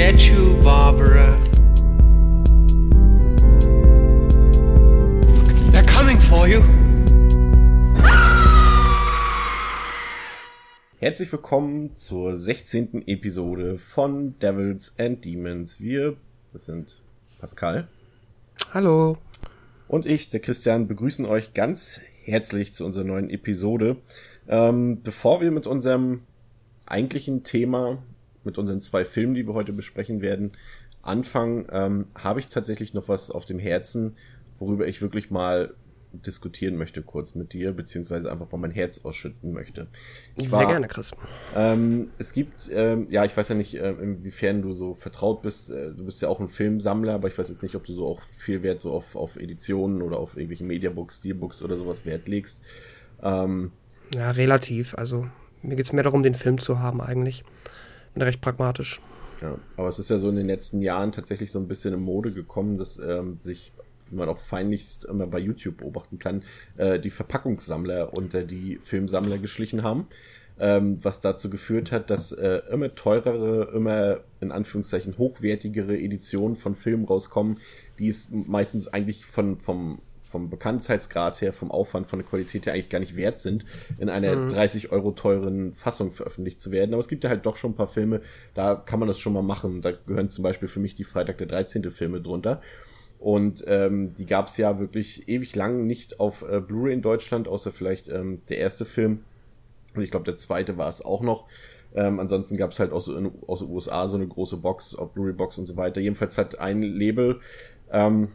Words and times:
get 0.00 0.22
you, 0.22 0.54
Barbara. 0.64 1.38
They're 5.72 5.84
coming 5.84 6.16
for 6.16 6.48
you. 6.48 6.62
Herzlich 11.00 11.30
willkommen 11.30 11.94
zur 11.96 12.34
16. 12.34 13.06
Episode 13.08 13.76
von 13.76 14.38
Devils 14.38 14.94
and 14.98 15.22
Demons. 15.22 15.80
Wir, 15.80 16.16
das 16.54 16.64
sind 16.64 17.02
Pascal. 17.38 17.86
Hallo. 18.72 19.18
Und 19.86 20.06
ich, 20.06 20.30
der 20.30 20.40
Christian, 20.40 20.88
begrüßen 20.88 21.26
euch 21.26 21.52
ganz 21.52 22.00
herzlich 22.24 22.72
zu 22.72 22.86
unserer 22.86 23.04
neuen 23.04 23.28
Episode. 23.28 23.98
Ähm, 24.48 25.02
bevor 25.02 25.42
wir 25.42 25.50
mit 25.50 25.66
unserem 25.66 26.22
eigentlichen 26.86 27.44
Thema, 27.44 28.02
mit 28.44 28.58
unseren 28.58 28.80
zwei 28.80 29.04
Filmen, 29.04 29.34
die 29.34 29.46
wir 29.46 29.54
heute 29.54 29.72
besprechen 29.72 30.20
werden, 30.20 30.52
anfangen, 31.02 31.66
ähm, 31.72 32.06
habe 32.14 32.40
ich 32.40 32.48
tatsächlich 32.48 32.94
noch 32.94 33.08
was 33.08 33.30
auf 33.30 33.44
dem 33.44 33.58
Herzen, 33.58 34.16
worüber 34.58 34.86
ich 34.86 35.00
wirklich 35.00 35.30
mal 35.30 35.74
diskutieren 36.12 36.76
möchte 36.76 37.02
kurz 37.02 37.34
mit 37.34 37.52
dir, 37.52 37.72
beziehungsweise 37.72 38.30
einfach 38.30 38.50
mal 38.50 38.58
mein 38.58 38.70
Herz 38.70 39.04
ausschütten 39.04 39.52
möchte. 39.52 39.86
Ich 40.36 40.50
Sehr 40.50 40.60
war, 40.60 40.66
gerne, 40.66 40.88
Chris. 40.88 41.12
Ähm, 41.54 42.10
es 42.18 42.32
gibt, 42.32 42.70
ähm, 42.72 43.06
ja, 43.10 43.24
ich 43.24 43.36
weiß 43.36 43.48
ja 43.48 43.54
nicht, 43.54 43.74
äh, 43.74 43.92
inwiefern 43.92 44.62
du 44.62 44.72
so 44.72 44.94
vertraut 44.94 45.42
bist. 45.42 45.70
Äh, 45.70 45.92
du 45.92 46.04
bist 46.04 46.20
ja 46.20 46.28
auch 46.28 46.40
ein 46.40 46.48
Filmsammler, 46.48 47.14
aber 47.14 47.28
ich 47.28 47.38
weiß 47.38 47.48
jetzt 47.48 47.62
nicht, 47.62 47.74
ob 47.76 47.84
du 47.84 47.94
so 47.94 48.06
auch 48.06 48.22
viel 48.36 48.62
Wert 48.62 48.80
so 48.80 48.92
auf, 48.92 49.14
auf 49.14 49.36
Editionen 49.36 50.02
oder 50.02 50.18
auf 50.18 50.36
irgendwelche 50.36 50.64
Mediabooks, 50.64 51.18
Steelbooks 51.18 51.62
oder 51.62 51.76
sowas 51.76 52.04
Wert 52.04 52.26
legst. 52.26 52.62
Ähm, 53.22 53.70
ja, 54.14 54.30
relativ. 54.32 54.94
Also 54.96 55.28
mir 55.62 55.76
geht 55.76 55.86
es 55.86 55.92
mehr 55.92 56.04
darum, 56.04 56.22
den 56.22 56.34
Film 56.34 56.58
zu 56.58 56.80
haben 56.80 57.00
eigentlich. 57.00 57.44
Bin 58.14 58.22
recht 58.22 58.40
pragmatisch. 58.40 59.00
Ja, 59.40 59.58
aber 59.76 59.88
es 59.88 59.98
ist 59.98 60.10
ja 60.10 60.18
so 60.18 60.28
in 60.28 60.36
den 60.36 60.46
letzten 60.46 60.82
Jahren 60.82 61.12
tatsächlich 61.12 61.50
so 61.50 61.58
ein 61.58 61.68
bisschen 61.68 61.94
in 61.94 62.00
Mode 62.00 62.32
gekommen, 62.32 62.76
dass 62.76 62.98
ähm, 62.98 63.38
sich 63.38 63.72
wie 64.10 64.16
man 64.16 64.28
auch 64.28 64.38
feinlichst 64.38 65.04
immer 65.04 65.26
bei 65.26 65.38
YouTube 65.38 65.78
beobachten 65.78 66.18
kann, 66.18 66.42
äh, 66.76 66.98
die 66.98 67.10
Verpackungssammler 67.10 68.16
unter 68.16 68.42
die 68.42 68.78
Filmsammler 68.82 69.38
geschlichen 69.38 69.82
haben. 69.82 70.08
Ähm, 70.58 70.98
was 71.00 71.20
dazu 71.20 71.48
geführt 71.48 71.90
hat, 71.90 72.10
dass 72.10 72.32
äh, 72.32 72.60
immer 72.70 72.90
teurere, 72.90 73.72
immer 73.74 74.20
in 74.42 74.52
Anführungszeichen 74.52 75.16
hochwertigere 75.16 75.98
Editionen 75.98 76.54
von 76.54 76.74
Filmen 76.74 77.06
rauskommen, 77.06 77.56
die 77.98 78.08
es 78.08 78.28
meistens 78.30 78.86
eigentlich 78.88 79.24
von, 79.24 79.58
vom, 79.58 80.00
vom 80.30 80.48
Bekanntheitsgrad 80.48 81.40
her, 81.40 81.52
vom 81.52 81.70
Aufwand, 81.70 82.06
von 82.06 82.20
der 82.20 82.28
Qualität 82.28 82.66
her 82.66 82.72
eigentlich 82.72 82.88
gar 82.88 83.00
nicht 83.00 83.16
wert 83.16 83.38
sind, 83.38 83.64
in 83.98 84.08
einer 84.08 84.36
mhm. 84.36 84.48
30 84.48 84.92
Euro 84.92 85.10
teuren 85.10 85.74
Fassung 85.74 86.12
veröffentlicht 86.12 86.60
zu 86.60 86.70
werden. 86.70 86.92
Aber 86.92 87.00
es 87.00 87.08
gibt 87.08 87.24
ja 87.24 87.30
halt 87.30 87.44
doch 87.46 87.56
schon 87.56 87.72
ein 87.72 87.76
paar 87.76 87.88
Filme, 87.88 88.20
da 88.54 88.74
kann 88.74 89.00
man 89.00 89.08
das 89.08 89.18
schon 89.18 89.32
mal 89.32 89.42
machen. 89.42 89.80
Da 89.80 89.92
gehören 89.92 90.30
zum 90.30 90.42
Beispiel 90.42 90.68
für 90.68 90.80
mich 90.80 90.94
die 90.94 91.04
Freitag 91.04 91.38
der 91.38 91.48
13. 91.48 91.90
Filme 91.90 92.20
drunter. 92.20 92.60
Und 93.18 93.64
ähm, 93.66 94.14
die 94.14 94.24
gab 94.24 94.46
es 94.46 94.56
ja 94.56 94.78
wirklich 94.78 95.28
ewig 95.28 95.54
lang 95.54 95.86
nicht 95.86 96.20
auf 96.20 96.42
äh, 96.42 96.60
Blu-ray 96.60 96.94
in 96.94 97.02
Deutschland, 97.02 97.48
außer 97.48 97.70
vielleicht 97.70 98.08
ähm, 98.08 98.40
der 98.48 98.58
erste 98.58 98.86
Film. 98.86 99.24
Und 99.94 100.02
ich 100.02 100.10
glaube, 100.10 100.24
der 100.24 100.36
zweite 100.36 100.78
war 100.78 100.88
es 100.88 101.04
auch 101.04 101.20
noch. 101.20 101.46
Ähm, 101.94 102.20
ansonsten 102.20 102.56
gab 102.56 102.70
es 102.70 102.78
halt 102.78 102.92
auch 102.92 103.00
so 103.00 103.16
in, 103.16 103.30
aus 103.46 103.60
den 103.60 103.68
USA 103.68 104.08
so 104.08 104.16
eine 104.16 104.26
große 104.26 104.56
Box, 104.56 104.94
auf 104.94 105.12
Blu-ray-Box 105.12 105.58
und 105.58 105.66
so 105.66 105.76
weiter. 105.76 106.00
Jedenfalls 106.00 106.38
hat 106.38 106.58
ein 106.60 106.82
Label 106.82 107.40
ähm, 107.90 108.28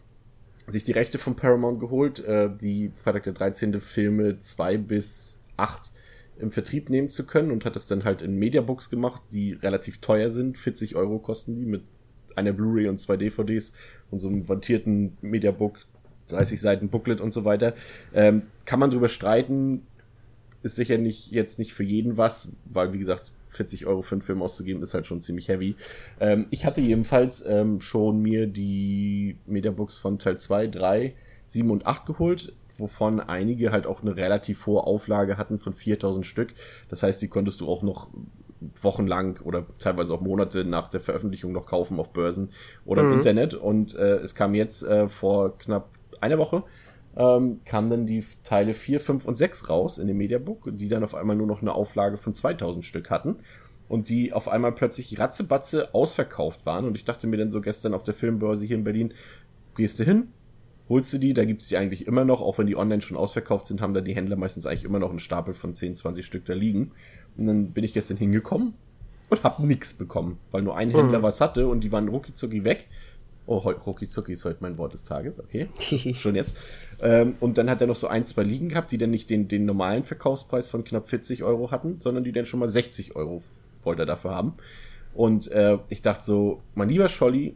sich 0.67 0.83
die 0.83 0.91
Rechte 0.91 1.17
von 1.17 1.35
Paramount 1.35 1.79
geholt, 1.79 2.19
äh, 2.19 2.49
die 2.49 2.91
Freitag 2.95 3.23
der 3.23 3.33
13. 3.33 3.81
Filme 3.81 4.39
zwei 4.39 4.77
bis 4.77 5.41
acht 5.57 5.91
im 6.37 6.51
Vertrieb 6.51 6.89
nehmen 6.89 7.09
zu 7.09 7.25
können 7.25 7.51
und 7.51 7.65
hat 7.65 7.75
das 7.75 7.87
dann 7.87 8.03
halt 8.03 8.21
in 8.21 8.37
Mediabooks 8.37 8.89
gemacht, 8.89 9.21
die 9.31 9.53
relativ 9.53 9.99
teuer 9.99 10.29
sind. 10.29 10.57
40 10.57 10.95
Euro 10.95 11.19
kosten 11.19 11.55
die 11.55 11.65
mit 11.65 11.83
einer 12.35 12.51
Blu-ray 12.51 12.87
und 12.87 12.99
zwei 12.99 13.15
DVDs 13.15 13.73
und 14.11 14.19
so 14.19 14.27
einem 14.27 14.47
vantierten 14.47 15.17
Mediabook, 15.21 15.79
30 16.27 16.59
Seiten 16.59 16.89
Booklet 16.89 17.21
und 17.21 17.33
so 17.33 17.45
weiter. 17.45 17.73
Ähm, 18.13 18.43
kann 18.65 18.79
man 18.79 18.91
drüber 18.91 19.07
streiten, 19.07 19.85
ist 20.63 20.75
sicher 20.75 20.97
nicht 20.97 21.31
jetzt 21.31 21.59
nicht 21.59 21.73
für 21.73 21.83
jeden 21.83 22.17
was, 22.17 22.53
weil 22.65 22.91
wie 22.91 22.99
gesagt, 22.99 23.31
40 23.55 23.85
Euro 23.85 24.01
für 24.01 24.15
einen 24.15 24.21
Film 24.21 24.41
auszugeben, 24.41 24.81
ist 24.81 24.93
halt 24.93 25.05
schon 25.05 25.21
ziemlich 25.21 25.47
heavy. 25.47 25.75
Ähm, 26.19 26.47
ich 26.49 26.65
hatte 26.65 26.81
jedenfalls 26.81 27.45
ähm, 27.45 27.81
schon 27.81 28.21
mir 28.21 28.47
die 28.47 29.37
Mediabooks 29.45 29.97
von 29.97 30.19
Teil 30.19 30.37
2, 30.37 30.67
3, 30.67 31.13
7 31.47 31.69
und 31.69 31.85
8 31.85 32.05
geholt, 32.05 32.53
wovon 32.77 33.19
einige 33.19 33.71
halt 33.71 33.87
auch 33.87 34.01
eine 34.01 34.17
relativ 34.17 34.65
hohe 34.65 34.83
Auflage 34.83 35.37
hatten 35.37 35.59
von 35.59 35.73
4000 35.73 36.25
Stück. 36.25 36.53
Das 36.89 37.03
heißt, 37.03 37.21
die 37.21 37.27
konntest 37.27 37.61
du 37.61 37.69
auch 37.69 37.83
noch 37.83 38.09
wochenlang 38.81 39.39
oder 39.43 39.65
teilweise 39.79 40.13
auch 40.13 40.21
Monate 40.21 40.65
nach 40.65 40.89
der 40.89 40.99
Veröffentlichung 40.99 41.51
noch 41.51 41.65
kaufen 41.65 41.99
auf 41.99 42.11
Börsen 42.11 42.49
oder 42.85 43.03
mhm. 43.03 43.11
im 43.11 43.17
Internet. 43.17 43.53
Und 43.53 43.95
äh, 43.95 44.17
es 44.17 44.35
kam 44.35 44.55
jetzt 44.55 44.83
äh, 44.83 45.07
vor 45.07 45.57
knapp 45.57 45.89
einer 46.21 46.37
Woche, 46.37 46.63
ähm, 47.17 47.61
kamen 47.65 47.89
dann 47.89 48.05
die 48.05 48.23
Teile 48.43 48.73
4, 48.73 48.99
5 48.99 49.25
und 49.25 49.35
6 49.35 49.69
raus 49.69 49.97
in 49.97 50.07
dem 50.07 50.17
Mediabook, 50.17 50.69
die 50.73 50.87
dann 50.87 51.03
auf 51.03 51.15
einmal 51.15 51.35
nur 51.35 51.47
noch 51.47 51.61
eine 51.61 51.73
Auflage 51.73 52.17
von 52.17 52.33
2000 52.33 52.85
Stück 52.85 53.09
hatten. 53.09 53.37
Und 53.87 54.09
die 54.09 54.33
auf 54.33 54.47
einmal 54.47 54.71
plötzlich 54.71 55.19
ratzebatze 55.19 55.93
ausverkauft 55.93 56.65
waren. 56.65 56.85
Und 56.85 56.97
ich 56.97 57.05
dachte 57.05 57.27
mir 57.27 57.37
dann 57.37 57.51
so 57.51 57.61
gestern 57.61 57.93
auf 57.93 58.01
der 58.01 58.15
Filmbörse 58.15 58.65
hier 58.65 58.75
in 58.75 58.83
Berlin, 58.83 59.13
gehst 59.75 59.99
du 59.99 60.03
hin, 60.03 60.29
holst 60.89 61.13
du 61.13 61.19
die, 61.19 61.33
da 61.33 61.45
gibt's 61.45 61.67
die 61.67 61.77
eigentlich 61.77 62.07
immer 62.07 62.25
noch, 62.25 62.41
auch 62.41 62.57
wenn 62.57 62.65
die 62.65 62.75
online 62.75 63.01
schon 63.01 63.17
ausverkauft 63.17 63.67
sind, 63.67 63.81
haben 63.81 63.93
da 63.93 64.01
die 64.01 64.15
Händler 64.15 64.37
meistens 64.37 64.65
eigentlich 64.65 64.85
immer 64.85 64.99
noch 64.99 65.11
einen 65.11 65.19
Stapel 65.19 65.53
von 65.53 65.75
10, 65.75 65.97
20 65.97 66.25
Stück 66.25 66.45
da 66.45 66.53
liegen. 66.53 66.91
Und 67.37 67.45
dann 67.45 67.71
bin 67.71 67.83
ich 67.83 67.93
gestern 67.93 68.17
hingekommen 68.17 68.73
und 69.29 69.43
hab 69.43 69.59
nix 69.59 69.93
bekommen, 69.93 70.39
weil 70.51 70.61
nur 70.61 70.77
ein 70.77 70.89
Händler 70.89 71.19
mhm. 71.19 71.23
was 71.23 71.41
hatte 71.41 71.67
und 71.67 71.81
die 71.81 71.91
waren 71.91 72.07
ruckizucki 72.07 72.63
weg. 72.63 72.87
Oh, 73.47 73.57
ruckizucki 73.57 74.33
ist 74.33 74.45
heute 74.45 74.57
mein 74.61 74.77
Wort 74.77 74.93
des 74.93 75.03
Tages, 75.03 75.39
okay. 75.39 75.67
Schon 76.15 76.35
jetzt. 76.35 76.57
Ähm, 77.01 77.35
und 77.39 77.57
dann 77.57 77.69
hat 77.69 77.79
er 77.81 77.87
noch 77.87 77.95
so 77.95 78.07
ein, 78.07 78.25
zwei 78.25 78.43
liegen 78.43 78.69
gehabt, 78.69 78.91
die 78.91 78.97
dann 78.97 79.11
nicht 79.11 79.29
den, 79.29 79.47
den 79.47 79.65
normalen 79.65 80.03
Verkaufspreis 80.03 80.67
von 80.67 80.83
knapp 80.83 81.09
40 81.09 81.43
Euro 81.43 81.69
hatten, 81.69 81.99
sondern 81.99 82.23
die 82.23 82.31
dann 82.31 82.45
schon 82.45 82.59
mal 82.59 82.69
60 82.69 83.15
Euro 83.15 83.43
wollte 83.83 84.03
er 84.03 84.07
dafür 84.07 84.31
haben. 84.31 84.53
Und 85.13 85.49
äh, 85.51 85.77
ich 85.89 86.01
dachte 86.01 86.25
so, 86.25 86.61
mein 86.73 86.89
lieber 86.89 87.07
Scholli, 87.07 87.55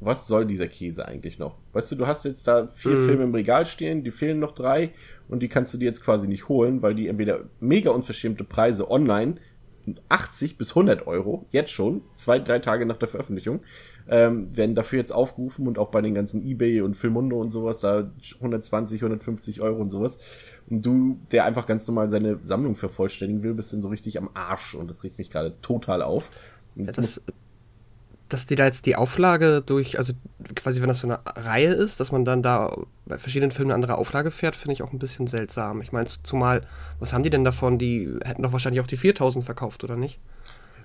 was 0.00 0.26
soll 0.26 0.46
dieser 0.46 0.68
Käse 0.68 1.06
eigentlich 1.06 1.38
noch? 1.38 1.58
Weißt 1.72 1.90
du, 1.90 1.96
du 1.96 2.06
hast 2.06 2.24
jetzt 2.26 2.46
da 2.46 2.68
vier 2.68 2.92
mhm. 2.92 3.06
Filme 3.06 3.24
im 3.24 3.34
Regal 3.34 3.64
stehen, 3.64 4.04
die 4.04 4.10
fehlen 4.10 4.38
noch 4.38 4.52
drei 4.52 4.92
und 5.28 5.42
die 5.42 5.48
kannst 5.48 5.72
du 5.72 5.78
dir 5.78 5.86
jetzt 5.86 6.04
quasi 6.04 6.28
nicht 6.28 6.48
holen, 6.48 6.82
weil 6.82 6.94
die 6.94 7.08
entweder 7.08 7.44
mega 7.60 7.90
unverschämte 7.90 8.44
Preise 8.44 8.90
online 8.90 9.36
80 10.08 10.58
bis 10.58 10.70
100 10.70 11.06
Euro, 11.06 11.46
jetzt 11.50 11.70
schon, 11.70 12.02
zwei, 12.16 12.38
drei 12.38 12.58
Tage 12.58 12.86
nach 12.86 12.96
der 12.96 13.08
Veröffentlichung, 13.08 13.60
ähm, 14.08 14.56
werden 14.56 14.74
dafür 14.74 14.98
jetzt 14.98 15.12
aufgerufen 15.12 15.66
und 15.66 15.78
auch 15.78 15.90
bei 15.90 16.00
den 16.00 16.14
ganzen 16.14 16.46
Ebay 16.46 16.80
und 16.80 16.96
Filmundo 16.96 17.40
und 17.40 17.50
sowas, 17.50 17.80
da 17.80 18.10
120, 18.36 19.00
150 19.02 19.60
Euro 19.60 19.80
und 19.80 19.90
sowas. 19.90 20.18
Und 20.68 20.84
du, 20.84 21.18
der 21.32 21.44
einfach 21.44 21.66
ganz 21.66 21.86
normal 21.88 22.10
seine 22.10 22.38
Sammlung 22.42 22.74
vervollständigen 22.74 23.42
will, 23.42 23.54
bist 23.54 23.72
dann 23.72 23.82
so 23.82 23.88
richtig 23.88 24.18
am 24.18 24.30
Arsch 24.34 24.74
und 24.74 24.88
das 24.88 25.04
regt 25.04 25.18
mich 25.18 25.30
gerade 25.30 25.56
total 25.60 26.02
auf. 26.02 26.30
Ja, 26.76 26.92
das, 26.92 27.22
dass 28.28 28.46
die 28.46 28.56
da 28.56 28.64
jetzt 28.64 28.86
die 28.86 28.96
Auflage 28.96 29.62
durch, 29.64 29.98
also 29.98 30.12
quasi 30.54 30.80
wenn 30.80 30.88
das 30.88 31.00
so 31.00 31.08
eine 31.08 31.20
Reihe 31.24 31.72
ist, 31.72 32.00
dass 32.00 32.10
man 32.10 32.24
dann 32.24 32.42
da 32.42 32.76
bei 33.06 33.18
verschiedenen 33.18 33.52
Filmen 33.52 33.70
eine 33.70 33.76
andere 33.76 33.98
Auflage 33.98 34.30
fährt, 34.30 34.56
finde 34.56 34.72
ich 34.72 34.82
auch 34.82 34.92
ein 34.92 34.98
bisschen 34.98 35.26
seltsam. 35.26 35.80
Ich 35.80 35.92
meine, 35.92 36.08
zumal, 36.08 36.62
was 36.98 37.12
haben 37.12 37.22
die 37.22 37.30
denn 37.30 37.44
davon? 37.44 37.78
Die 37.78 38.12
hätten 38.24 38.42
doch 38.42 38.52
wahrscheinlich 38.52 38.80
auch 38.80 38.86
die 38.86 38.96
4000 38.96 39.44
verkauft, 39.44 39.84
oder 39.84 39.96
nicht? 39.96 40.18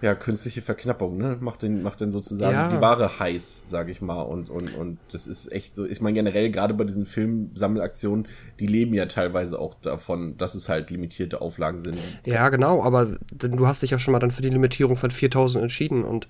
Ja, 0.01 0.16
künstliche 0.16 0.62
Verknappung, 0.62 1.17
ne? 1.17 1.38
Macht 1.39 1.62
den, 1.62 1.84
macht 1.84 2.01
den 2.01 2.12
sozusagen 2.12 2.53
ja. 2.53 2.69
die 2.69 2.81
Ware 2.81 3.19
heiß, 3.19 3.63
sage 3.67 3.91
ich 3.91 4.01
mal. 4.01 4.22
Und, 4.22 4.50
und, 4.50 4.75
und 4.75 4.97
das 5.12 5.28
ist 5.28 5.51
echt 5.51 5.75
so, 5.75 5.85
ich 5.85 6.01
meine 6.01 6.16
generell 6.16 6.50
gerade 6.50 6.73
bei 6.73 6.84
diesen 6.84 7.06
Filmsammelaktionen, 7.06 8.28
die 8.59 8.67
leben 8.67 8.94
ja 8.94 9.06
teilweise 9.06 9.59
auch 9.59 9.75
davon, 9.81 10.38
dass 10.38 10.56
es 10.56 10.69
halt 10.69 10.90
limitierte 10.90 11.41
Auflagen 11.41 11.79
sind. 11.79 11.97
Ja, 12.25 12.50
genau, 12.50 12.84
aber 12.84 13.17
du 13.31 13.67
hast 13.67 13.84
dich 13.84 13.91
ja 13.91 13.99
schon 13.99 14.11
mal 14.11 14.20
dann 14.20 14.31
für 14.31 14.41
die 14.41 14.49
Limitierung 14.49 14.96
von 14.96 15.11
4000 15.11 15.61
entschieden 15.61 16.03
und 16.03 16.28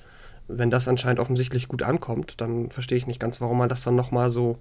wenn 0.48 0.70
das 0.70 0.88
anscheinend 0.88 1.20
offensichtlich 1.20 1.68
gut 1.68 1.84
ankommt, 1.84 2.42
dann 2.42 2.72
verstehe 2.72 2.98
ich 2.98 3.08
nicht 3.08 3.20
ganz, 3.20 3.42
warum 3.42 3.58
man 3.58 3.70
das 3.70 3.84
dann 3.84 3.96
nochmal 3.96 4.30
so, 4.30 4.58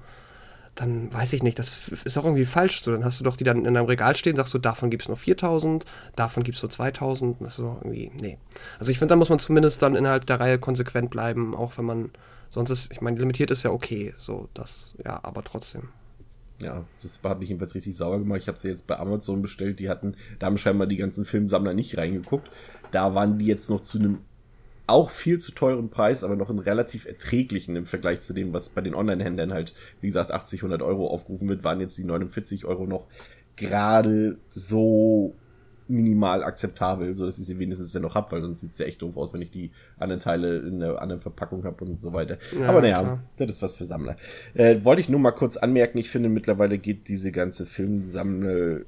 dann 0.74 1.12
weiß 1.12 1.32
ich 1.32 1.42
nicht, 1.42 1.58
das 1.58 1.88
ist 1.88 2.16
auch 2.16 2.24
irgendwie 2.24 2.44
falsch 2.44 2.82
so. 2.82 2.92
Dann 2.92 3.04
hast 3.04 3.20
du 3.20 3.24
doch 3.24 3.36
die 3.36 3.44
dann 3.44 3.64
in 3.64 3.74
deinem 3.74 3.86
Regal 3.86 4.16
stehen, 4.16 4.36
sagst 4.36 4.54
du, 4.54 4.58
davon 4.58 4.90
gibt 4.90 5.02
es 5.02 5.08
nur 5.08 5.16
4000, 5.16 5.84
davon 6.16 6.42
gibt 6.42 6.56
es 6.56 6.62
nur 6.62 6.70
2000, 6.70 7.40
das 7.40 7.48
ist 7.48 7.56
so 7.56 7.78
irgendwie, 7.82 8.10
nee. 8.20 8.38
Also 8.78 8.90
ich 8.92 8.98
finde, 8.98 9.12
da 9.12 9.16
muss 9.16 9.28
man 9.28 9.38
zumindest 9.38 9.82
dann 9.82 9.96
innerhalb 9.96 10.26
der 10.26 10.40
Reihe 10.40 10.58
konsequent 10.58 11.10
bleiben, 11.10 11.54
auch 11.54 11.76
wenn 11.76 11.84
man, 11.84 12.10
sonst 12.48 12.70
ist, 12.70 12.92
ich 12.92 13.00
meine, 13.00 13.18
limitiert 13.18 13.50
ist 13.50 13.62
ja 13.62 13.70
okay, 13.70 14.14
so, 14.16 14.48
das, 14.54 14.94
ja, 15.04 15.20
aber 15.22 15.44
trotzdem. 15.44 15.88
Ja, 16.62 16.84
das 17.02 17.20
hat 17.24 17.40
mich 17.40 17.48
jedenfalls 17.48 17.74
richtig 17.74 17.96
sauer 17.96 18.18
gemacht. 18.18 18.40
Ich 18.40 18.48
habe 18.48 18.58
sie 18.58 18.68
jetzt 18.68 18.86
bei 18.86 18.98
Amazon 18.98 19.40
bestellt. 19.40 19.80
Die 19.80 19.88
hatten, 19.88 20.14
da 20.38 20.46
haben 20.46 20.58
scheinbar 20.58 20.86
die 20.86 20.98
ganzen 20.98 21.24
Filmsammler 21.24 21.72
nicht 21.72 21.96
reingeguckt. 21.96 22.50
Da 22.90 23.14
waren 23.14 23.38
die 23.38 23.46
jetzt 23.46 23.70
noch 23.70 23.80
zu 23.80 23.98
einem 23.98 24.18
auch 24.90 25.10
viel 25.10 25.38
zu 25.38 25.52
teuren 25.52 25.88
Preis, 25.88 26.24
aber 26.24 26.36
noch 26.36 26.50
einen 26.50 26.58
relativ 26.58 27.06
erträglichen 27.06 27.76
im 27.76 27.86
Vergleich 27.86 28.20
zu 28.20 28.32
dem, 28.32 28.52
was 28.52 28.68
bei 28.68 28.80
den 28.80 28.94
Online-Händlern 28.94 29.52
halt, 29.52 29.74
wie 30.00 30.08
gesagt, 30.08 30.32
80, 30.32 30.60
100 30.60 30.82
Euro 30.82 31.08
aufgerufen 31.08 31.48
wird, 31.48 31.64
waren 31.64 31.80
jetzt 31.80 31.96
die 31.98 32.04
49 32.04 32.64
Euro 32.64 32.86
noch 32.86 33.06
gerade 33.56 34.38
so 34.48 35.34
minimal 35.90 36.44
akzeptabel, 36.44 37.16
so 37.16 37.26
dass 37.26 37.38
ich 37.38 37.46
sie 37.46 37.58
wenigstens 37.58 37.92
dann 37.92 38.02
noch 38.02 38.14
hab, 38.14 38.30
weil 38.32 38.40
sonst 38.42 38.60
sieht's 38.60 38.78
ja 38.78 38.86
echt 38.86 39.02
doof 39.02 39.16
aus, 39.16 39.34
wenn 39.34 39.42
ich 39.42 39.50
die 39.50 39.72
anderen 39.98 40.20
Teile 40.20 40.58
in 40.58 40.82
einer 40.82 41.02
anderen 41.02 41.20
Verpackung 41.20 41.64
habe 41.64 41.84
und 41.84 42.00
so 42.00 42.12
weiter. 42.12 42.38
Ja, 42.58 42.68
Aber 42.68 42.80
naja, 42.80 43.00
klar. 43.00 43.22
das 43.36 43.50
ist 43.50 43.62
was 43.62 43.74
für 43.74 43.84
Sammler. 43.84 44.16
Äh, 44.54 44.84
wollte 44.84 45.02
ich 45.02 45.08
nur 45.08 45.20
mal 45.20 45.32
kurz 45.32 45.56
anmerken, 45.56 45.98
ich 45.98 46.08
finde 46.08 46.28
mittlerweile 46.28 46.78
geht 46.78 47.08
diese 47.08 47.32
ganze 47.32 47.66
Filmsammel 47.66 48.86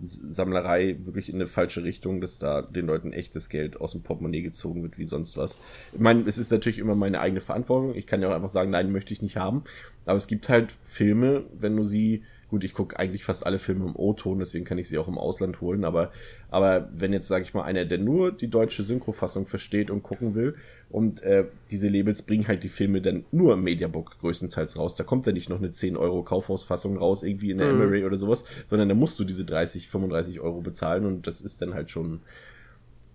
Sammlerei 0.00 0.96
wirklich 1.04 1.28
in 1.28 1.36
eine 1.36 1.46
falsche 1.46 1.82
Richtung, 1.82 2.20
dass 2.20 2.38
da 2.38 2.62
den 2.62 2.86
Leuten 2.86 3.12
echtes 3.12 3.48
Geld 3.48 3.80
aus 3.80 3.92
dem 3.92 4.02
Portemonnaie 4.02 4.42
gezogen 4.42 4.82
wird, 4.82 4.98
wie 4.98 5.04
sonst 5.04 5.36
was. 5.36 5.58
Ich 5.92 6.00
meine, 6.00 6.22
es 6.26 6.38
ist 6.38 6.52
natürlich 6.52 6.78
immer 6.78 6.94
meine 6.94 7.20
eigene 7.20 7.40
Verantwortung. 7.40 7.94
Ich 7.96 8.06
kann 8.06 8.22
ja 8.22 8.28
auch 8.28 8.34
einfach 8.34 8.48
sagen, 8.48 8.70
nein, 8.70 8.92
möchte 8.92 9.12
ich 9.12 9.22
nicht 9.22 9.36
haben. 9.36 9.64
Aber 10.06 10.16
es 10.16 10.28
gibt 10.28 10.48
halt 10.48 10.72
Filme, 10.84 11.44
wenn 11.58 11.76
du 11.76 11.84
sie, 11.84 12.22
gut, 12.48 12.64
ich 12.64 12.74
gucke 12.74 12.98
eigentlich 12.98 13.24
fast 13.24 13.44
alle 13.46 13.58
Filme 13.58 13.84
im 13.86 13.96
O-Ton, 13.96 14.38
deswegen 14.38 14.64
kann 14.64 14.78
ich 14.78 14.88
sie 14.88 14.98
auch 14.98 15.08
im 15.08 15.18
Ausland 15.18 15.60
holen, 15.60 15.84
aber, 15.84 16.10
aber 16.50 16.88
wenn 16.94 17.12
jetzt, 17.12 17.28
sage 17.28 17.42
ich 17.42 17.54
mal, 17.54 17.62
einer, 17.62 17.84
der 17.84 17.98
nur 17.98 18.32
die 18.32 18.48
deutsche 18.48 18.82
Synchrofassung 18.82 19.46
versteht 19.46 19.90
und 19.90 20.02
gucken 20.02 20.34
will, 20.34 20.54
und 20.90 21.22
äh, 21.22 21.44
diese 21.70 21.88
Labels 21.90 22.22
bringen 22.22 22.48
halt 22.48 22.64
die 22.64 22.70
Filme 22.70 23.02
dann 23.02 23.24
nur 23.30 23.52
im 23.52 23.62
Mediabook 23.62 24.18
größtenteils 24.20 24.78
raus. 24.78 24.94
Da 24.94 25.04
kommt 25.04 25.26
dann 25.26 25.34
nicht 25.34 25.50
noch 25.50 25.58
eine 25.58 25.70
10 25.70 25.98
Euro 25.98 26.22
Kaufhausfassung 26.22 26.96
raus, 26.96 27.22
irgendwie 27.22 27.50
in 27.50 27.58
der 27.58 27.70
Mhm. 27.70 27.82
Emery 27.82 28.04
oder 28.04 28.16
sowas, 28.16 28.44
sondern 28.66 28.88
da 28.88 28.94
musst 28.94 29.18
du 29.18 29.24
diese 29.24 29.44
30, 29.44 29.88
35 29.90 30.40
Euro 30.40 30.62
bezahlen 30.62 31.04
und 31.04 31.26
das 31.26 31.42
ist 31.42 31.60
dann 31.60 31.74
halt 31.74 31.90
schon, 31.90 32.20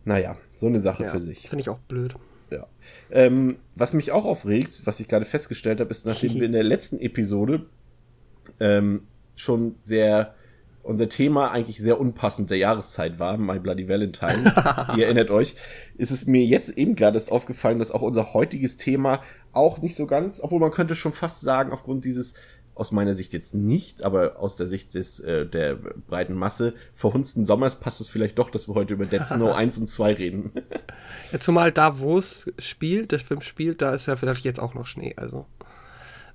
naja, 0.06 0.38
so 0.53 0.68
eine 0.68 0.79
Sache 0.79 1.03
Ja, 1.06 1.09
für 1.09 1.19
sich. 1.19 1.50
Finde 1.50 1.62
ich 1.63 1.69
auch 1.69 1.79
blöd. 1.79 2.13
Ja. 2.51 2.68
Ähm, 3.09 3.56
was 3.74 3.94
mich 3.94 4.12
auch 4.12 4.25
aufregt, 4.25 4.83
was 4.86 5.00
ich 5.00 5.07
gerade 5.07 5.25
festgestellt 5.25 5.79
habe, 5.79 5.89
ist, 5.89 6.06
nachdem 6.06 6.33
wir 6.36 6.44
in 6.44 6.51
der 6.51 6.63
letzten 6.63 7.00
Episode 7.00 7.65
ähm, 8.59 9.07
schon 9.35 9.75
sehr 9.83 10.35
unser 10.83 11.07
Thema 11.07 11.51
eigentlich 11.51 11.77
sehr 11.77 12.00
unpassend 12.00 12.50
der 12.50 12.57
Jahreszeit 12.57 13.18
war, 13.18 13.38
My 13.38 13.57
Bloody 13.57 13.88
Valentine, 13.88 14.53
ihr 14.97 15.06
erinnert 15.06 15.30
euch, 15.30 15.56
ist 15.97 16.12
es 16.12 16.27
mir 16.27 16.44
jetzt 16.44 16.77
eben 16.77 16.95
gerade 16.95 17.15
erst 17.15 17.31
aufgefallen, 17.31 17.80
dass 17.80 17.91
auch 17.91 18.01
unser 18.01 18.33
heutiges 18.33 18.75
Thema 18.75 19.21
auch 19.53 19.81
nicht 19.81 19.95
so 19.95 20.06
ganz, 20.06 20.41
obwohl 20.44 20.59
man 20.59 20.71
könnte 20.71 20.95
schon 20.95 21.13
fast 21.13 21.41
sagen, 21.41 21.71
aufgrund 21.71 22.03
dieses 22.03 22.35
aus 22.75 22.91
meiner 22.91 23.13
Sicht 23.13 23.33
jetzt 23.33 23.53
nicht, 23.53 24.03
aber 24.03 24.39
aus 24.39 24.56
der 24.56 24.68
Sicht 24.68 24.95
des 24.95 25.19
äh, 25.19 25.45
der 25.45 25.75
breiten 25.75 26.33
Masse 26.33 26.74
verhunzten 26.95 27.45
Sommers 27.45 27.79
passt 27.79 28.01
es 28.01 28.09
vielleicht 28.09 28.39
doch, 28.39 28.50
dass 28.50 28.68
wir 28.68 28.74
heute 28.74 28.95
über 28.95 29.06
Dead 29.06 29.25
Snow 29.27 29.51
1 29.56 29.77
und 29.77 29.88
2 29.88 30.13
reden. 30.13 30.51
Ja, 31.31 31.39
zumal 31.39 31.71
da, 31.71 32.00
wo 32.00 32.18
es 32.18 32.51
spielt, 32.57 33.12
der 33.12 33.19
Film 33.19 33.41
spielt, 33.41 33.81
da 33.81 33.94
ist 33.94 34.07
ja 34.07 34.15
vielleicht 34.15 34.44
jetzt 34.44 34.59
auch 34.59 34.74
noch 34.74 34.88
Schnee. 34.88 35.13
Also, 35.18 35.45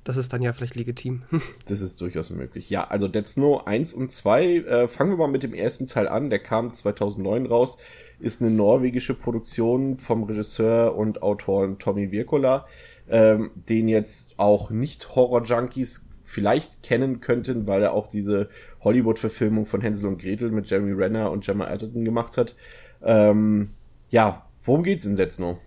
das 0.09 0.17
ist 0.17 0.33
dann 0.33 0.41
ja 0.41 0.55
vielleicht 0.55 0.75
legitim. 0.75 1.25
Das 1.67 1.83
ist 1.83 2.01
durchaus 2.01 2.31
möglich. 2.31 2.71
Ja, 2.71 2.85
also 2.85 3.09
Dead 3.09 3.29
Snow 3.29 3.67
1 3.67 3.93
und 3.93 4.11
2, 4.11 4.45
äh, 4.57 4.89
fangen 4.89 5.11
wir 5.11 5.19
mal 5.19 5.29
mit 5.29 5.43
dem 5.43 5.53
ersten 5.53 5.87
Teil 5.87 6.09
an. 6.09 6.31
Der 6.31 6.39
kam 6.39 6.73
2009 6.73 7.45
raus, 7.45 7.77
ist 8.19 8.41
eine 8.41 8.51
norwegische 8.51 9.13
Produktion 9.13 9.99
vom 9.99 10.23
Regisseur 10.23 10.97
und 10.97 11.23
Autoren 11.23 11.79
Tommy 11.79 12.11
Wirkola, 12.11 12.67
ähm, 13.11 13.51
den 13.69 13.87
jetzt 13.87 14.39
auch 14.39 14.71
nicht 14.71 15.15
Horror-Junkies 15.15 16.09
vielleicht 16.23 16.83
kennen 16.83 17.21
könnten, 17.21 17.67
weil 17.67 17.83
er 17.83 17.93
auch 17.93 18.07
diese 18.07 18.49
Hollywood-Verfilmung 18.81 19.67
von 19.67 19.83
Hänsel 19.83 20.09
und 20.09 20.23
Gretel 20.23 20.51
mit 20.51 20.71
Jeremy 20.71 20.93
Renner 20.93 21.31
und 21.31 21.45
Gemma 21.45 21.67
Arterton 21.67 22.07
gemacht 22.07 22.39
hat. 22.39 22.57
Ähm, 23.03 23.73
ja, 24.09 24.47
worum 24.65 24.85
geht's 24.85 25.05
in 25.05 25.17
Dead 25.17 25.31
Snow? 25.31 25.59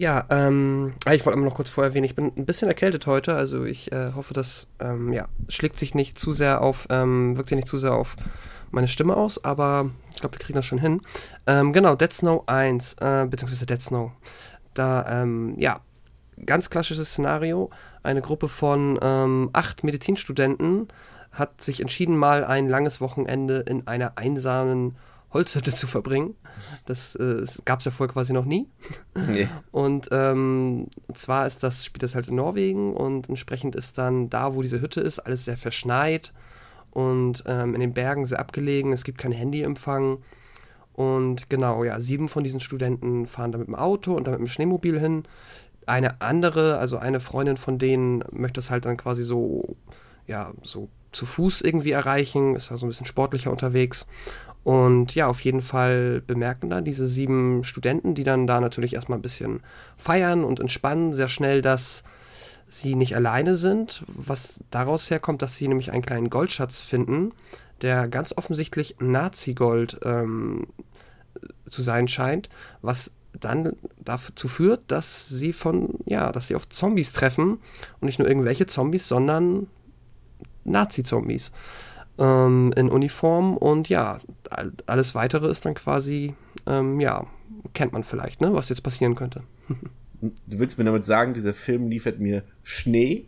Ja, 0.00 0.24
ähm, 0.30 0.94
ah, 1.04 1.12
ich 1.12 1.26
wollte 1.26 1.38
noch 1.38 1.52
kurz 1.52 1.68
vorher 1.68 1.90
erwähnen, 1.90 2.06
ich 2.06 2.14
bin 2.14 2.32
ein 2.34 2.46
bisschen 2.46 2.68
erkältet 2.68 3.06
heute, 3.06 3.34
also 3.34 3.66
ich 3.66 3.92
äh, 3.92 4.12
hoffe, 4.16 4.32
das 4.32 4.66
ähm, 4.78 5.12
ja, 5.12 5.28
schlägt 5.50 5.78
sich 5.78 5.94
nicht 5.94 6.18
zu 6.18 6.32
sehr 6.32 6.62
auf, 6.62 6.86
ähm, 6.88 7.36
wirkt 7.36 7.50
sich 7.50 7.56
nicht 7.56 7.68
zu 7.68 7.76
sehr 7.76 7.92
auf 7.92 8.16
meine 8.70 8.88
Stimme 8.88 9.14
aus, 9.14 9.44
aber 9.44 9.90
ich 10.14 10.20
glaube, 10.20 10.36
wir 10.36 10.40
kriegen 10.40 10.56
das 10.56 10.64
schon 10.64 10.78
hin. 10.78 11.02
Ähm, 11.46 11.74
genau, 11.74 11.96
Dead 11.96 12.10
Snow 12.14 12.44
1, 12.46 12.94
äh, 12.94 13.26
beziehungsweise 13.28 13.66
Dead 13.66 13.82
Snow. 13.82 14.12
Da, 14.72 15.04
ähm, 15.20 15.54
ja, 15.58 15.80
ganz 16.46 16.70
klassisches 16.70 17.10
Szenario. 17.10 17.68
Eine 18.02 18.22
Gruppe 18.22 18.48
von 18.48 18.98
ähm, 19.02 19.50
acht 19.52 19.84
Medizinstudenten 19.84 20.88
hat 21.30 21.60
sich 21.60 21.82
entschieden, 21.82 22.16
mal 22.16 22.42
ein 22.46 22.70
langes 22.70 23.02
Wochenende 23.02 23.58
in 23.68 23.86
einer 23.86 24.16
einsamen 24.16 24.96
Holzhütte 25.32 25.72
zu 25.72 25.86
verbringen. 25.86 26.34
Das 26.86 27.14
äh, 27.16 27.44
gab 27.64 27.78
es 27.80 27.84
ja 27.84 27.90
vorher 27.90 28.12
quasi 28.12 28.32
noch 28.32 28.44
nie. 28.44 28.68
Nee. 29.14 29.48
Und 29.70 30.08
ähm, 30.10 30.88
zwar 31.14 31.46
ist 31.46 31.62
das, 31.62 31.84
spielt 31.84 32.02
das 32.02 32.14
halt 32.14 32.28
in 32.28 32.34
Norwegen 32.34 32.94
und 32.94 33.28
entsprechend 33.28 33.76
ist 33.76 33.98
dann 33.98 34.28
da, 34.30 34.54
wo 34.54 34.62
diese 34.62 34.80
Hütte 34.80 35.00
ist, 35.00 35.20
alles 35.20 35.44
sehr 35.44 35.56
verschneit 35.56 36.32
und 36.90 37.44
ähm, 37.46 37.74
in 37.74 37.80
den 37.80 37.94
Bergen 37.94 38.24
sehr 38.24 38.40
abgelegen. 38.40 38.92
Es 38.92 39.04
gibt 39.04 39.18
keinen 39.18 39.32
Handyempfang. 39.32 40.18
Und 40.92 41.48
genau, 41.48 41.84
ja, 41.84 42.00
sieben 42.00 42.28
von 42.28 42.44
diesen 42.44 42.60
Studenten 42.60 43.26
fahren 43.26 43.52
da 43.52 43.58
mit 43.58 43.68
dem 43.68 43.74
Auto 43.76 44.14
und 44.14 44.26
dann 44.26 44.34
mit 44.34 44.40
dem 44.40 44.48
Schneemobil 44.48 44.98
hin. 44.98 45.22
Eine 45.86 46.20
andere, 46.20 46.78
also 46.78 46.98
eine 46.98 47.20
Freundin 47.20 47.56
von 47.56 47.78
denen, 47.78 48.24
möchte 48.32 48.60
es 48.60 48.70
halt 48.70 48.84
dann 48.84 48.96
quasi 48.96 49.22
so, 49.22 49.76
ja, 50.26 50.52
so 50.62 50.88
zu 51.12 51.26
Fuß 51.26 51.62
irgendwie 51.62 51.92
erreichen, 51.92 52.54
ist 52.54 52.70
da 52.70 52.76
so 52.76 52.86
ein 52.86 52.90
bisschen 52.90 53.06
sportlicher 53.06 53.50
unterwegs. 53.50 54.06
Und 54.62 55.14
ja, 55.14 55.26
auf 55.26 55.40
jeden 55.40 55.62
Fall 55.62 56.22
bemerken 56.26 56.68
dann 56.68 56.84
diese 56.84 57.06
sieben 57.06 57.64
Studenten, 57.64 58.14
die 58.14 58.24
dann 58.24 58.46
da 58.46 58.60
natürlich 58.60 58.94
erstmal 58.94 59.18
ein 59.18 59.22
bisschen 59.22 59.60
feiern 59.96 60.44
und 60.44 60.60
entspannen, 60.60 61.14
sehr 61.14 61.28
schnell, 61.28 61.62
dass 61.62 62.04
sie 62.68 62.94
nicht 62.94 63.16
alleine 63.16 63.56
sind, 63.56 64.04
was 64.06 64.62
daraus 64.70 65.10
herkommt, 65.10 65.42
dass 65.42 65.56
sie 65.56 65.66
nämlich 65.66 65.90
einen 65.90 66.02
kleinen 66.02 66.30
Goldschatz 66.30 66.80
finden, 66.80 67.32
der 67.80 68.06
ganz 68.08 68.36
offensichtlich 68.36 68.96
Nazi-Gold 69.00 70.00
ähm, 70.04 70.66
zu 71.68 71.82
sein 71.82 72.06
scheint, 72.06 72.48
was 72.82 73.12
dann 73.38 73.76
dazu 73.98 74.48
führt, 74.48 74.82
dass 74.88 75.28
sie 75.28 75.52
von, 75.52 75.94
ja, 76.04 76.32
dass 76.32 76.48
sie 76.48 76.54
auf 76.54 76.68
Zombies 76.68 77.12
treffen 77.12 77.58
und 78.00 78.06
nicht 78.06 78.18
nur 78.18 78.28
irgendwelche 78.28 78.66
Zombies, 78.66 79.08
sondern 79.08 79.68
Nazi-Zombies 80.64 81.50
ähm, 82.20 82.72
in 82.76 82.88
Uniform 82.90 83.56
und 83.56 83.88
ja, 83.88 84.18
all- 84.50 84.72
alles 84.86 85.14
weitere 85.14 85.48
ist 85.48 85.64
dann 85.66 85.74
quasi, 85.74 86.34
ähm, 86.66 87.00
ja, 87.00 87.26
kennt 87.74 87.92
man 87.92 88.04
vielleicht, 88.04 88.40
ne, 88.40 88.54
was 88.54 88.68
jetzt 88.68 88.82
passieren 88.82 89.14
könnte. 89.16 89.42
Du 90.20 90.58
willst 90.58 90.78
mir 90.78 90.84
damit 90.84 91.04
sagen, 91.04 91.34
dieser 91.34 91.54
Film 91.54 91.88
liefert 91.88 92.20
mir 92.20 92.42
Schnee, 92.62 93.26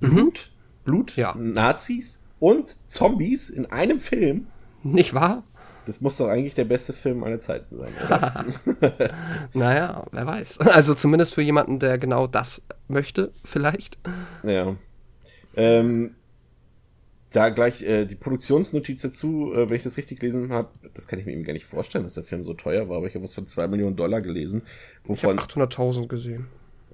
Blut, 0.00 0.50
Blut, 0.84 1.16
Ja. 1.16 1.34
Nazis 1.36 2.20
und 2.38 2.76
Zombies 2.90 3.50
in 3.50 3.66
einem 3.66 4.00
Film? 4.00 4.46
Nicht 4.82 5.14
wahr? 5.14 5.44
Das 5.84 6.00
muss 6.00 6.16
doch 6.16 6.28
eigentlich 6.28 6.54
der 6.54 6.64
beste 6.64 6.92
Film 6.92 7.24
aller 7.24 7.40
Zeiten 7.40 7.76
sein, 7.76 7.90
oder? 8.06 8.44
Naja, 9.52 10.04
wer 10.12 10.26
weiß. 10.26 10.60
Also 10.60 10.94
zumindest 10.94 11.34
für 11.34 11.42
jemanden, 11.42 11.78
der 11.80 11.98
genau 11.98 12.26
das 12.28 12.62
möchte, 12.88 13.32
vielleicht. 13.44 13.98
ja. 14.44 14.76
Ähm, 15.56 16.14
da 17.32 17.48
gleich 17.48 17.82
äh, 17.82 18.04
die 18.06 18.14
Produktionsnotiz 18.14 19.02
dazu, 19.02 19.52
äh, 19.54 19.68
wenn 19.68 19.76
ich 19.76 19.82
das 19.82 19.96
richtig 19.96 20.20
gelesen 20.20 20.52
habe, 20.52 20.68
das 20.94 21.06
kann 21.08 21.18
ich 21.18 21.26
mir 21.26 21.32
eben 21.32 21.44
gar 21.44 21.52
nicht 21.52 21.64
vorstellen, 21.66 22.04
dass 22.04 22.14
der 22.14 22.24
Film 22.24 22.44
so 22.44 22.54
teuer 22.54 22.88
war, 22.88 22.98
aber 22.98 23.06
ich 23.06 23.14
habe 23.14 23.24
was 23.24 23.34
von 23.34 23.46
2 23.46 23.68
Millionen 23.68 23.96
Dollar 23.96 24.20
gelesen. 24.20 24.62
Ich 25.04 25.22
habe 25.24 25.36
Wovon, 25.36 25.38
800.000 25.38 26.08
gesehen. 26.08 26.46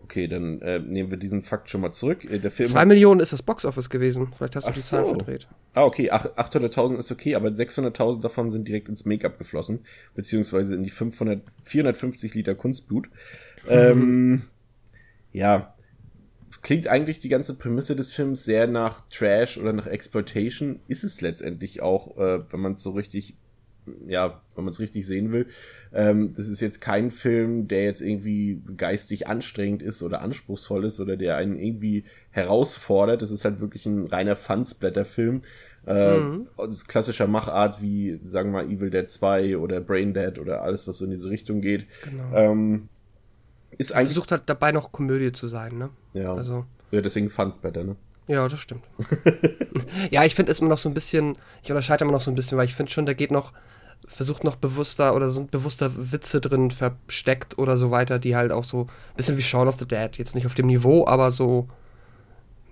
okay, 0.02 0.26
dann 0.28 0.60
äh, 0.62 0.78
nehmen 0.78 1.10
wir 1.10 1.18
diesen 1.18 1.42
Fakt 1.42 1.68
schon 1.70 1.80
mal 1.82 1.92
zurück. 1.92 2.24
Äh, 2.24 2.38
der 2.38 2.50
Film 2.50 2.68
Zwei 2.68 2.84
Millionen 2.86 3.20
ist 3.20 3.32
das 3.32 3.42
Boxoffice 3.42 3.90
gewesen. 3.90 4.28
Vielleicht 4.36 4.56
hast 4.56 4.64
du 4.66 4.70
Ach 4.70 4.74
die 4.74 4.80
Zahlen 4.80 5.04
so. 5.04 5.10
verdreht. 5.16 5.48
Ah, 5.74 5.84
okay, 5.84 6.10
ach- 6.10 6.26
800.000 6.36 6.96
ist 6.98 7.12
okay, 7.12 7.34
aber 7.34 7.48
600.000 7.48 8.20
davon 8.20 8.50
sind 8.50 8.66
direkt 8.66 8.88
ins 8.88 9.04
Make-up 9.04 9.38
geflossen, 9.38 9.80
beziehungsweise 10.14 10.74
in 10.74 10.82
die 10.82 10.90
500, 10.90 11.42
450 11.64 12.34
Liter 12.34 12.54
Kunstblut. 12.54 13.08
Ähm, 13.68 14.42
ja, 15.32 15.74
klingt 16.62 16.88
eigentlich 16.88 17.18
die 17.18 17.28
ganze 17.28 17.54
Prämisse 17.54 17.96
des 17.96 18.12
Films 18.12 18.44
sehr 18.44 18.66
nach 18.66 19.02
Trash 19.10 19.58
oder 19.58 19.72
nach 19.72 19.86
Exploitation. 19.86 20.80
Ist 20.88 21.04
es 21.04 21.20
letztendlich 21.20 21.82
auch, 21.82 22.16
äh, 22.18 22.40
wenn 22.50 22.60
man 22.60 22.72
es 22.74 22.82
so 22.82 22.90
richtig, 22.90 23.34
ja, 24.06 24.42
wenn 24.54 24.64
man 24.64 24.72
es 24.72 24.80
richtig 24.80 25.06
sehen 25.06 25.32
will. 25.32 25.46
Ähm, 25.92 26.32
das 26.34 26.48
ist 26.48 26.60
jetzt 26.60 26.80
kein 26.80 27.10
Film, 27.10 27.68
der 27.68 27.84
jetzt 27.84 28.00
irgendwie 28.00 28.60
geistig 28.76 29.28
anstrengend 29.28 29.82
ist 29.82 30.02
oder 30.02 30.20
anspruchsvoll 30.20 30.84
ist 30.84 31.00
oder 31.00 31.16
der 31.16 31.36
einen 31.36 31.58
irgendwie 31.58 32.04
herausfordert. 32.30 33.22
Das 33.22 33.30
ist 33.30 33.44
halt 33.44 33.60
wirklich 33.60 33.86
ein 33.86 34.06
reiner 34.06 34.36
Fansblätter-Film. 34.36 35.42
Äh, 35.86 36.18
ist 36.68 36.88
klassischer 36.88 37.28
Machart 37.28 37.80
wie, 37.80 38.20
sagen 38.26 38.52
wir 38.52 38.62
mal, 38.62 38.70
Evil 38.70 38.90
Dead 38.90 39.08
2 39.08 39.56
oder 39.56 39.80
Brain 39.80 40.12
Dead 40.12 40.38
oder 40.38 40.62
alles, 40.62 40.86
was 40.86 40.98
so 40.98 41.04
in 41.06 41.12
diese 41.12 41.30
Richtung 41.30 41.62
geht. 41.62 41.86
Genau. 42.04 42.34
Ähm, 42.34 42.88
ist 43.78 43.92
eigentlich, 43.92 44.08
versucht 44.08 44.32
halt 44.32 44.42
dabei 44.46 44.72
noch 44.72 44.92
Komödie 44.92 45.32
zu 45.32 45.46
sein, 45.48 45.78
ne? 45.78 45.90
ja, 46.12 46.34
Also, 46.34 46.66
ja, 46.90 47.00
deswegen 47.00 47.30
Fansblätter, 47.30 47.84
ne? 47.84 47.96
ja, 48.26 48.46
das 48.46 48.60
stimmt. 48.60 48.84
ja, 50.10 50.24
ich 50.24 50.34
finde 50.34 50.52
es 50.52 50.60
immer 50.60 50.70
noch 50.70 50.78
so 50.78 50.88
ein 50.88 50.94
bisschen, 50.94 51.36
ich 51.62 51.70
unterscheide 51.70 52.04
immer 52.04 52.12
noch 52.12 52.20
so 52.20 52.30
ein 52.30 52.34
bisschen, 52.34 52.58
weil 52.58 52.66
ich 52.66 52.74
finde 52.74 52.92
schon, 52.92 53.06
der 53.06 53.14
geht 53.14 53.30
noch, 53.30 53.52
versucht 54.06 54.44
noch 54.44 54.56
bewusster 54.56 55.14
oder 55.14 55.30
sind 55.30 55.50
bewusster 55.50 55.90
Witze 56.12 56.40
drin 56.40 56.70
versteckt 56.70 57.58
oder 57.58 57.76
so 57.76 57.90
weiter, 57.90 58.18
die 58.18 58.36
halt 58.36 58.52
auch 58.52 58.64
so 58.64 58.82
ein 58.82 59.16
bisschen 59.16 59.38
wie 59.38 59.42
Shaun 59.42 59.68
of 59.68 59.76
the 59.76 59.86
Dead, 59.86 60.16
jetzt 60.18 60.34
nicht 60.34 60.46
auf 60.46 60.54
dem 60.54 60.66
Niveau, 60.66 61.06
aber 61.06 61.30
so, 61.30 61.68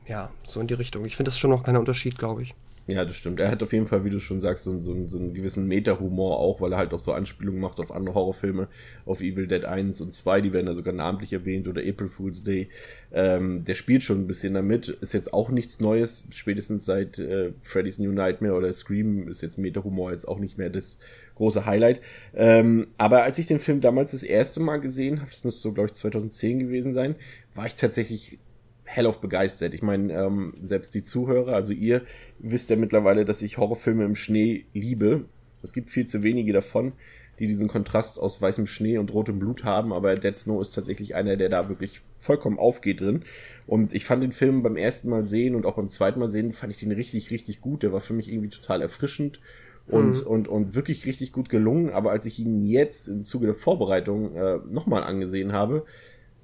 ja, 0.06 0.30
so 0.44 0.60
in 0.60 0.66
die 0.66 0.74
Richtung. 0.74 1.04
Ich 1.04 1.16
finde 1.16 1.30
das 1.30 1.38
schon 1.38 1.50
noch 1.50 1.60
ein 1.60 1.64
kleiner 1.64 1.80
Unterschied, 1.80 2.18
glaube 2.18 2.42
ich. 2.42 2.54
Ja, 2.88 3.04
das 3.04 3.16
stimmt. 3.16 3.40
Er 3.40 3.50
hat 3.50 3.64
auf 3.64 3.72
jeden 3.72 3.88
Fall, 3.88 4.04
wie 4.04 4.10
du 4.10 4.20
schon 4.20 4.40
sagst, 4.40 4.62
so, 4.62 4.80
so, 4.80 5.08
so 5.08 5.18
einen 5.18 5.34
gewissen 5.34 5.66
Meta-Humor 5.66 6.38
auch, 6.38 6.60
weil 6.60 6.70
er 6.72 6.78
halt 6.78 6.94
auch 6.94 7.00
so 7.00 7.12
Anspielungen 7.12 7.60
macht 7.60 7.80
auf 7.80 7.90
andere 7.90 8.14
Horrorfilme, 8.14 8.68
auf 9.04 9.20
Evil 9.20 9.48
Dead 9.48 9.64
1 9.64 10.00
und 10.02 10.14
2, 10.14 10.40
die 10.40 10.52
werden 10.52 10.66
da 10.66 10.74
sogar 10.76 10.94
namentlich 10.94 11.32
erwähnt, 11.32 11.66
oder 11.66 11.82
April 11.82 12.06
Fool's 12.06 12.44
Day. 12.44 12.68
Ähm, 13.12 13.64
der 13.64 13.74
spielt 13.74 14.04
schon 14.04 14.20
ein 14.20 14.26
bisschen 14.28 14.54
damit, 14.54 14.88
ist 14.88 15.14
jetzt 15.14 15.34
auch 15.34 15.50
nichts 15.50 15.80
Neues, 15.80 16.28
spätestens 16.30 16.84
seit 16.84 17.18
äh, 17.18 17.54
Freddy's 17.60 17.98
New 17.98 18.12
Nightmare 18.12 18.54
oder 18.54 18.72
Scream 18.72 19.26
ist 19.26 19.42
jetzt 19.42 19.58
Meta-Humor 19.58 20.12
jetzt 20.12 20.28
auch 20.28 20.38
nicht 20.38 20.56
mehr 20.56 20.70
das 20.70 21.00
große 21.34 21.66
Highlight. 21.66 22.00
Ähm, 22.34 22.86
aber 22.98 23.24
als 23.24 23.40
ich 23.40 23.48
den 23.48 23.58
Film 23.58 23.80
damals 23.80 24.12
das 24.12 24.22
erste 24.22 24.60
Mal 24.60 24.76
gesehen 24.76 25.20
habe, 25.20 25.30
das 25.30 25.42
müsste 25.42 25.60
so, 25.60 25.72
glaube 25.72 25.88
ich, 25.88 25.94
2010 25.94 26.60
gewesen 26.60 26.92
sein, 26.92 27.16
war 27.52 27.66
ich 27.66 27.74
tatsächlich 27.74 28.38
hellauf 28.86 29.20
begeistert. 29.20 29.74
Ich 29.74 29.82
meine, 29.82 30.12
ähm, 30.12 30.54
selbst 30.62 30.94
die 30.94 31.02
Zuhörer, 31.02 31.54
also 31.54 31.72
ihr, 31.72 32.02
wisst 32.38 32.70
ja 32.70 32.76
mittlerweile, 32.76 33.24
dass 33.24 33.42
ich 33.42 33.58
Horrorfilme 33.58 34.04
im 34.04 34.16
Schnee 34.16 34.64
liebe. 34.72 35.26
Es 35.62 35.72
gibt 35.72 35.90
viel 35.90 36.06
zu 36.06 36.22
wenige 36.22 36.52
davon, 36.52 36.92
die 37.38 37.46
diesen 37.46 37.68
Kontrast 37.68 38.18
aus 38.18 38.40
weißem 38.40 38.66
Schnee 38.66 38.98
und 38.98 39.12
rotem 39.12 39.38
Blut 39.38 39.64
haben, 39.64 39.92
aber 39.92 40.14
Dead 40.14 40.36
Snow 40.36 40.62
ist 40.62 40.70
tatsächlich 40.70 41.14
einer, 41.14 41.36
der 41.36 41.48
da 41.48 41.68
wirklich 41.68 42.00
vollkommen 42.18 42.58
aufgeht 42.58 43.00
drin. 43.00 43.24
Und 43.66 43.92
ich 43.92 44.04
fand 44.04 44.22
den 44.22 44.32
Film 44.32 44.62
beim 44.62 44.76
ersten 44.76 45.10
Mal 45.10 45.26
sehen 45.26 45.54
und 45.54 45.66
auch 45.66 45.76
beim 45.76 45.88
zweiten 45.88 46.20
Mal 46.20 46.28
sehen, 46.28 46.52
fand 46.52 46.72
ich 46.72 46.78
den 46.78 46.92
richtig, 46.92 47.30
richtig 47.30 47.60
gut. 47.60 47.82
Der 47.82 47.92
war 47.92 48.00
für 48.00 48.14
mich 48.14 48.30
irgendwie 48.30 48.48
total 48.48 48.80
erfrischend 48.80 49.40
und, 49.88 50.22
mhm. 50.22 50.26
und, 50.26 50.48
und 50.48 50.74
wirklich 50.74 51.04
richtig 51.06 51.32
gut 51.32 51.48
gelungen. 51.48 51.90
Aber 51.90 52.10
als 52.10 52.24
ich 52.24 52.38
ihn 52.38 52.62
jetzt 52.62 53.08
im 53.08 53.24
Zuge 53.24 53.46
der 53.46 53.54
Vorbereitung 53.54 54.34
äh, 54.34 54.58
nochmal 54.70 55.02
angesehen 55.02 55.52
habe, 55.52 55.84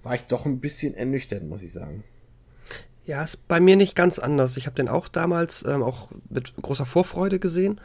war 0.02 0.14
ich 0.14 0.24
doch 0.24 0.46
ein 0.46 0.60
bisschen 0.60 0.94
ernüchtert, 0.94 1.44
muss 1.44 1.62
ich 1.62 1.72
sagen. 1.72 2.04
Ja, 3.04 3.22
ist 3.22 3.48
bei 3.48 3.60
mir 3.60 3.76
nicht 3.76 3.96
ganz 3.96 4.18
anders. 4.18 4.56
Ich 4.56 4.66
habe 4.66 4.76
den 4.76 4.88
auch 4.88 5.08
damals 5.08 5.64
ähm, 5.64 5.82
auch 5.82 6.08
mit 6.28 6.54
großer 6.62 6.86
Vorfreude 6.86 7.40
gesehen, 7.40 7.80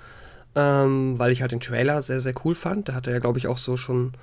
ähm, 0.55 1.17
weil 1.17 1.31
ich 1.31 1.41
halt 1.41 1.51
den 1.51 1.59
Trailer 1.59 2.01
sehr, 2.01 2.19
sehr 2.19 2.35
cool 2.45 2.53
fand. 2.53 2.89
Da 2.89 2.93
hat 2.93 3.07
er 3.07 3.13
ja, 3.13 3.19
glaube 3.19 3.39
ich, 3.39 3.47
auch 3.47 3.57
so 3.57 3.77
schon 3.77 4.13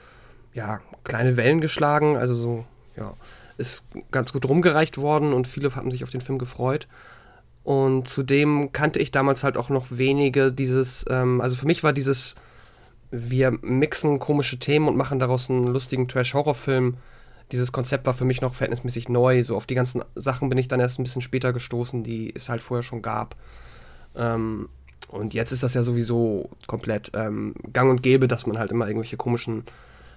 ja, 0.52 0.80
kleine 1.02 1.36
Wellen 1.36 1.60
geschlagen. 1.60 2.16
Also 2.16 2.34
so, 2.34 2.64
ja, 2.96 3.12
ist 3.58 3.86
ganz 4.12 4.32
gut 4.32 4.48
rumgereicht 4.48 4.98
worden 4.98 5.32
und 5.32 5.48
viele 5.48 5.74
haben 5.74 5.90
sich 5.90 6.04
auf 6.04 6.10
den 6.10 6.20
Film 6.20 6.38
gefreut. 6.38 6.86
Und 7.64 8.08
zudem 8.08 8.72
kannte 8.72 9.00
ich 9.00 9.10
damals 9.10 9.42
halt 9.42 9.56
auch 9.56 9.70
noch 9.70 9.86
wenige 9.90 10.52
dieses, 10.52 11.04
ähm, 11.08 11.40
also 11.40 11.56
für 11.56 11.66
mich 11.66 11.82
war 11.82 11.92
dieses, 11.92 12.36
wir 13.10 13.50
mixen 13.62 14.18
komische 14.18 14.58
Themen 14.58 14.86
und 14.86 14.96
machen 14.96 15.18
daraus 15.18 15.50
einen 15.50 15.64
lustigen 15.64 16.06
Trash-Horror-Film 16.06 16.98
dieses 17.52 17.72
Konzept 17.72 18.06
war 18.06 18.14
für 18.14 18.24
mich 18.24 18.40
noch 18.40 18.54
verhältnismäßig 18.54 19.08
neu. 19.08 19.42
So 19.42 19.56
auf 19.56 19.66
die 19.66 19.74
ganzen 19.74 20.02
Sachen 20.14 20.48
bin 20.48 20.58
ich 20.58 20.68
dann 20.68 20.80
erst 20.80 20.98
ein 20.98 21.04
bisschen 21.04 21.22
später 21.22 21.52
gestoßen, 21.52 22.02
die 22.02 22.34
es 22.34 22.48
halt 22.48 22.60
vorher 22.60 22.82
schon 22.82 23.02
gab. 23.02 23.36
Ähm, 24.16 24.68
und 25.08 25.34
jetzt 25.34 25.52
ist 25.52 25.62
das 25.62 25.74
ja 25.74 25.82
sowieso 25.82 26.50
komplett 26.66 27.12
ähm, 27.14 27.54
gang 27.72 27.90
und 27.90 28.02
gäbe, 28.02 28.28
dass 28.28 28.46
man 28.46 28.58
halt 28.58 28.72
immer 28.72 28.86
irgendwelche 28.86 29.16
komischen, 29.16 29.64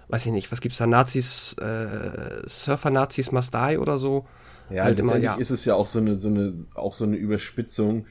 weiß 0.07 0.25
ich 0.25 0.31
nicht, 0.31 0.51
was 0.51 0.61
gibt's 0.61 0.77
da, 0.77 0.87
Nazis, 0.87 1.53
äh, 1.59 2.47
Surfer-Nazis 2.47 3.31
must 3.31 3.53
die 3.53 3.77
oder 3.77 3.97
so. 3.97 4.25
Ja, 4.69 4.83
halt 4.83 4.97
letztendlich 4.97 5.23
immer, 5.25 5.35
ja. 5.35 5.39
ist 5.39 5.51
es 5.51 5.65
ja 5.65 5.75
auch 5.75 5.87
so 5.87 5.99
eine, 5.99 6.15
so 6.15 6.29
eine, 6.29 6.53
auch 6.75 6.93
so 6.93 7.05
eine 7.05 7.15
Überspitzung, 7.15 8.05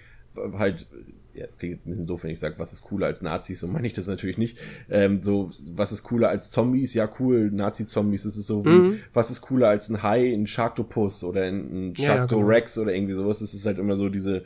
halt 0.58 0.86
ja, 1.36 1.44
es 1.44 1.58
klingt 1.58 1.74
jetzt 1.74 1.86
ein 1.86 1.90
bisschen 1.90 2.06
doof, 2.06 2.24
wenn 2.24 2.30
ich 2.30 2.38
sage, 2.38 2.54
was 2.58 2.72
ist 2.72 2.82
cooler 2.82 3.06
als 3.06 3.22
Nazis, 3.22 3.60
so 3.60 3.66
meine 3.66 3.86
ich 3.86 3.92
das 3.92 4.06
natürlich 4.06 4.38
nicht. 4.38 4.58
Ähm, 4.90 5.22
so, 5.22 5.50
was 5.72 5.92
ist 5.92 6.02
cooler 6.02 6.28
als 6.28 6.50
Zombies? 6.50 6.94
Ja, 6.94 7.08
cool, 7.20 7.50
Nazi-Zombies, 7.52 8.24
das 8.24 8.36
ist 8.36 8.46
so 8.46 8.64
wie, 8.64 8.70
mhm. 8.70 8.98
was 9.12 9.30
ist 9.30 9.40
cooler 9.42 9.68
als 9.68 9.88
ein 9.88 10.02
Hai, 10.02 10.32
ein 10.32 10.46
Sharktopus 10.46 11.24
oder 11.24 11.42
ein, 11.42 11.90
ein 11.90 11.96
Sharktorex 11.96 12.76
ja, 12.76 12.80
ja, 12.80 12.84
genau. 12.84 12.88
oder 12.88 12.96
irgendwie 12.96 13.14
sowas. 13.14 13.38
Das 13.40 13.54
ist 13.54 13.66
halt 13.66 13.78
immer 13.78 13.96
so 13.96 14.08
diese 14.08 14.44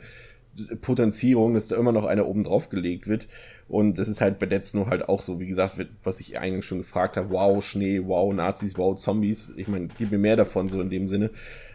Potenzierung, 0.81 1.53
dass 1.53 1.67
da 1.67 1.77
immer 1.77 1.91
noch 1.91 2.05
einer 2.05 2.27
oben 2.27 2.43
drauf 2.43 2.69
gelegt 2.69 3.07
wird. 3.07 3.27
Und 3.67 3.99
das 3.99 4.09
ist 4.09 4.19
halt 4.19 4.37
bei 4.39 4.47
Dead 4.47 4.65
Snow 4.65 4.87
halt 4.87 5.07
auch 5.07 5.21
so, 5.21 5.39
wie 5.39 5.47
gesagt, 5.47 5.75
was 6.03 6.19
ich 6.19 6.37
eigentlich 6.37 6.65
schon 6.65 6.79
gefragt 6.79 7.15
habe, 7.15 7.29
wow, 7.29 7.63
Schnee, 7.63 8.01
wow, 8.03 8.33
Nazis, 8.33 8.77
wow, 8.77 8.97
Zombies. 8.97 9.49
Ich 9.55 9.69
meine, 9.69 9.87
gib 9.97 10.11
mir 10.11 10.17
mehr 10.17 10.35
davon, 10.35 10.67
so 10.67 10.81
in 10.81 10.89
dem 10.89 11.07
Sinne. 11.07 11.29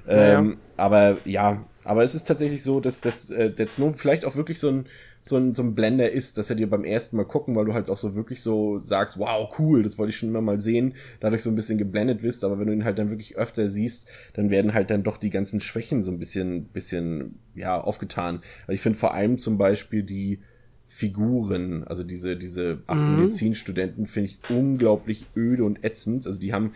Ähm, 0.09 0.59
aber 0.77 1.19
ja, 1.25 1.65
aber 1.85 2.03
es 2.03 2.15
ist 2.15 2.27
tatsächlich 2.27 2.63
so, 2.63 2.81
dass, 2.81 3.01
dass 3.01 3.31
äh, 3.31 3.51
Dead 3.51 3.71
Snow 3.71 3.95
vielleicht 3.97 4.25
auch 4.25 4.35
wirklich 4.35 4.59
so 4.59 4.69
ein, 4.69 4.87
so, 5.21 5.37
ein, 5.37 5.55
so 5.55 5.63
ein 5.63 5.75
Blender 5.75 6.11
ist, 6.11 6.37
dass 6.37 6.51
er 6.51 6.57
dir 6.57 6.69
beim 6.69 6.85
ersten 6.85 7.17
Mal 7.17 7.25
gucken, 7.25 7.55
weil 7.55 7.65
du 7.65 7.75
halt 7.75 7.91
auch 7.91 7.99
so 7.99 8.15
wirklich 8.15 8.43
so 8.43 8.79
sagst, 8.79 9.19
wow, 9.19 9.53
cool, 9.59 9.83
das 9.83 9.99
wollte 9.99 10.11
ich 10.11 10.17
schon 10.17 10.29
immer 10.29 10.41
mal 10.41 10.61
sehen, 10.61 10.95
dadurch 11.21 11.43
so 11.43 11.51
ein 11.51 11.57
bisschen 11.57 11.79
geblendet 11.79 12.23
wirst, 12.23 12.45
aber 12.45 12.59
wenn 12.59 12.67
du 12.67 12.73
ihn 12.73 12.85
halt 12.85 12.99
dann 12.99 13.11
wirklich 13.11 13.37
öfter 13.37 13.69
siehst, 13.69 14.09
dann 14.35 14.51
werden 14.51 14.75
halt 14.75 14.91
dann 14.91 15.05
doch 15.05 15.17
die 15.17 15.31
ganzen 15.31 15.61
Schwächen 15.61 16.03
so 16.03 16.11
ein 16.11 16.19
bisschen, 16.19 16.67
bisschen, 16.67 17.39
ja, 17.55 17.81
aufgetan. 17.81 18.41
Also 18.63 18.73
ich 18.73 18.81
finde 18.81 18.99
vor 18.99 19.15
allem 19.15 19.39
zum 19.39 19.57
Beispiel 19.57 20.03
die, 20.03 20.41
Figuren, 20.89 21.85
also 21.85 22.05
diese, 22.05 22.37
diese 22.37 22.83
acht 22.87 23.01
mhm. 23.01 23.17
Medizinstudenten, 23.17 24.07
finde 24.07 24.31
ich 24.31 24.39
unglaublich 24.49 25.27
öde 25.37 25.65
und 25.65 25.85
ätzend. 25.85 26.27
Also 26.27 26.39
die 26.39 26.53
haben 26.53 26.73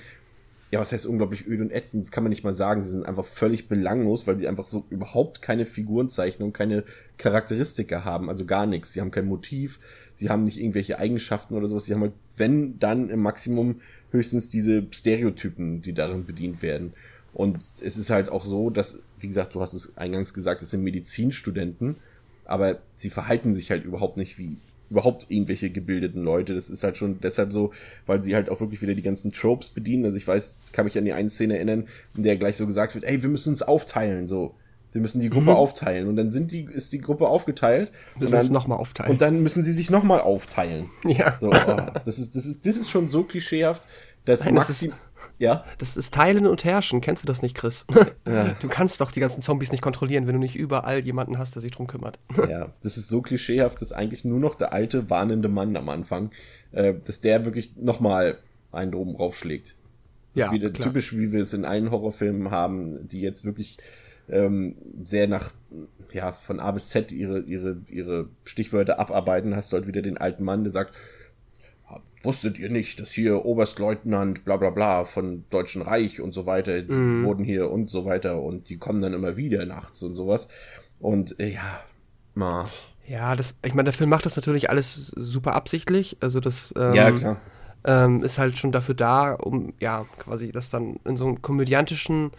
ja, 0.71 0.79
was 0.79 0.93
heißt 0.93 1.07
unglaublich 1.07 1.47
öde 1.49 1.65
und 1.65 1.73
ätzend? 1.73 2.05
Das 2.05 2.13
kann 2.13 2.23
man 2.23 2.31
nicht 2.31 2.45
mal 2.45 2.55
sagen. 2.55 2.81
Sie 2.81 2.91
sind 2.91 3.05
einfach 3.05 3.25
völlig 3.25 3.67
belanglos, 3.69 4.27
weil 4.27 4.39
sie 4.39 4.47
einfach 4.47 4.67
so 4.67 4.85
überhaupt 4.89 5.43
keine 5.43 5.67
Figurenzeichnung, 5.67 6.53
keine 6.53 6.85
Charakteristika 7.19 8.05
haben, 8.05 8.29
also 8.29 8.45
gar 8.45 8.67
nichts. 8.67 8.93
Sie 8.93 9.01
haben 9.01 9.11
kein 9.11 9.27
Motiv, 9.27 9.81
sie 10.15 10.31
haben 10.31 10.45
nicht 10.45 10.61
irgendwelche 10.61 10.99
Eigenschaften 10.99 11.55
oder 11.55 11.67
sowas. 11.67 11.87
Sie 11.87 11.95
haben 11.95 12.03
halt, 12.03 12.13
wenn, 12.37 12.79
dann 12.79 13.11
im 13.11 13.21
Maximum 13.21 13.81
höchstens 14.13 14.49
diese 14.49 14.87
Stereotypen, 14.93 15.83
die 15.83 15.93
darin 15.93 16.25
bedient 16.25 16.63
werden. 16.63 16.93
Und 17.33 17.59
es 17.59 17.97
ist 17.97 18.11
halt 18.11 18.29
auch 18.29 18.45
so, 18.45 18.71
dass, 18.71 19.03
wie 19.19 19.29
gesagt, 19.29 19.55
du 19.55 19.61
hast 19.61 19.75
es 19.75 19.97
eingangs 19.97 20.35
gesagt, 20.35 20.63
es 20.63 20.71
sind 20.71 20.83
Medizinstudenten, 20.83 21.97
aber 22.45 22.79
sie 22.95 23.11
verhalten 23.11 23.55
sich 23.55 23.71
halt 23.71 23.85
überhaupt 23.85 24.17
nicht 24.17 24.39
wie 24.39 24.57
überhaupt 24.91 25.27
irgendwelche 25.29 25.71
gebildeten 25.71 26.23
Leute. 26.23 26.55
Das 26.55 26.69
ist 26.69 26.83
halt 26.83 26.97
schon 26.97 27.21
deshalb 27.21 27.53
so, 27.53 27.73
weil 28.07 28.23
sie 28.23 28.35
halt 28.35 28.51
auch 28.51 28.61
wirklich 28.61 28.83
wieder 28.83 28.95
die 28.95 29.03
ganzen 29.03 29.33
Tropes 29.33 29.71
bedienen. 29.71 30.05
Also 30.05 30.17
ich 30.17 30.27
weiß, 30.27 30.59
kann 30.73 30.85
mich 30.85 30.99
an 30.99 31.05
die 31.05 31.13
eine 31.13 31.31
Szene 31.31 31.57
erinnern, 31.57 31.87
in 32.17 32.25
der 32.25 32.37
gleich 32.37 32.57
so 32.57 32.67
gesagt 32.67 32.95
wird, 32.95 33.05
ey, 33.05 33.23
wir 33.23 33.31
müssen 33.31 33.51
uns 33.51 33.63
aufteilen, 33.63 34.27
so. 34.27 34.55
Wir 34.93 35.01
müssen 35.01 35.21
die 35.21 35.31
Gruppe 35.31 35.51
mhm. 35.51 35.57
aufteilen. 35.57 36.09
Und 36.09 36.17
dann 36.17 36.33
sind 36.33 36.51
die, 36.51 36.65
ist 36.65 36.93
die 36.93 37.01
Gruppe 37.01 37.29
aufgeteilt. 37.29 37.93
Müssen 38.19 38.33
wir 38.33 38.43
nochmal 38.51 38.79
aufteilen. 38.79 39.13
Und 39.13 39.21
dann 39.21 39.41
müssen 39.41 39.63
sie 39.63 39.73
sich 39.73 39.89
nochmal 39.89 40.21
aufteilen. 40.21 40.91
Ja. 41.07 41.37
So, 41.39 41.51
oh, 41.51 41.77
das 42.05 42.19
ist, 42.19 42.35
das 42.35 42.45
ist, 42.45 42.67
das 42.67 42.77
ist 42.77 42.91
schon 42.91 43.09
so 43.09 43.23
klischeehaft, 43.23 43.85
dass 44.25 44.45
Nein, 44.45 44.55
Maxim, 44.55 44.93
ja. 45.39 45.65
Das 45.79 45.97
ist 45.97 46.15
Teilen 46.15 46.47
und 46.47 46.65
Herrschen. 46.65 47.01
Kennst 47.01 47.23
du 47.23 47.27
das 47.27 47.43
nicht, 47.43 47.57
Chris? 47.57 47.87
Ja. 48.27 48.55
Du 48.61 48.69
kannst 48.69 49.01
doch 49.01 49.13
die 49.13 49.21
ganzen 49.21 49.43
Zombies 49.43 49.73
nicht 49.73 49.83
kontrollieren, 49.83 50.27
wenn 50.27 50.35
du 50.35 50.41
nicht 50.41 50.57
überall 50.57 51.05
jemanden 51.05 51.39
hast, 51.39 51.55
der 51.55 51.63
sich 51.63 51.73
drum 51.73 51.87
kümmert. 51.87 52.19
Ja, 52.49 52.73
das 52.83 52.97
ist 52.97 53.09
so 53.09 53.23
klischeehaft, 53.23 53.81
dass 53.81 53.93
eigentlich 53.93 54.25
nur 54.25 54.39
noch 54.39 54.55
der 54.55 54.73
alte, 54.73 55.11
warnende 55.11 55.49
Mann 55.49 55.77
am 55.77 55.89
Anfang, 55.89 56.31
äh, 56.73 56.95
dass 57.05 57.21
der 57.21 57.45
wirklich 57.45 57.77
nochmal 57.77 58.39
einen 58.73 58.93
droben 58.93 59.17
raufschlägt. 59.17 59.75
Das 60.35 60.41
ja, 60.41 60.47
ist 60.47 60.53
wieder 60.53 60.71
klar. 60.71 60.89
typisch, 60.89 61.17
wie 61.17 61.33
wir 61.33 61.41
es 61.41 61.55
in 61.55 61.65
allen 61.65 61.91
Horrorfilmen 61.91 62.51
haben, 62.51 63.09
die 63.09 63.21
jetzt 63.21 63.45
wirklich 63.45 63.79
ähm, 64.29 64.77
sehr 65.03 65.27
nach, 65.27 65.53
ja, 66.13 66.33
von 66.33 66.61
A 66.61 66.71
bis 66.71 66.91
Z 66.91 67.11
ihre, 67.13 67.41
ihre, 67.41 67.79
ihre 67.89 68.29
Stichwörter 68.45 69.01
abarbeiten. 69.01 69.57
Hast 69.57 69.73
du 69.73 69.77
halt 69.77 69.87
wieder 69.87 70.03
den 70.03 70.19
alten 70.19 70.45
Mann, 70.45 70.63
der 70.63 70.73
sagt, 70.73 70.95
wusstet 72.23 72.59
ihr 72.59 72.71
nicht, 72.71 73.01
dass 73.01 73.11
hier 73.13 73.45
Oberstleutnant 73.45 74.45
bla 74.45 74.57
bla 74.57 74.71
bla 74.71 75.05
von 75.05 75.45
Deutschen 75.51 75.83
Reich 75.83 76.21
und 76.21 76.33
so 76.33 76.47
weiter, 76.47 76.83
die 76.83 76.93
mm. 76.95 77.25
wurden 77.25 77.45
hier 77.45 77.71
und 77.71 77.89
so 77.89 78.05
weiter 78.05 78.43
und 78.43 78.69
die 78.69 78.79
kommen 78.79 79.01
dann 79.01 79.15
immer 79.15 79.37
wieder 79.37 79.65
nachts 79.65 80.03
und 80.03 80.15
sowas. 80.15 80.49
Und 80.99 81.41
äh, 81.41 81.55
ja, 81.55 81.81
ma. 82.35 82.69
Ja, 83.07 83.35
das, 83.35 83.57
ich 83.65 83.75
meine, 83.75 83.85
der 83.85 83.93
Film 83.93 84.11
macht 84.11 84.27
das 84.27 84.37
natürlich 84.37 84.71
alles 84.71 85.09
super 85.17 85.55
absichtlich. 85.55 86.19
Also 86.21 86.41
das 86.41 86.75
ähm, 86.77 86.95
ja, 86.95 87.11
klar. 87.11 87.41
Ähm, 87.83 88.23
ist 88.23 88.39
halt 88.39 88.59
schon 88.59 88.73
dafür 88.73 88.95
da, 88.95 89.33
um 89.33 89.73
ja 89.81 90.05
quasi 90.19 90.53
das 90.53 90.69
dann 90.69 90.97
in 91.07 91.17
so 91.17 91.27
einem 91.27 91.41
komödiantischen 91.41 92.31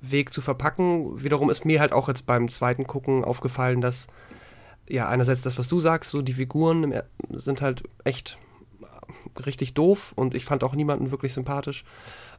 Weg 0.00 0.32
zu 0.32 0.40
verpacken. 0.40 1.22
Wiederum 1.22 1.50
ist 1.50 1.66
mir 1.66 1.80
halt 1.80 1.92
auch 1.92 2.08
jetzt 2.08 2.24
beim 2.24 2.48
zweiten 2.48 2.86
Gucken 2.86 3.24
aufgefallen, 3.24 3.82
dass 3.82 4.06
ja 4.88 5.06
einerseits 5.08 5.42
das, 5.42 5.58
was 5.58 5.68
du 5.68 5.80
sagst, 5.80 6.10
so 6.10 6.22
die 6.22 6.32
Figuren 6.32 7.02
sind 7.30 7.60
halt 7.60 7.82
echt 8.04 8.38
richtig 9.46 9.74
doof 9.74 10.12
und 10.16 10.34
ich 10.34 10.44
fand 10.44 10.64
auch 10.64 10.74
niemanden 10.74 11.10
wirklich 11.10 11.34
sympathisch. 11.34 11.84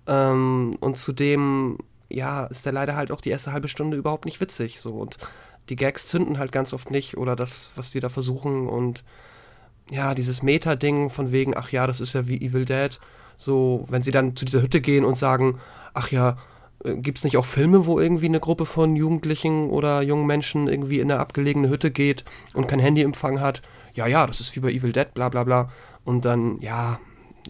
Ähm, 0.08 0.78
und 0.80 0.98
zudem, 0.98 1.78
ja, 2.10 2.46
ist 2.46 2.66
der 2.66 2.74
leider 2.74 2.96
halt 2.96 3.12
auch 3.12 3.22
die 3.22 3.30
erste 3.30 3.52
halbe 3.52 3.68
Stunde 3.68 3.98
überhaupt 3.98 4.26
nicht 4.26 4.42
witzig. 4.42 4.80
So 4.80 4.92
und 4.94 5.18
die 5.70 5.76
Gags 5.76 6.08
zünden 6.08 6.40
halt 6.40 6.52
ganz 6.52 6.74
oft 6.74 6.92
nicht 6.92 7.18
oder 7.18 7.36
das, 7.36 7.72
was 7.76 7.92
die 7.92 8.00
da 8.00 8.10
versuchen 8.10 8.68
und 8.68 9.04
ja, 9.92 10.14
dieses 10.14 10.44
Meta-Ding 10.44 11.10
von 11.10 11.32
wegen, 11.32 11.58
ach 11.58 11.72
ja, 11.72 11.88
das 11.88 12.00
ist 12.00 12.14
ja 12.14 12.28
wie 12.28 12.40
Evil 12.40 12.66
Dead. 12.66 13.00
So, 13.36 13.86
wenn 13.90 14.04
sie 14.04 14.12
dann 14.12 14.36
zu 14.36 14.46
dieser 14.46 14.62
Hütte 14.62 14.82
gehen 14.82 15.06
und 15.06 15.16
sagen, 15.16 15.60
ach 15.94 16.12
ja, 16.12 16.38
äh, 16.84 16.96
gibt 16.96 17.18
es 17.18 17.24
nicht 17.24 17.38
auch 17.38 17.46
Filme, 17.46 17.86
wo 17.86 18.00
irgendwie 18.00 18.28
eine 18.28 18.40
Gruppe 18.40 18.66
von 18.66 18.96
Jugendlichen 18.96 19.70
oder 19.70 20.02
jungen 20.02 20.28
Menschen 20.28 20.68
irgendwie 20.68 21.00
in 21.00 21.12
eine 21.12 21.20
abgelegene 21.20 21.70
Hütte 21.70 21.92
geht 21.92 22.24
und 22.54 22.68
kein 22.68 22.80
Handyempfang 22.80 23.40
hat? 23.40 23.62
Ja, 23.94 24.08
ja, 24.08 24.28
das 24.28 24.40
ist 24.40 24.56
wie 24.56 24.60
bei 24.60 24.72
Evil 24.72 24.92
Dead, 24.92 25.14
bla 25.14 25.30
bla 25.30 25.44
bla. 25.44 25.72
Und 26.10 26.26
dann, 26.26 26.60
ja, 26.60 27.00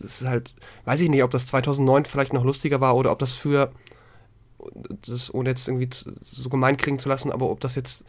das 0.01 0.19
ist 0.19 0.27
halt, 0.27 0.53
weiß 0.83 0.99
ich 0.99 1.07
nicht, 1.07 1.23
ob 1.23 1.31
das 1.31 1.47
2009 1.47 2.03
vielleicht 2.03 2.33
noch 2.33 2.43
lustiger 2.43 2.81
war 2.81 2.97
oder 2.97 3.09
ob 3.09 3.19
das 3.19 3.31
für, 3.31 3.71
das 5.07 5.33
ohne 5.33 5.51
jetzt 5.51 5.69
irgendwie 5.69 5.87
so 6.19 6.49
gemein 6.49 6.75
klingen 6.75 6.99
zu 6.99 7.07
lassen, 7.07 7.31
aber 7.31 7.49
ob 7.49 7.61
das 7.61 7.75
jetzt 7.75 8.03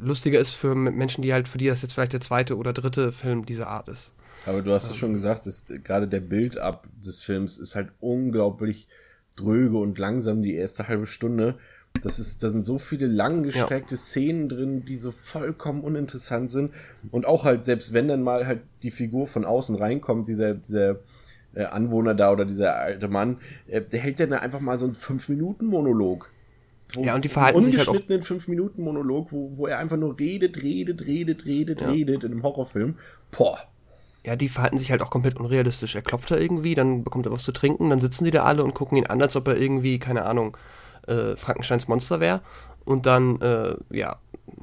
lustiger 0.00 0.38
ist 0.38 0.52
für 0.52 0.74
Menschen, 0.74 1.20
die 1.20 1.34
halt, 1.34 1.46
für 1.46 1.58
die 1.58 1.66
das 1.66 1.82
jetzt 1.82 1.92
vielleicht 1.92 2.14
der 2.14 2.22
zweite 2.22 2.56
oder 2.56 2.72
dritte 2.72 3.12
Film 3.12 3.44
dieser 3.44 3.66
Art 3.66 3.88
ist. 3.88 4.14
Aber 4.46 4.62
du 4.62 4.72
hast 4.72 4.90
es 4.90 4.96
schon 4.96 5.12
gesagt, 5.12 5.44
dass 5.44 5.66
gerade 5.66 6.08
der 6.08 6.20
Build-up 6.20 6.88
des 7.04 7.20
Films 7.20 7.58
ist 7.58 7.74
halt 7.74 7.92
unglaublich 8.00 8.88
dröge 9.36 9.76
und 9.76 9.98
langsam 9.98 10.40
die 10.40 10.54
erste 10.54 10.88
halbe 10.88 11.06
Stunde. 11.06 11.58
Das 12.02 12.18
ist, 12.18 12.42
da 12.42 12.50
sind 12.50 12.64
so 12.64 12.78
viele 12.78 13.06
langgestreckte 13.06 13.94
ja. 13.94 13.96
Szenen 13.96 14.48
drin, 14.48 14.84
die 14.84 14.96
so 14.96 15.10
vollkommen 15.10 15.82
uninteressant 15.82 16.50
sind. 16.50 16.72
Und 17.10 17.24
auch 17.24 17.44
halt, 17.44 17.64
selbst 17.64 17.92
wenn 17.92 18.08
dann 18.08 18.22
mal 18.22 18.46
halt 18.46 18.62
die 18.82 18.90
Figur 18.90 19.26
von 19.26 19.44
außen 19.44 19.76
reinkommt, 19.76 20.28
dieser, 20.28 20.54
dieser 20.54 20.96
äh, 21.54 21.64
Anwohner 21.64 22.14
da 22.14 22.32
oder 22.32 22.44
dieser 22.44 22.76
alte 22.76 23.08
Mann, 23.08 23.38
äh, 23.68 23.80
der 23.80 24.00
hält 24.00 24.20
dann 24.20 24.32
einfach 24.32 24.60
mal 24.60 24.78
so 24.78 24.86
einen 24.86 24.96
5-Minuten-Monolog. 24.96 26.30
Ja, 26.96 27.14
und 27.14 27.24
die 27.24 27.28
verhalten 27.28 27.62
sich 27.62 27.78
halt 27.78 27.88
auch... 27.88 27.94
5-Minuten-Monolog, 27.94 29.32
wo, 29.32 29.56
wo 29.56 29.66
er 29.66 29.78
einfach 29.78 29.96
nur 29.96 30.18
redet, 30.18 30.62
redet, 30.62 31.06
redet, 31.06 31.46
redet, 31.46 31.80
ja. 31.80 31.88
redet 31.88 32.24
in 32.24 32.32
einem 32.32 32.42
Horrorfilm. 32.42 32.96
Boah. 33.30 33.58
Ja, 34.24 34.36
die 34.36 34.48
verhalten 34.48 34.78
sich 34.78 34.90
halt 34.90 35.02
auch 35.02 35.10
komplett 35.10 35.36
unrealistisch. 35.36 35.94
Er 35.94 36.02
klopft 36.02 36.30
da 36.30 36.36
irgendwie, 36.36 36.74
dann 36.74 37.04
bekommt 37.04 37.26
er 37.26 37.32
was 37.32 37.42
zu 37.42 37.52
trinken, 37.52 37.90
dann 37.90 38.00
sitzen 38.00 38.24
die 38.24 38.30
da 38.30 38.44
alle 38.44 38.64
und 38.64 38.74
gucken 38.74 38.96
ihn 38.96 39.06
an, 39.06 39.20
als 39.20 39.36
ob 39.36 39.48
er 39.48 39.56
irgendwie, 39.56 39.98
keine 39.98 40.24
Ahnung, 40.24 40.56
äh, 41.06 41.36
Frankensteins 41.36 41.88
Monster 41.88 42.20
wäre. 42.20 42.40
Und 42.84 43.06
dann, 43.06 43.40
äh, 43.40 43.76
ja, 43.90 44.16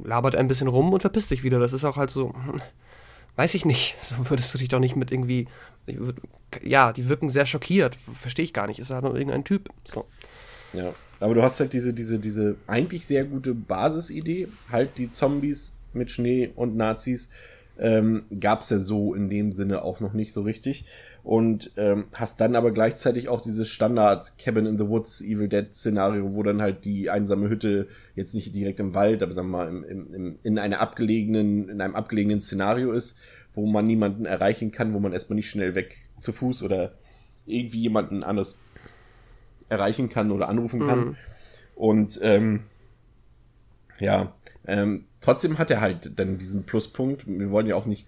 labert 0.04 0.36
er 0.36 0.40
ein 0.40 0.48
bisschen 0.48 0.68
rum 0.68 0.94
und 0.94 1.02
verpisst 1.02 1.30
sich 1.30 1.44
wieder. 1.44 1.60
Das 1.60 1.74
ist 1.74 1.84
auch 1.86 1.98
halt 1.98 2.10
so, 2.10 2.34
weiß 3.36 3.56
ich 3.56 3.66
nicht. 3.66 3.98
So 4.02 4.30
würdest 4.30 4.54
du 4.54 4.58
dich 4.58 4.70
doch 4.70 4.80
nicht 4.80 4.96
mit 4.96 5.12
irgendwie, 5.12 5.48
ja, 6.64 6.94
die 6.94 7.10
wirken 7.10 7.30
sehr 7.30 7.46
schockiert. 7.46 7.98
Verstehe 8.20 8.46
ich 8.46 8.54
gar 8.54 8.68
nicht. 8.68 8.80
Ist 8.80 8.92
halt 8.92 9.04
nur 9.04 9.16
irgendein 9.16 9.44
Typ. 9.44 9.70
So. 9.84 10.06
Ja, 10.74 10.94
aber 11.20 11.34
du 11.34 11.44
hast 11.44 11.60
halt 11.60 11.74
diese, 11.74 11.94
diese, 11.94 12.20
diese 12.20 12.56
eigentlich 12.68 13.06
sehr 13.06 13.26
gute 13.26 13.54
Basisidee, 13.54 14.48
halt 14.72 14.98
die 14.98 15.12
Zombies 15.12 15.74
mit 15.94 16.12
Schnee 16.12 16.52
und 16.56 16.76
Nazis 16.78 17.30
ähm, 17.78 18.24
gab 18.40 18.62
es 18.62 18.70
ja 18.70 18.80
so 18.80 19.14
in 19.14 19.30
dem 19.30 19.52
Sinne 19.52 19.84
auch 19.84 20.00
noch 20.00 20.14
nicht 20.14 20.34
so 20.34 20.42
richtig. 20.44 20.86
Und 21.24 21.72
ähm, 21.78 22.06
hast 22.14 22.42
dann 22.42 22.56
aber 22.56 22.72
gleichzeitig 22.72 23.30
auch 23.30 23.42
dieses 23.42 23.70
Standard 23.70 24.38
Cabin 24.40 24.66
in 24.66 24.78
the 24.78 24.88
Woods, 24.88 25.22
Evil 25.22 25.48
Dead 25.48 25.74
Szenario, 25.74 26.34
wo 26.34 26.42
dann 26.42 26.62
halt 26.62 26.84
die 26.84 27.12
einsame 27.12 27.48
Hütte 27.48 27.88
jetzt 28.16 28.34
nicht 28.34 28.56
direkt 28.56 28.80
im 28.80 28.96
Wald, 28.96 29.22
aber 29.22 29.32
sagen 29.34 29.50
wir 29.52 29.58
mal 29.58 29.70
im, 29.70 29.84
im, 29.84 30.14
im, 30.14 30.40
in 30.42 30.58
einer 30.58 30.80
abgelegenen, 30.80 31.70
in 31.70 31.80
einem 31.80 31.96
abgelegenen 31.96 32.42
Szenario 32.42 32.92
ist, 32.92 33.20
wo 33.54 33.68
man 33.68 33.86
niemanden 33.86 34.26
erreichen 34.26 34.72
kann, 34.72 34.94
wo 34.94 35.00
man 35.00 35.14
erstmal 35.14 35.36
nicht 35.36 35.50
schnell 35.50 35.76
weg 35.76 35.98
zu 36.18 36.32
Fuß 36.32 36.64
oder 36.64 36.94
irgendwie 37.46 37.80
jemanden 37.80 38.24
anders 38.24 38.58
erreichen 39.70 40.10
kann 40.10 40.32
oder 40.32 40.50
anrufen 40.50 40.88
kann. 40.88 41.00
Mhm. 41.00 41.16
Und 41.76 42.20
ähm, 42.24 42.64
ja, 44.00 44.34
ähm, 44.66 45.06
trotzdem 45.22 45.58
hat 45.58 45.72
er 45.72 45.82
halt 45.82 46.20
dann 46.20 46.38
diesen 46.38 46.64
Pluspunkt. 46.64 47.28
Wir 47.28 47.52
wollen 47.52 47.68
ja 47.68 47.76
auch 47.76 47.86
nicht 47.86 48.08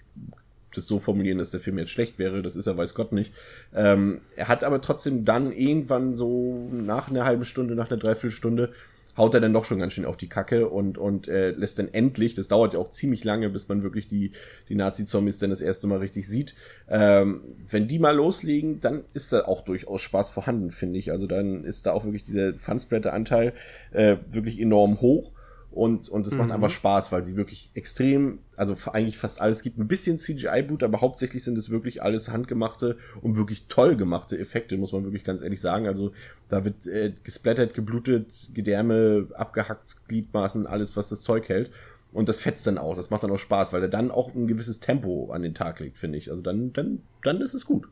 das 0.74 0.88
so 0.88 1.00
formulieren, 1.00 1.38
dass 1.38 1.50
der 1.50 1.60
Film 1.60 1.78
jetzt 1.78 1.92
schlecht 1.92 2.20
wäre, 2.20 2.42
das 2.42 2.56
ist 2.56 2.68
er 2.68 2.78
weiß 2.78 2.94
Gott 2.94 3.12
nicht. 3.12 3.34
Ähm, 3.74 4.22
er 4.36 4.48
hat 4.48 4.64
aber 4.64 4.82
trotzdem 4.82 5.26
dann 5.26 5.52
irgendwann 5.52 6.16
so 6.16 6.70
nach 6.72 7.10
einer 7.10 7.26
halben 7.26 7.46
Stunde, 7.46 7.76
nach 7.76 7.90
einer 7.90 8.00
Dreiviertelstunde, 8.00 8.72
haut 9.18 9.34
er 9.34 9.42
dann 9.42 9.54
doch 9.54 9.66
schon 9.66 9.80
ganz 9.80 9.94
schön 9.94 10.06
auf 10.06 10.18
die 10.18 10.28
Kacke 10.28 10.68
und, 10.70 10.98
und 10.98 11.28
äh, 11.28 11.52
lässt 11.52 11.78
dann 11.80 11.94
endlich, 11.94 12.34
das 12.34 12.48
dauert 12.48 12.74
ja 12.74 12.80
auch 12.80 12.90
ziemlich 12.90 13.24
lange, 13.24 13.50
bis 13.50 13.68
man 13.68 13.84
wirklich 13.84 14.08
die, 14.08 14.32
die 14.70 14.76
Nazi-Zombies 14.76 15.38
dann 15.38 15.52
das 15.52 15.62
erste 15.62 15.88
Mal 15.88 16.00
richtig 16.00 16.28
sieht. 16.28 16.56
Ähm, 16.90 17.42
wenn 17.70 17.88
die 17.88 18.00
mal 18.00 18.16
loslegen, 18.16 18.80
dann 18.80 19.04
ist 19.14 19.32
da 19.32 19.46
auch 19.46 19.62
durchaus 19.62 20.02
Spaß 20.02 20.30
vorhanden, 20.32 20.72
finde 20.72 20.98
ich. 20.98 21.12
Also 21.12 21.28
dann 21.28 21.64
ist 21.64 21.86
da 21.86 21.92
auch 21.92 22.06
wirklich 22.06 22.24
dieser 22.24 22.56
Fansplatter-Anteil 22.56 23.54
äh, 23.92 24.18
wirklich 24.32 24.60
enorm 24.60 25.00
hoch. 25.02 25.32
Und, 25.74 26.08
und 26.08 26.28
es 26.28 26.34
mhm. 26.34 26.40
macht 26.40 26.52
einfach 26.52 26.70
Spaß, 26.70 27.12
weil 27.12 27.26
sie 27.26 27.36
wirklich 27.36 27.72
extrem, 27.74 28.40
also 28.56 28.76
eigentlich 28.92 29.18
fast 29.18 29.42
alles 29.42 29.64
gibt 29.64 29.80
ein 29.80 29.88
bisschen 29.88 30.20
CGI-Boot, 30.20 30.84
aber 30.84 31.02
hauptsächlich 31.02 31.44
sind 31.44 31.58
es 31.58 31.72
wirklich 31.72 32.04
alles 32.04 32.30
handgemachte 32.30 32.98
und 33.22 33.38
wirklich 33.38 33.66
toll 33.68 33.96
gemachte 33.96 34.38
Effekte, 34.38 34.78
muss 34.78 34.94
man 34.94 35.04
wirklich 35.04 35.24
ganz 35.24 35.42
ehrlich 35.42 35.60
sagen. 35.60 35.88
Also 35.88 36.12
da 36.48 36.64
wird 36.64 36.86
äh, 36.86 37.14
gesplattert, 37.24 37.74
geblutet, 37.74 38.52
Gedärme, 38.54 39.28
abgehackt, 39.34 40.08
Gliedmaßen, 40.08 40.68
alles, 40.68 40.96
was 40.96 41.10
das 41.10 41.24
Zeug 41.24 41.50
hält. 41.50 41.72
Und 42.12 42.30
das 42.30 42.40
fetzt 42.40 42.68
dann 42.68 42.78
auch, 42.78 42.96
das 42.96 43.10
macht 43.10 43.24
dann 43.24 43.32
auch 43.32 43.40
Spaß, 43.40 43.74
weil 43.74 43.82
er 43.82 43.90
dann 43.90 44.12
auch 44.12 44.36
ein 44.36 44.46
gewisses 44.46 44.80
Tempo 44.80 45.32
an 45.32 45.42
den 45.42 45.56
Tag 45.56 45.80
legt, 45.80 45.98
finde 45.98 46.20
ich. 46.20 46.30
Also 46.30 46.44
dann, 46.44 46.72
dann, 46.72 47.02
dann 47.24 47.42
ist 47.42 47.56
es 47.56 47.66
gut. 47.66 47.88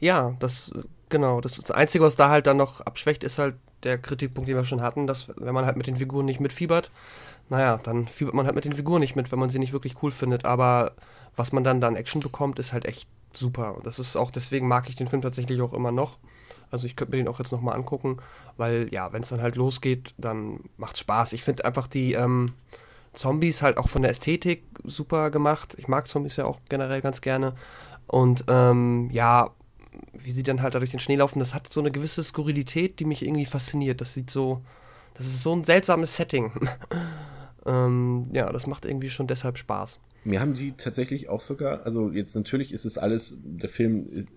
Ja, 0.00 0.36
das, 0.38 0.74
genau. 1.08 1.40
Das, 1.40 1.56
das 1.56 1.70
Einzige, 1.70 2.04
was 2.04 2.16
da 2.16 2.28
halt 2.28 2.46
dann 2.46 2.56
noch 2.56 2.80
abschwächt, 2.80 3.24
ist 3.24 3.38
halt 3.38 3.56
der 3.82 3.98
Kritikpunkt, 3.98 4.48
den 4.48 4.56
wir 4.56 4.64
schon 4.64 4.82
hatten, 4.82 5.06
dass 5.06 5.28
wenn 5.28 5.54
man 5.54 5.66
halt 5.66 5.76
mit 5.76 5.86
den 5.86 5.96
Figuren 5.96 6.26
nicht 6.26 6.40
mitfiebert, 6.40 6.90
naja, 7.48 7.78
dann 7.82 8.08
fiebert 8.08 8.34
man 8.34 8.46
halt 8.46 8.56
mit 8.56 8.64
den 8.64 8.72
Figuren 8.72 9.00
nicht 9.00 9.16
mit, 9.16 9.30
wenn 9.30 9.38
man 9.38 9.50
sie 9.50 9.58
nicht 9.58 9.72
wirklich 9.72 10.02
cool 10.02 10.10
findet. 10.10 10.44
Aber 10.44 10.92
was 11.36 11.52
man 11.52 11.64
dann 11.64 11.80
da 11.80 11.88
an 11.88 11.96
Action 11.96 12.20
bekommt, 12.20 12.58
ist 12.58 12.72
halt 12.72 12.86
echt 12.86 13.08
super. 13.32 13.76
Und 13.76 13.86
das 13.86 13.98
ist 13.98 14.16
auch, 14.16 14.30
deswegen 14.30 14.66
mag 14.66 14.88
ich 14.88 14.96
den 14.96 15.06
Film 15.06 15.22
tatsächlich 15.22 15.60
auch 15.60 15.72
immer 15.72 15.92
noch. 15.92 16.18
Also 16.70 16.86
ich 16.86 16.96
könnte 16.96 17.12
mir 17.12 17.22
den 17.22 17.28
auch 17.28 17.38
jetzt 17.38 17.52
nochmal 17.52 17.76
angucken, 17.76 18.16
weil 18.56 18.88
ja, 18.90 19.12
wenn 19.12 19.22
es 19.22 19.28
dann 19.28 19.42
halt 19.42 19.56
losgeht, 19.56 20.14
dann 20.18 20.60
macht's 20.76 21.00
Spaß. 21.00 21.32
Ich 21.32 21.44
finde 21.44 21.64
einfach 21.64 21.86
die 21.86 22.14
ähm, 22.14 22.52
Zombies 23.12 23.62
halt 23.62 23.78
auch 23.78 23.88
von 23.88 24.02
der 24.02 24.10
Ästhetik 24.10 24.64
super 24.84 25.30
gemacht. 25.30 25.76
Ich 25.78 25.86
mag 25.86 26.08
Zombies 26.08 26.36
ja 26.36 26.44
auch 26.44 26.60
generell 26.68 27.00
ganz 27.00 27.20
gerne. 27.20 27.54
Und 28.08 28.44
ähm, 28.48 29.10
ja, 29.12 29.50
wie 30.12 30.30
sie 30.30 30.42
dann 30.42 30.62
halt 30.62 30.74
da 30.74 30.78
durch 30.78 30.90
den 30.90 31.00
Schnee 31.00 31.16
laufen, 31.16 31.38
das 31.38 31.54
hat 31.54 31.72
so 31.72 31.80
eine 31.80 31.90
gewisse 31.90 32.22
Skurrilität, 32.22 33.00
die 33.00 33.04
mich 33.04 33.24
irgendwie 33.24 33.46
fasziniert. 33.46 34.00
Das 34.00 34.14
sieht 34.14 34.30
so, 34.30 34.62
das 35.14 35.26
ist 35.26 35.42
so 35.42 35.54
ein 35.54 35.64
seltsames 35.64 36.16
Setting. 36.16 36.52
ähm, 37.66 38.28
ja, 38.32 38.50
das 38.52 38.66
macht 38.66 38.84
irgendwie 38.84 39.10
schon 39.10 39.26
deshalb 39.26 39.58
Spaß. 39.58 40.00
Mir 40.24 40.40
haben 40.40 40.56
sie 40.56 40.72
tatsächlich 40.72 41.28
auch 41.28 41.40
sogar, 41.40 41.84
also 41.84 42.10
jetzt 42.10 42.34
natürlich 42.34 42.72
ist 42.72 42.84
es 42.84 42.98
alles, 42.98 43.38
der 43.44 43.68
Film 43.68 44.10
ist, 44.10 44.28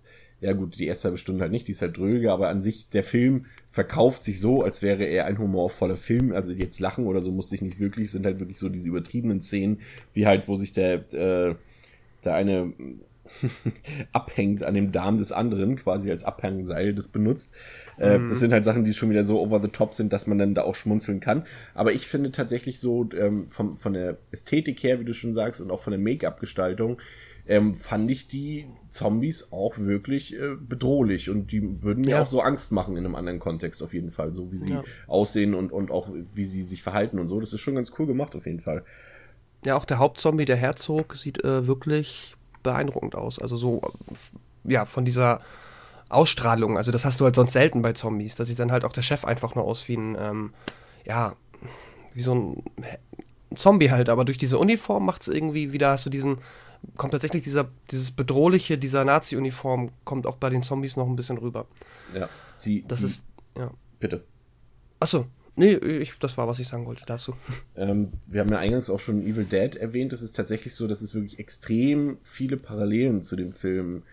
ja 0.41 0.54
gut, 0.54 0.80
die 0.80 0.88
erste 0.88 1.06
halbe 1.06 1.17
Stunde 1.17 1.41
halt 1.41 1.52
nicht, 1.52 1.67
die 1.67 1.74
ist 1.74 1.82
halt 1.82 1.98
dröge, 1.98 2.32
aber 2.32 2.50
an 2.50 2.62
sich, 2.62 2.88
der 2.89 3.04
Film 3.04 3.45
verkauft 3.69 4.24
sich 4.24 4.39
so, 4.39 4.63
als 4.63 4.82
wäre 4.82 5.04
er 5.04 5.26
ein 5.26 5.38
humorvoller 5.38 5.98
Film. 5.98 6.32
Also 6.32 6.52
jetzt 6.52 6.80
lachen 6.80 7.08
oder 7.08 7.22
so 7.22 7.32
musste 7.32 7.56
ich 7.56 7.62
nicht 7.62 7.80
wirklich, 7.80 8.12
sind 8.12 8.26
halt 8.26 8.39
wirklich 8.39 8.58
so 8.58 8.69
diese 8.69 8.88
übertriebenen 8.88 9.41
Szenen, 9.41 9.82
wie 10.13 10.28
halt, 10.28 10.48
wo 10.48 10.56
sich 10.56 10.72
der, 10.72 11.13
äh, 11.13 11.56
der 12.24 12.34
eine 12.36 12.74
abhängt 14.12 14.63
an 14.63 14.74
dem 14.74 14.92
Darm 14.92 15.18
des 15.18 15.32
anderen, 15.32 15.76
quasi 15.76 16.12
als 16.12 16.24
Abhangseil 16.24 16.94
das 16.94 17.08
benutzt. 17.08 17.54
Äh, 17.98 18.18
mhm. 18.18 18.30
Das 18.30 18.39
sind 18.39 18.52
halt 18.52 18.65
Sachen, 18.65 18.84
die 18.84 18.94
schon 18.94 19.10
wieder 19.10 19.24
so 19.24 19.39
over 19.39 19.62
the 19.62 19.68
top 19.68 19.94
sind, 19.94 20.13
dass 20.13 20.28
man 20.28 20.38
dann 20.38 20.56
da 20.56 20.63
auch 20.63 20.76
schmunzeln 20.76 21.20
kann. 21.20 21.46
Aber 21.74 21.94
ich 21.94 22.08
finde 22.08 22.32
tatsächlich 22.32 22.80
so 22.80 23.10
ähm, 23.18 23.48
vom, 23.50 23.78
von 23.78 23.94
der 23.94 24.18
Ästhetik 24.32 24.82
her, 24.84 25.00
wie 25.00 25.06
du 25.06 25.13
schon 25.13 25.34
sagst, 25.34 25.62
und 25.62 25.72
auch 25.72 25.80
von 25.80 25.92
der 25.92 26.00
Make-up-Gestaltung, 26.00 26.98
ähm, 27.50 27.74
fand 27.74 28.10
ich 28.12 28.28
die 28.28 28.68
Zombies 28.89 29.52
auch 29.52 29.80
wirklich 29.80 30.36
äh, 30.36 30.56
bedrohlich 30.60 31.32
und 31.32 31.52
die 31.52 31.82
würden 31.84 32.02
mir 32.02 32.12
ja. 32.12 32.22
auch 32.22 32.28
so 32.28 32.42
Angst 32.42 32.72
machen 32.72 32.96
in 32.96 33.06
einem 33.06 33.15
anderen 33.15 33.39
Kontext 33.39 33.82
auf 33.82 33.94
jeden 33.94 34.12
Fall, 34.12 34.36
so 34.36 34.52
wie 34.52 34.58
sie 34.58 34.74
ja. 34.74 34.84
aussehen 35.08 35.56
und, 35.56 35.72
und 35.72 35.89
auch 35.89 36.10
wie 36.36 36.46
sie 36.46 36.63
sich 36.63 36.84
verhalten 36.84 37.18
und 37.18 37.28
so. 37.28 37.39
Das 37.39 37.52
ist 37.52 37.60
schon 37.60 37.76
ganz 37.76 37.92
cool 37.98 38.06
gemacht 38.06 38.36
auf 38.36 38.46
jeden 38.46 38.60
Fall. 38.60 38.84
Ja, 39.65 39.76
auch 39.76 39.86
der 39.86 39.98
Hauptzombie, 39.98 40.46
der 40.46 40.58
Herzog, 40.58 41.15
sieht 41.15 41.44
äh, 41.44 41.65
wirklich 41.65 42.36
beeindruckend 42.63 43.15
aus. 43.15 43.39
Also 43.39 43.56
so, 43.56 43.82
ja, 44.63 44.86
von 44.86 45.06
dieser 45.06 45.41
Ausstrahlung. 46.10 46.78
Also 46.78 46.91
das 46.91 47.06
hast 47.06 47.19
du 47.19 47.26
halt 47.26 47.36
sonst 47.36 47.54
selten 47.54 47.82
bei 47.82 47.93
Zombies. 47.93 48.36
Da 48.36 48.45
sieht 48.45 48.60
dann 48.60 48.72
halt 48.72 48.84
auch 48.84 48.91
der 48.91 49.02
Chef 49.02 49.26
einfach 49.26 49.56
nur 49.56 49.63
aus 49.63 49.88
wie 49.88 49.95
ein, 49.95 50.17
ähm, 50.19 50.54
ja, 51.06 51.34
wie 52.13 52.22
so 52.22 52.34
ein 52.34 52.63
Zombie 53.56 53.91
halt. 53.91 54.10
Aber 54.10 54.26
durch 54.26 54.38
diese 54.38 54.58
Uniform 54.58 55.06
macht 55.06 55.22
es 55.22 55.28
irgendwie 55.28 55.72
wieder, 55.72 55.91
hast 55.91 56.06
du 56.06 56.10
diesen, 56.10 56.39
kommt 56.98 57.13
tatsächlich 57.13 57.43
dieser, 57.43 57.69
dieses 57.91 58.12
Bedrohliche 58.12 58.78
dieser 58.78 59.06
Nazi-Uniform, 59.06 59.91
kommt 60.04 60.26
auch 60.26 60.38
bei 60.38 60.50
den 60.50 60.63
Zombies 60.63 60.98
noch 60.98 61.08
ein 61.08 61.15
bisschen 61.15 61.38
rüber. 61.38 61.65
Ja, 62.13 62.28
sie. 62.58 62.84
Das 62.88 63.00
die, 63.00 63.06
ist, 63.06 63.26
ja. 63.58 63.72
Bitte. 64.00 64.24
Achso, 65.00 65.28
Nee, 65.60 65.74
ich, 65.74 66.17
das 66.19 66.38
war, 66.38 66.48
was 66.48 66.60
ich 66.60 66.69
sagen 66.69 66.86
wollte 66.86 67.04
dazu. 67.06 67.36
Ähm, 67.76 68.13
wir 68.28 68.39
haben 68.39 68.50
ja 68.50 68.60
eingangs 68.60 68.89
auch 68.89 69.02
schon 69.02 69.22
Evil 69.28 69.43
Dead 69.43 69.76
erwähnt. 69.76 70.13
Es 70.13 70.22
ist 70.22 70.34
tatsächlich 70.34 70.74
so, 70.74 70.88
dass 70.88 71.02
es 71.02 71.13
wirklich 71.13 71.38
extrem 71.38 72.17
viele 72.24 72.56
Parallelen 72.56 73.24
zu 73.24 73.36
dem 73.36 73.52
Film 73.52 74.04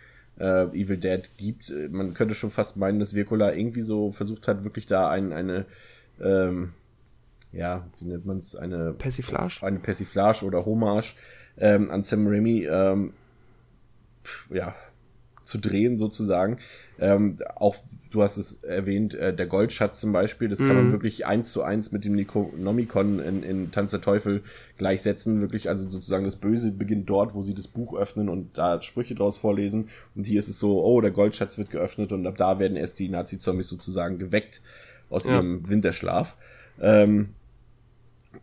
äh, 0.41 0.65
Evil 0.77 0.97
Dead 0.97 1.31
gibt. 1.37 1.73
Man 1.91 2.15
könnte 2.15 2.35
schon 2.35 2.51
fast 2.51 2.77
meinen, 2.79 2.99
dass 2.99 3.15
Virkola 3.15 3.55
irgendwie 3.55 3.83
so 3.83 4.11
versucht 4.11 4.49
hat, 4.49 4.65
wirklich 4.65 4.87
da 4.87 5.09
ein, 5.09 5.33
eine, 5.33 5.67
ähm, 6.21 6.73
ja, 7.53 7.87
wie 8.01 8.07
nennt 8.07 8.27
man 8.27 8.39
es, 8.39 8.57
eine 8.57 8.93
Persiflage? 8.93 9.61
Eine 9.63 9.79
Persiflage 9.79 10.45
oder 10.45 10.67
Hommage 10.67 11.15
ähm, 11.59 11.89
an 11.93 12.03
Sam 12.03 12.27
Raimi, 12.27 12.67
ähm, 12.69 13.13
ja, 14.51 14.75
zu 15.47 15.57
drehen 15.57 15.97
sozusagen. 15.97 16.59
Ähm, 16.99 17.39
auch 17.55 17.77
du 18.11 18.23
hast 18.23 18.37
es 18.37 18.63
erwähnt, 18.63 19.15
äh, 19.15 19.35
der 19.35 19.47
Goldschatz 19.47 20.01
zum 20.01 20.13
Beispiel, 20.13 20.49
das 20.49 20.59
kann 20.59 20.77
man 20.77 20.87
mhm. 20.89 20.93
wirklich 20.93 21.25
eins 21.25 21.53
zu 21.53 21.63
eins 21.63 21.93
mit 21.93 22.05
dem 22.05 22.15
Necronomicon 22.15 23.21
in, 23.21 23.43
in 23.43 23.71
Tanz 23.71 23.93
der 23.93 24.03
Teufel 24.03 24.43
gleichsetzen. 24.77 25.41
Wirklich, 25.41 25.69
also 25.71 25.89
sozusagen 25.89 26.25
das 26.25 26.37
Böse 26.37 26.71
beginnt 26.71 27.09
dort, 27.09 27.35
wo 27.35 27.43
sie 27.43 27.55
das 27.55 27.69
Buch 27.69 27.97
öffnen 27.97 28.29
und 28.29 28.59
da 28.59 28.83
Sprüche 28.83 29.15
draus 29.15 29.39
vorlesen. 29.39 29.89
Und 30.15 30.27
hier 30.27 30.39
ist 30.39 30.49
es 30.49 30.59
so, 30.59 30.85
oh, 30.85 31.01
der 31.01 31.13
Goldschatz 31.13 31.57
wird 31.57 31.71
geöffnet 31.71 32.13
und 32.13 32.27
ab 32.27 32.37
da 32.37 32.59
werden 32.59 32.77
erst 32.77 32.99
die 32.99 33.09
Nazi-Zombies 33.09 33.69
sozusagen 33.69 34.19
geweckt 34.19 34.61
aus 35.09 35.27
ja. 35.27 35.37
ihrem 35.37 35.69
Winterschlaf. 35.69 36.37
Ähm, 36.81 37.31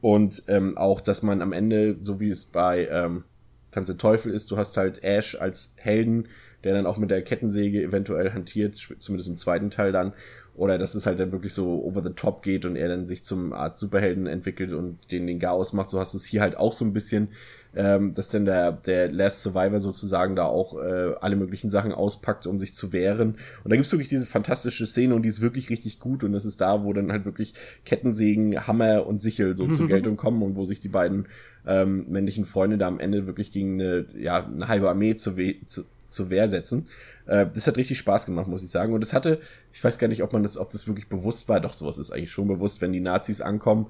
Und 0.02 0.44
ähm, 0.48 0.76
auch, 0.78 1.02
dass 1.02 1.22
man 1.22 1.42
am 1.42 1.54
Ende, 1.54 1.98
so 2.02 2.20
wie 2.20 2.30
es 2.30 2.46
bei 2.46 2.88
ähm, 2.88 3.24
Tanz 3.72 3.88
der 3.88 3.98
Teufel 3.98 4.34
ist, 4.34 4.50
du 4.50 4.58
hast 4.58 4.76
halt 4.76 5.04
Ash 5.04 5.36
als 5.40 5.74
Helden, 5.78 6.28
der 6.64 6.74
dann 6.74 6.86
auch 6.86 6.98
mit 6.98 7.12
der 7.12 7.22
Kettensäge 7.22 7.82
eventuell 7.84 8.32
hantiert, 8.32 8.76
zumindest 8.76 9.30
im 9.30 9.38
zweiten 9.38 9.70
Teil 9.70 9.92
dann. 9.92 10.14
Oder 10.56 10.78
dass 10.78 10.94
es 10.94 11.08
halt 11.08 11.20
dann 11.20 11.32
wirklich 11.32 11.54
so 11.54 11.84
over 11.84 12.04
the 12.04 12.12
top 12.12 12.44
geht 12.44 12.66
und 12.66 12.76
er 12.76 12.88
dann 12.88 13.08
sich 13.08 13.24
zum 13.24 13.54
Art 13.54 13.80
Superhelden 13.80 14.28
entwickelt 14.28 14.72
und 14.72 15.00
den 15.12 15.26
den 15.26 15.40
Chaos 15.40 15.74
macht. 15.74 15.90
So 15.90 16.00
hast 16.00 16.14
du 16.14 16.18
es 16.18 16.26
hier 16.26 16.42
halt 16.42 16.58
auch 16.58 16.74
so 16.74 16.86
ein 16.86 16.94
bisschen, 16.94 17.30
ähm, 17.76 18.14
dass 18.14 18.30
dann 18.30 18.46
der, 18.46 18.72
der 18.72 19.12
Last 19.12 19.42
Survivor 19.42 19.80
sozusagen 19.80 20.36
da 20.36 20.46
auch 20.46 20.80
äh, 20.80 21.16
alle 21.20 21.38
möglichen 21.38 21.72
Sachen 21.72 21.92
auspackt, 21.92 22.46
um 22.46 22.60
sich 22.60 22.76
zu 22.76 22.94
wehren. 22.94 23.36
Und 23.64 23.72
da 23.72 23.76
gibt's 23.76 23.92
wirklich 23.92 24.10
diese 24.10 24.28
fantastische 24.28 24.86
Szene 24.86 25.16
und 25.16 25.24
die 25.24 25.30
ist 25.30 25.42
wirklich 25.42 25.72
richtig 25.72 26.00
gut. 26.00 26.24
Und 26.24 26.34
das 26.34 26.46
ist 26.46 26.62
da, 26.62 26.84
wo 26.84 26.94
dann 26.94 27.12
halt 27.12 27.26
wirklich 27.26 27.56
Kettensägen, 27.84 28.68
Hammer 28.68 29.08
und 29.08 29.24
Sichel 29.24 29.58
so 29.58 29.68
zur 29.68 29.88
Geltung 29.90 30.18
kommen 30.18 30.44
und 30.44 30.56
wo 30.56 30.66
sich 30.66 30.80
die 30.80 30.90
beiden 30.90 31.26
ähm, 31.66 32.06
männlichen 32.10 32.46
Freunde 32.46 32.78
da 32.78 32.88
am 32.88 33.00
Ende 33.00 33.26
wirklich 33.26 33.52
gegen 33.52 33.82
eine, 33.82 34.06
ja, 34.16 34.46
eine 34.46 34.68
halbe 34.68 34.90
Armee 34.90 35.16
zu, 35.16 35.36
zu, 35.66 35.86
zur 36.14 36.30
Wehr 36.30 36.50
setzen. 36.50 36.88
Äh, 37.26 37.48
das 37.54 37.68
hat 37.68 37.78
richtig 37.78 37.98
Spaß 37.98 38.26
gemacht, 38.26 38.48
muss 38.48 38.64
ich 38.64 38.72
sagen. 38.72 38.94
Und 38.94 39.04
es 39.04 39.14
hatte, 39.14 39.42
ich 39.72 39.84
weiß 39.84 39.98
gar 40.00 40.08
nicht, 40.08 40.24
ob 40.24 40.34
man 40.34 40.44
das, 40.44 40.58
ob 40.58 40.70
das 40.70 40.88
wirklich 40.88 41.08
bewusst 41.10 41.50
war. 41.50 41.60
Doch, 41.60 41.76
sowas 41.76 41.98
ist 41.98 42.12
eigentlich 42.12 42.32
schon 42.32 42.48
bewusst, 42.48 42.82
wenn 42.82 42.94
die 42.94 43.00
Nazis 43.00 43.42
ankommen 43.42 43.88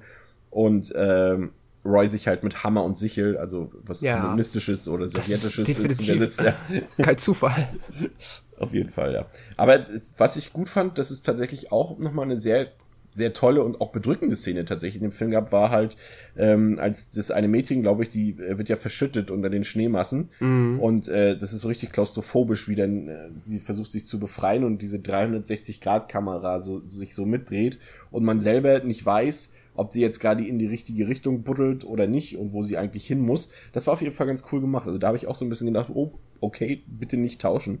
und 0.50 0.92
ähm, 0.96 1.50
Roy 1.84 2.08
sich 2.08 2.26
halt 2.28 2.42
mit 2.42 2.64
Hammer 2.64 2.82
und 2.82 2.96
Sichel, 2.96 3.36
also 3.36 3.70
was 3.84 4.00
Ja. 4.00 4.20
kommunistisches 4.20 4.88
oder 4.88 5.06
sowjetisches 5.06 5.42
Das 5.42 5.58
ist 5.58 5.68
definitiv 5.68 6.18
sitzt, 6.18 6.40
ja. 6.40 6.54
Kein 7.02 7.18
Zufall. 7.18 7.68
Auf 8.58 8.72
jeden 8.72 8.88
Fall, 8.88 9.12
ja. 9.12 9.26
Aber 9.56 9.84
was 10.16 10.36
ich 10.36 10.52
gut 10.52 10.68
fand, 10.68 10.96
dass 10.96 11.10
es 11.10 11.20
tatsächlich 11.22 11.72
auch 11.72 11.98
nochmal 11.98 12.24
eine 12.24 12.36
sehr, 12.36 12.68
sehr 13.14 13.32
tolle 13.32 13.62
und 13.62 13.80
auch 13.80 13.92
bedrückende 13.92 14.34
Szene 14.34 14.64
tatsächlich 14.64 14.96
in 14.96 15.08
dem 15.08 15.12
Film 15.12 15.30
gab, 15.30 15.52
war 15.52 15.70
halt, 15.70 15.96
ähm, 16.36 16.76
als 16.80 17.10
das 17.10 17.30
eine 17.30 17.46
Mädchen, 17.46 17.80
glaube 17.80 18.02
ich, 18.02 18.08
die 18.08 18.30
äh, 18.32 18.58
wird 18.58 18.68
ja 18.68 18.74
verschüttet 18.74 19.30
unter 19.30 19.50
den 19.50 19.62
Schneemassen. 19.62 20.30
Und 20.80 21.06
äh, 21.06 21.38
das 21.38 21.52
ist 21.52 21.60
so 21.60 21.68
richtig 21.68 21.92
klaustrophobisch, 21.92 22.68
wie 22.68 22.74
dann 22.74 23.08
äh, 23.08 23.28
sie 23.36 23.60
versucht 23.60 23.92
sich 23.92 24.04
zu 24.04 24.18
befreien 24.18 24.64
und 24.64 24.82
diese 24.82 24.96
360-Grad-Kamera 24.98 26.60
so, 26.60 26.82
sich 26.84 27.14
so 27.14 27.24
mitdreht 27.24 27.78
und 28.10 28.24
man 28.24 28.40
selber 28.40 28.80
nicht 28.80 29.06
weiß, 29.06 29.54
ob 29.76 29.92
sie 29.92 30.00
jetzt 30.00 30.18
gerade 30.18 30.44
in 30.44 30.58
die 30.58 30.66
richtige 30.66 31.06
Richtung 31.06 31.42
buddelt 31.42 31.84
oder 31.84 32.08
nicht 32.08 32.36
und 32.36 32.52
wo 32.52 32.62
sie 32.62 32.78
eigentlich 32.78 33.06
hin 33.06 33.20
muss. 33.20 33.50
Das 33.72 33.86
war 33.86 33.94
auf 33.94 34.02
jeden 34.02 34.14
Fall 34.14 34.26
ganz 34.26 34.42
cool 34.50 34.60
gemacht. 34.60 34.86
Also 34.88 34.98
da 34.98 35.08
habe 35.08 35.16
ich 35.16 35.28
auch 35.28 35.36
so 35.36 35.44
ein 35.44 35.48
bisschen 35.48 35.68
gedacht, 35.68 35.90
oh, 35.94 36.12
okay, 36.40 36.82
bitte 36.86 37.16
nicht 37.16 37.40
tauschen. 37.40 37.78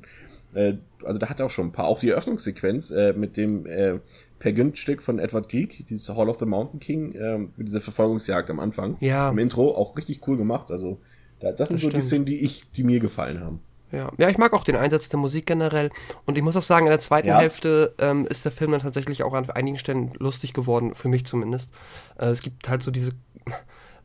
Äh, 0.54 0.74
also 1.04 1.18
da 1.18 1.28
hat 1.28 1.40
er 1.40 1.46
auch 1.46 1.50
schon 1.50 1.66
ein 1.66 1.72
paar. 1.72 1.86
Auch 1.86 2.00
die 2.00 2.10
Eröffnungssequenz 2.10 2.90
äh, 2.90 3.12
mit 3.12 3.36
dem 3.36 3.66
äh, 3.66 3.98
Per 4.44 4.52
Günd-Stück 4.52 5.00
von 5.00 5.18
Edward 5.18 5.48
Grieg, 5.48 5.86
dieses 5.86 6.06
Hall 6.10 6.28
of 6.28 6.38
the 6.38 6.44
Mountain 6.44 6.78
King, 6.78 7.14
äh, 7.14 7.38
mit 7.38 7.66
dieser 7.66 7.80
Verfolgungsjagd 7.80 8.50
am 8.50 8.60
Anfang. 8.60 8.98
Ja. 9.00 9.30
Im 9.30 9.38
Intro 9.38 9.74
auch 9.74 9.96
richtig 9.96 10.20
cool 10.28 10.36
gemacht. 10.36 10.70
Also 10.70 10.98
da, 11.40 11.50
das 11.50 11.68
sind 11.68 11.76
Das 11.76 11.82
so 11.82 11.88
die 11.88 11.92
stimmt. 11.92 12.04
Szenen, 12.04 12.24
die 12.26 12.40
ich, 12.40 12.70
die 12.76 12.84
mir 12.84 13.00
gefallen 13.00 13.40
haben. 13.40 13.60
Ja. 13.90 14.12
ja, 14.18 14.28
ich 14.28 14.36
mag 14.36 14.52
auch 14.52 14.64
den 14.64 14.76
Einsatz 14.76 15.08
der 15.08 15.18
Musik 15.18 15.46
generell. 15.46 15.88
Und 16.26 16.36
ich 16.36 16.44
muss 16.44 16.58
auch 16.58 16.62
sagen, 16.62 16.84
in 16.84 16.90
der 16.90 16.98
zweiten 17.00 17.28
Ja. 17.28 17.38
Hälfte 17.38 17.94
ähm, 17.98 18.26
ist 18.26 18.44
der 18.44 18.52
Film 18.52 18.72
dann 18.72 18.82
tatsächlich 18.82 19.22
auch 19.22 19.32
an 19.32 19.48
einigen 19.48 19.78
Stellen 19.78 20.12
lustig 20.18 20.52
geworden, 20.52 20.94
für 20.94 21.08
mich 21.08 21.24
zumindest. 21.24 21.72
Äh, 22.18 22.26
es 22.26 22.42
gibt 22.42 22.68
halt 22.68 22.82
so 22.82 22.90
diese, 22.90 23.12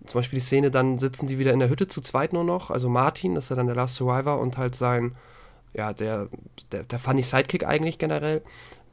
zum 0.05 0.19
Beispiel 0.19 0.39
die 0.39 0.45
Szene, 0.45 0.71
dann 0.71 0.99
sitzen 0.99 1.27
die 1.27 1.37
wieder 1.37 1.51
in 1.51 1.59
der 1.59 1.69
Hütte 1.69 1.89
zu 1.89 1.99
zweit 1.99 2.31
nur 2.31 2.45
noch. 2.45 2.71
Also 2.71 2.87
Martin, 2.87 3.35
das 3.35 3.45
ist 3.45 3.49
ja 3.49 3.57
dann 3.57 3.67
der 3.67 3.75
Last 3.75 3.97
Survivor 3.97 4.39
und 4.39 4.57
halt 4.57 4.73
sein, 4.75 5.15
ja, 5.73 5.91
der, 5.91 6.29
der, 6.71 6.83
der 6.83 6.97
funny 6.97 7.21
Sidekick 7.21 7.65
eigentlich 7.67 7.97
generell, 7.97 8.41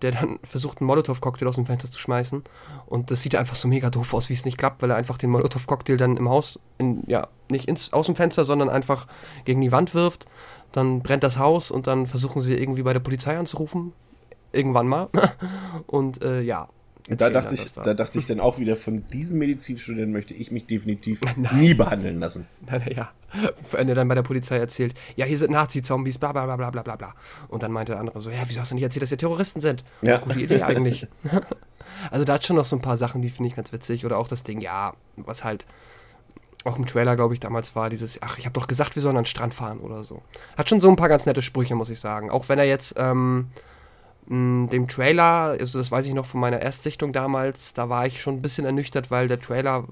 der 0.03 0.13
dann 0.13 0.39
versucht, 0.43 0.81
einen 0.81 0.87
Molotow-Cocktail 0.87 1.49
aus 1.49 1.55
dem 1.55 1.67
Fenster 1.67 1.91
zu 1.91 1.99
schmeißen. 1.99 2.45
Und 2.87 3.11
das 3.11 3.23
sieht 3.23 3.35
einfach 3.35 3.57
so 3.57 3.69
mega 3.69 3.91
doof 3.91 4.15
aus, 4.15 4.29
wie 4.29 4.35
es 4.35 4.45
nicht 4.45 4.59
klappt, 4.59 4.83
weil 4.83 4.91
er 4.91 4.97
einfach 4.97 5.19
den 5.19 5.31
Molotow-Cocktail 5.31 5.97
dann 5.97 6.17
im 6.17 6.29
Haus, 6.29 6.61
in, 6.79 7.03
ja, 7.07 7.29
nicht 7.49 7.69
ins, 7.69 7.93
aus 7.93 8.07
dem 8.07 8.17
Fenster, 8.17 8.45
sondern 8.45 8.69
einfach 8.69 9.07
gegen 9.45 9.61
die 9.61 9.73
Wand 9.73 9.95
wirft. 9.95 10.27
Dann 10.73 11.03
brennt 11.03 11.23
das 11.23 11.39
Haus 11.39 11.71
und 11.71 11.87
dann 11.87 12.07
versuchen 12.07 12.43
sie 12.43 12.55
irgendwie 12.55 12.83
bei 12.83 12.93
der 12.93 13.01
Polizei 13.01 13.39
anzurufen. 13.39 13.93
Irgendwann 14.53 14.87
mal. 14.89 15.09
Und 15.87 16.23
äh, 16.25 16.41
ja. 16.41 16.69
Da 17.09 17.31
dachte, 17.31 17.55
ich, 17.55 17.63
das 17.63 17.75
da 17.75 17.95
dachte 17.95 18.19
ich 18.19 18.27
dann 18.27 18.41
auch 18.41 18.59
wieder, 18.59 18.77
von 18.77 19.05
diesem 19.13 19.39
Medizinstudenten 19.39 20.13
möchte 20.13 20.35
ich 20.35 20.51
mich 20.51 20.67
definitiv 20.67 21.21
nie 21.53 21.75
behandeln 21.75 22.19
lassen. 22.19 22.47
Ja, 22.95 23.11
wenn 23.71 23.89
er 23.89 23.95
dann 23.95 24.09
bei 24.09 24.15
der 24.15 24.23
Polizei 24.23 24.57
erzählt, 24.57 24.95
ja, 25.15 25.25
hier 25.25 25.39
sind 25.39 25.53
Nazi-Zombies, 25.53 26.19
bla 26.19 26.33
bla 26.33 26.45
bla 26.47 26.57
bla 26.57 26.71
bla 26.71 26.83
bla 26.83 26.97
bla. 26.97 27.15
Und 27.49 27.63
dann 27.63 27.71
meinte 27.71 27.93
der 27.93 28.01
andere 28.01 28.21
so, 28.21 28.31
ja, 28.31 28.43
wieso 28.47 28.61
hast 28.61 28.73
du 28.73 28.75
nicht 28.75 28.85
erzählt, 28.85 29.03
dass 29.03 29.11
hier 29.11 29.19
Terroristen 29.19 29.61
sind? 29.61 29.85
Ja. 30.03 30.19
Gute 30.19 30.41
Idee 30.41 30.63
eigentlich. 30.63 31.07
also 32.11 32.25
da 32.25 32.35
hat 32.35 32.45
schon 32.45 32.57
noch 32.57 32.65
so 32.65 32.77
ein 32.77 32.83
paar 32.83 32.97
Sachen, 32.97 33.23
die 33.23 33.31
finde 33.31 33.49
ich 33.49 33.57
ganz 33.57 33.73
witzig. 33.73 34.05
Oder 34.05 34.19
auch 34.19 34.29
das 34.29 34.43
Ding, 34.43 34.61
ja, 34.61 34.95
was 35.17 35.45
halt 35.45 35.65
auch 36.65 36.79
im 36.79 36.87
Trailer, 36.87 37.15
glaube 37.15 37.35
ich, 37.35 37.41
damals 37.41 37.77
war, 37.77 37.91
dieses, 37.91 38.21
ach, 38.23 38.39
ich 38.39 38.45
habe 38.45 38.55
doch 38.55 38.67
gesagt, 38.67 38.97
wir 38.97 39.03
sollen 39.03 39.17
an 39.17 39.23
den 39.23 39.29
Strand 39.29 39.55
fahren 39.55 39.79
oder 39.79 40.03
so. 40.03 40.23
Hat 40.57 40.69
schon 40.69 40.81
so 40.81 40.89
ein 40.89 40.97
paar 40.97 41.09
ganz 41.09 41.25
nette 41.25 41.43
Sprüche, 41.43 41.77
muss 41.77 41.91
ich 41.91 42.01
sagen. 42.01 42.31
Auch 42.31 42.49
wenn 42.49 42.59
er 42.59 42.65
jetzt 42.65 42.95
ähm, 42.97 43.49
mh, 44.29 44.69
dem 44.71 44.89
Trailer, 44.89 45.57
also 45.59 45.79
das 45.79 45.91
weiß 45.91 46.07
ich 46.07 46.15
noch 46.15 46.27
von 46.27 46.41
meiner 46.41 46.61
Erstsichtung 46.61 47.13
damals, 47.13 47.75
da 47.75 47.89
war 47.89 48.07
ich 48.07 48.21
schon 48.21 48.37
ein 48.37 48.43
bisschen 48.43 48.65
ernüchtert, 48.65 49.11
weil 49.11 49.29
der 49.29 49.41
Trailer 49.41 49.87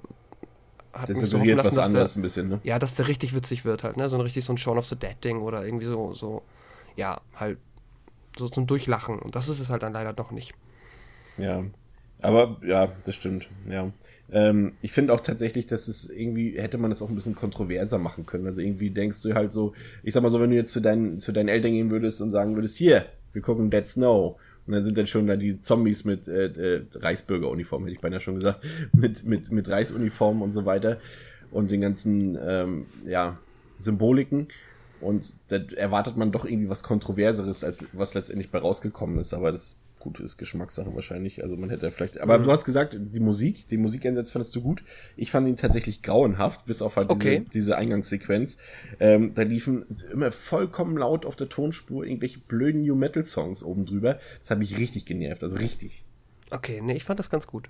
hat 0.93 1.09
Das 1.09 1.21
mich 1.21 1.31
so 1.31 1.39
lassen, 1.39 1.77
was 1.77 1.93
der, 1.93 2.21
ein 2.21 2.23
bisschen, 2.23 2.49
ne? 2.49 2.61
ja, 2.63 2.79
dass 2.79 2.95
der 2.95 3.09
richtig 3.09 3.35
witzig 3.35 3.65
wird 3.65 3.83
halt, 3.83 3.97
ne? 3.97 4.09
So 4.09 4.17
ein 4.17 4.21
richtig 4.21 4.45
so 4.45 4.53
ein 4.53 4.59
Shaun 4.59 4.79
of 4.79 4.87
the 4.87 4.97
Dead 4.97 5.17
Ding 5.25 5.41
oder 5.41 5.65
irgendwie 5.65 5.87
so, 5.87 6.15
so, 6.15 6.43
ja, 6.97 7.21
halt 7.35 7.59
so 8.39 8.49
zum 8.49 8.67
Durchlachen. 8.67 9.19
Und 9.19 9.35
das 9.35 9.49
ist 9.49 9.61
es 9.61 9.71
halt 9.71 9.83
dann 9.83 9.93
leider 9.93 10.13
noch 10.17 10.31
nicht. 10.31 10.55
Ja. 11.37 11.65
Aber 12.21 12.59
ja, 12.65 12.89
das 13.05 13.17
stimmt. 13.17 13.49
Ja. 13.69 13.93
Ähm, 14.31 14.73
ich 14.81 14.93
finde 14.93 15.13
auch 15.13 15.21
tatsächlich, 15.21 15.67
dass 15.67 15.89
es 15.89 16.09
irgendwie, 16.09 16.59
hätte 16.61 16.79
man 16.79 16.91
das 16.91 17.03
auch 17.03 17.09
ein 17.09 17.15
bisschen 17.15 17.35
kontroverser 17.35 17.99
machen 17.99 18.25
können. 18.25 18.47
Also 18.47 18.61
irgendwie 18.61 18.91
denkst 18.91 19.21
du 19.23 19.35
halt 19.35 19.53
so, 19.53 19.75
ich 20.03 20.15
sag 20.15 20.23
mal 20.23 20.31
so, 20.31 20.41
wenn 20.41 20.51
du 20.51 20.57
jetzt 20.57 20.73
zu 20.73 20.81
deinen, 20.81 21.21
zu 21.21 21.33
deinen 21.33 21.49
Eltern 21.49 21.73
gehen 21.73 21.91
würdest 21.91 22.23
und 22.23 22.31
sagen 22.31 22.55
würdest, 22.55 22.77
hier, 22.77 23.07
wir 23.35 23.43
gucken 23.43 23.71
Dead 23.71 23.87
Snow. 23.87 24.37
Und 24.67 24.73
dann 24.73 24.83
sind 24.83 24.97
dann 24.97 25.07
schon 25.07 25.27
da 25.27 25.37
die 25.37 25.61
Zombies 25.61 26.05
mit 26.05 26.27
äh, 26.27 26.47
äh, 26.47 26.87
Reichsbürgeruniform, 26.95 27.83
hätte 27.83 27.95
ich 27.95 28.01
beinahe 28.01 28.21
schon 28.21 28.37
gesagt, 28.37 28.65
mit, 28.93 29.25
mit, 29.25 29.53
mit 29.53 29.69
Reichsuniformen 29.69 30.43
und 30.43 30.53
so 30.53 30.65
weiter 30.65 30.99
und 31.51 31.71
den 31.71 31.81
ganzen, 31.81 32.39
ähm, 32.43 32.87
ja, 33.05 33.39
Symboliken. 33.79 34.49
Und 35.01 35.35
da 35.49 35.59
erwartet 35.77 36.17
man 36.17 36.33
doch 36.33 36.47
irgendwie 36.47 36.71
was 36.71 36.83
Kontroverseres, 36.83 37.63
als 37.63 37.85
was 37.93 38.15
letztendlich 38.15 38.51
bei 38.51 38.59
rausgekommen 38.59 39.19
ist. 39.19 39.35
Aber 39.35 39.53
das 39.53 39.77
gut 40.05 40.21
ist 40.21 40.37
Geschmackssache 40.37 40.95
wahrscheinlich. 40.95 41.43
Also 41.43 41.57
man 41.57 41.71
hätte 41.71 41.91
vielleicht. 41.91 42.21
Aber 42.21 42.39
du 42.39 42.53
hast 42.53 42.65
gesagt, 42.65 42.97
die 43.01 43.21
Musik, 43.21 43.67
den 43.69 43.83
Musikeinsatz 43.83 44.31
fandest 44.31 44.55
du 44.55 44.61
gut. 44.61 44.85
Ich 45.17 45.31
fand 45.31 45.49
ihn 45.49 45.57
tatsächlich 45.57 46.03
grauenhaft, 46.03 46.67
bis 46.67 46.83
auf 46.83 46.97
halt 46.97 47.11
Okay. 47.11 47.41
diese, 47.41 47.51
diese 47.51 47.77
Eingangssequenz. 47.77 48.59
Ähm, 49.01 49.33
da 49.35 49.43
liefen 49.43 49.87
immer 50.13 50.31
vollkommen 50.31 50.97
laut 50.97 51.27
auf 51.27 51.35
der 51.35 51.49
Tonspur 51.49 52.05
irgendwelche 52.05 52.39
blöden 52.39 52.83
New 52.83 52.95
Metal 52.95 53.25
Songs 53.25 53.65
oben 53.65 53.85
drüber. 53.85 54.19
Das 54.41 54.51
hat 54.51 54.59
mich 54.59 54.79
richtig 54.79 55.07
genervt, 55.07 55.43
also 55.43 55.57
richtig. 55.57 56.05
Okay, 56.51 56.81
nee, 56.83 56.95
ich 56.95 57.05
fand 57.05 57.19
das 57.19 57.31
ganz 57.31 57.47
gut. 57.47 57.69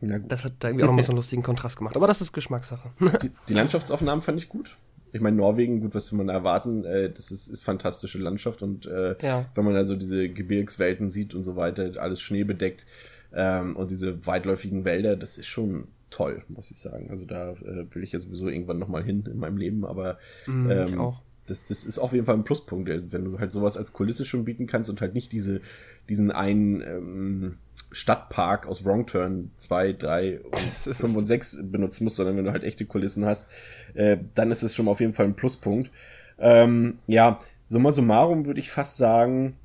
Na 0.00 0.18
gut. 0.18 0.32
Das 0.32 0.44
hat 0.44 0.54
da 0.60 0.68
irgendwie 0.68 0.84
auch 0.84 0.88
nochmal 0.88 1.04
so 1.04 1.12
einen 1.12 1.16
lustigen 1.18 1.42
Kontrast 1.42 1.76
gemacht. 1.76 1.94
Aber 1.94 2.06
das 2.06 2.20
ist 2.22 2.32
Geschmackssache. 2.32 2.90
Die, 3.22 3.30
die 3.48 3.52
Landschaftsaufnahmen 3.52 4.22
fand 4.22 4.38
ich 4.38 4.48
gut. 4.48 4.76
Ich 5.12 5.20
meine, 5.20 5.36
Norwegen, 5.36 5.80
gut, 5.80 5.94
was 5.94 6.10
will 6.12 6.18
man 6.18 6.28
erwarten? 6.28 6.84
Äh, 6.84 7.10
das 7.10 7.30
ist, 7.30 7.48
ist 7.48 7.62
fantastische 7.62 8.18
Landschaft 8.18 8.62
und 8.62 8.86
äh, 8.86 9.16
Ja. 9.22 9.46
wenn 9.54 9.64
man 9.64 9.76
also 9.76 9.96
diese 9.96 10.28
Gebirgswelten 10.28 11.10
sieht 11.10 11.34
und 11.34 11.42
so 11.42 11.56
weiter, 11.56 11.92
alles 11.98 12.20
schneebedeckt 12.20 12.86
ähm, 13.34 13.76
und 13.76 13.90
diese 13.90 14.26
weitläufigen 14.26 14.84
Wälder, 14.84 15.16
das 15.16 15.38
ist 15.38 15.46
schon 15.46 15.88
toll, 16.10 16.42
muss 16.48 16.70
ich 16.70 16.78
sagen. 16.78 17.08
Also 17.10 17.24
da 17.24 17.52
äh, 17.52 17.86
will 17.92 18.02
ich 18.02 18.12
ja 18.12 18.18
sowieso 18.18 18.48
irgendwann 18.48 18.78
nochmal 18.78 19.02
hin 19.02 19.24
in 19.30 19.38
meinem 19.38 19.56
Leben, 19.56 19.84
aber 19.84 20.18
ich 20.46 20.52
ähm, 20.52 21.00
auch. 21.00 21.22
Das, 21.50 21.64
das 21.64 21.84
ist 21.84 21.98
auf 21.98 22.12
jeden 22.12 22.24
Fall 22.24 22.36
ein 22.36 22.44
Pluspunkt, 22.44 22.88
wenn 22.88 23.24
du 23.24 23.38
halt 23.38 23.52
sowas 23.52 23.76
als 23.76 23.92
Kulisse 23.92 24.24
schon 24.24 24.44
bieten 24.44 24.66
kannst 24.66 24.88
und 24.88 25.00
halt 25.00 25.14
nicht 25.14 25.32
diese, 25.32 25.60
diesen 26.08 26.30
einen 26.30 26.80
ähm, 26.80 27.58
Stadtpark 27.92 28.66
aus 28.66 28.84
Wrong 28.84 29.06
Turn 29.06 29.50
2, 29.56 29.94
3 29.94 30.40
und 30.40 30.56
5 30.56 31.16
und 31.16 31.26
6 31.26 31.70
benutzen 31.70 32.04
musst, 32.04 32.16
sondern 32.16 32.36
wenn 32.36 32.44
du 32.44 32.52
halt 32.52 32.64
echte 32.64 32.86
Kulissen 32.86 33.24
hast, 33.24 33.50
äh, 33.94 34.18
dann 34.34 34.50
ist 34.50 34.62
es 34.62 34.74
schon 34.74 34.88
auf 34.88 35.00
jeden 35.00 35.14
Fall 35.14 35.26
ein 35.26 35.34
Pluspunkt. 35.34 35.90
Ähm, 36.38 36.98
ja, 37.06 37.40
summa 37.66 37.92
summarum 37.92 38.46
würde 38.46 38.60
ich 38.60 38.70
fast 38.70 38.96
sagen, 38.96 39.56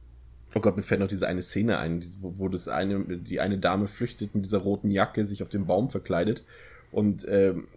oh 0.55 0.59
Gott, 0.59 0.77
mir 0.77 0.83
fällt 0.83 1.01
noch 1.01 1.07
diese 1.07 1.27
eine 1.27 1.41
Szene 1.41 1.77
ein, 1.77 2.03
wo, 2.21 2.39
wo 2.39 2.49
das 2.49 2.67
eine, 2.67 3.03
die 3.17 3.39
eine 3.39 3.57
Dame 3.57 3.87
flüchtet 3.87 4.33
mit 4.33 4.45
dieser 4.45 4.59
roten 4.59 4.89
Jacke, 4.89 5.25
sich 5.25 5.43
auf 5.43 5.49
den 5.49 5.65
Baum 5.65 5.89
verkleidet 5.89 6.43
und 6.91 7.25
ähm, 7.29 7.67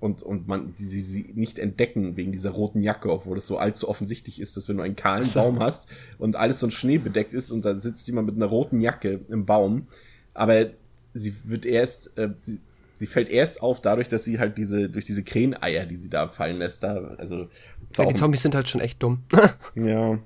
und, 0.00 0.22
und 0.22 0.46
man 0.46 0.74
die 0.76 0.84
sie, 0.84 1.00
sie 1.00 1.32
nicht 1.34 1.58
entdecken 1.58 2.16
wegen 2.16 2.32
dieser 2.32 2.50
roten 2.50 2.82
Jacke, 2.82 3.10
obwohl 3.10 3.34
das 3.34 3.46
so 3.46 3.58
allzu 3.58 3.88
offensichtlich 3.88 4.40
ist, 4.40 4.56
dass 4.56 4.68
wenn 4.68 4.76
du 4.76 4.82
einen 4.82 4.96
kahlen 4.96 5.24
so. 5.24 5.40
Baum 5.40 5.60
hast 5.60 5.88
und 6.18 6.36
alles 6.36 6.60
so 6.60 6.66
ein 6.66 6.70
Schnee 6.70 6.98
bedeckt 6.98 7.34
ist 7.34 7.50
und 7.50 7.64
da 7.64 7.78
sitzt 7.78 8.06
jemand 8.06 8.26
mit 8.26 8.36
einer 8.36 8.46
roten 8.46 8.80
Jacke 8.80 9.20
im 9.28 9.44
Baum, 9.44 9.88
aber 10.34 10.66
sie 11.14 11.34
wird 11.44 11.66
erst, 11.66 12.16
äh, 12.16 12.30
sie, 12.42 12.60
sie 12.94 13.06
fällt 13.06 13.28
erst 13.28 13.60
auf 13.62 13.80
dadurch, 13.80 14.08
dass 14.08 14.24
sie 14.24 14.38
halt 14.38 14.56
diese, 14.56 14.88
durch 14.88 15.04
diese 15.04 15.24
Kräheneier, 15.24 15.84
die 15.86 15.96
sie 15.96 16.10
da 16.10 16.28
fallen 16.28 16.58
lässt, 16.58 16.84
da, 16.84 17.14
also 17.18 17.48
Ja, 17.96 18.06
die 18.06 18.14
Zombies 18.14 18.42
sind 18.42 18.54
halt 18.54 18.68
schon 18.68 18.80
echt 18.80 19.02
dumm. 19.02 19.24
ja, 19.74 20.18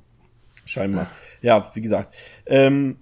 scheinbar. 0.67 1.11
Ja, 1.41 1.71
wie 1.75 1.81
gesagt. 1.81 2.15
Ähm, 2.45 2.97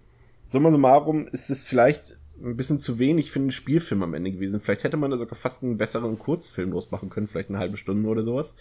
summa 0.47 0.71
summarum 0.71 1.27
ist 1.29 1.51
es 1.51 1.65
vielleicht 1.65 2.20
ein 2.43 2.57
bisschen 2.57 2.79
zu 2.79 2.99
wenig 2.99 3.31
für 3.31 3.39
einen 3.39 3.51
Spielfilm 3.51 4.03
am 4.03 4.15
Ende 4.15 4.31
gewesen. 4.31 4.61
Vielleicht 4.61 4.85
hätte 4.85 4.97
man 4.97 5.11
da 5.11 5.19
sogar 5.19 5.35
fast 5.35 5.63
einen 5.63 5.77
besseren 5.77 6.19
Kurzfilm 6.19 6.71
losmachen 6.71 7.11
können, 7.11 7.27
vielleicht 7.27 7.51
eine 7.51 7.59
halbe 7.59 7.77
Stunde 7.77 8.09
oder 8.09 8.23
sowas. 8.23 8.57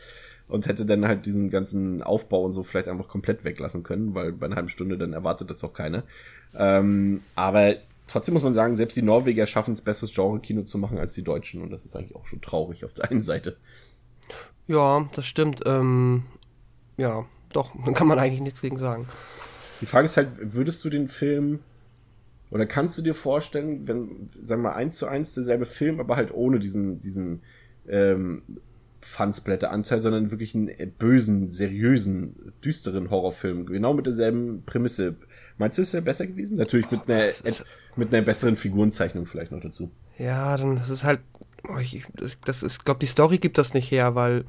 Und 0.47 0.67
hätte 0.67 0.85
dann 0.85 1.07
halt 1.07 1.25
diesen 1.25 1.49
ganzen 1.49 2.01
Aufbau 2.01 2.43
und 2.43 2.53
so 2.53 2.63
vielleicht 2.63 2.87
einfach 2.87 3.07
komplett 3.07 3.43
weglassen 3.43 3.83
können, 3.83 4.15
weil 4.15 4.31
bei 4.31 4.47
einer 4.47 4.55
halben 4.55 4.69
Stunde 4.69 4.97
dann 4.97 5.13
erwartet 5.13 5.49
das 5.49 5.63
auch 5.63 5.73
keiner. 5.73 6.03
Ähm, 6.55 7.21
aber 7.35 7.75
trotzdem 8.07 8.33
muss 8.33 8.43
man 8.43 8.55
sagen, 8.55 8.75
selbst 8.75 8.97
die 8.97 9.03
Norweger 9.03 9.45
schaffen 9.45 9.71
es, 9.71 9.81
besseres 9.81 10.13
Genre-Kino 10.13 10.63
zu 10.63 10.77
machen 10.77 10.97
als 10.97 11.13
die 11.13 11.23
Deutschen. 11.23 11.61
Und 11.61 11.69
das 11.69 11.85
ist 11.85 11.95
eigentlich 11.95 12.15
auch 12.15 12.25
schon 12.25 12.41
traurig 12.41 12.83
auf 12.83 12.93
der 12.93 13.11
einen 13.11 13.21
Seite. 13.21 13.57
Ja, 14.67 15.07
das 15.15 15.25
stimmt. 15.25 15.61
Ähm, 15.65 16.23
ja, 16.97 17.25
doch, 17.53 17.73
dann 17.85 17.93
kann 17.93 18.07
man 18.07 18.19
eigentlich 18.19 18.41
nichts 18.41 18.61
gegen 18.61 18.77
sagen. 18.77 19.07
Die 19.81 19.85
Frage 19.85 20.05
ist 20.05 20.17
halt, 20.17 20.29
würdest 20.39 20.83
du 20.83 20.89
den 20.89 21.07
Film 21.07 21.59
oder 22.51 22.65
kannst 22.65 22.97
du 22.97 23.01
dir 23.01 23.13
vorstellen, 23.13 23.88
wenn, 23.88 24.27
sagen 24.41 24.62
wir 24.62 24.69
mal, 24.69 24.75
eins 24.75 24.97
zu 24.97 25.07
eins 25.07 25.33
derselbe 25.33 25.65
Film, 25.65 25.99
aber 25.99 26.15
halt 26.15 26.33
ohne 26.33 26.59
diesen, 26.59 26.99
diesen 26.99 27.41
ähm, 27.88 28.41
Fansblätter-Anteil, 29.01 30.01
sondern 30.01 30.31
wirklich 30.31 30.55
einen 30.55 30.71
bösen, 30.97 31.49
seriösen, 31.49 32.53
düsteren 32.63 33.09
Horrorfilm, 33.09 33.65
genau 33.65 33.93
mit 33.93 34.05
derselben 34.05 34.63
Prämisse. 34.65 35.15
Meinst 35.57 35.77
du, 35.77 35.83
es 35.83 35.93
wäre 35.93 36.03
besser 36.03 36.27
gewesen? 36.27 36.57
Natürlich 36.57 36.91
mit 36.91 37.09
einer, 37.09 37.31
mit 37.95 38.13
einer 38.13 38.25
besseren 38.25 38.55
Figurenzeichnung 38.55 39.25
vielleicht 39.25 39.51
noch 39.51 39.62
dazu. 39.62 39.91
Ja, 40.17 40.57
dann 40.57 40.77
ist 40.77 41.03
halt, 41.03 41.21
oh, 41.67 41.77
ich, 41.77 42.03
das 42.45 42.63
ist, 42.63 42.83
glaube 42.83 42.99
die 42.99 43.05
Story 43.05 43.38
gibt 43.38 43.57
das 43.57 43.73
nicht 43.73 43.89
her, 43.91 44.15
weil 44.15 44.45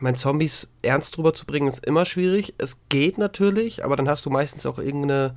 mein 0.00 0.16
Zombies 0.16 0.68
ernst 0.82 1.16
drüber 1.16 1.34
zu 1.34 1.46
bringen 1.46 1.68
ist 1.68 1.86
immer 1.86 2.04
schwierig. 2.04 2.54
Es 2.58 2.78
geht 2.88 3.16
natürlich, 3.16 3.84
aber 3.84 3.96
dann 3.96 4.08
hast 4.08 4.26
du 4.26 4.30
meistens 4.30 4.66
auch 4.66 4.78
irgendeine 4.78 5.36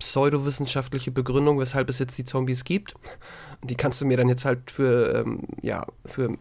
pseudowissenschaftliche 0.00 1.12
Begründung, 1.12 1.60
weshalb 1.60 1.88
es 1.88 2.00
jetzt 2.00 2.18
die 2.18 2.24
Zombies 2.24 2.64
gibt. 2.64 2.94
Die 3.62 3.76
kannst 3.76 4.00
du 4.00 4.06
mir 4.06 4.16
dann 4.16 4.28
jetzt 4.28 4.44
halt 4.44 4.70
für, 4.70 5.14
ähm, 5.14 5.42
ja, 5.62 5.86
für 6.04 6.36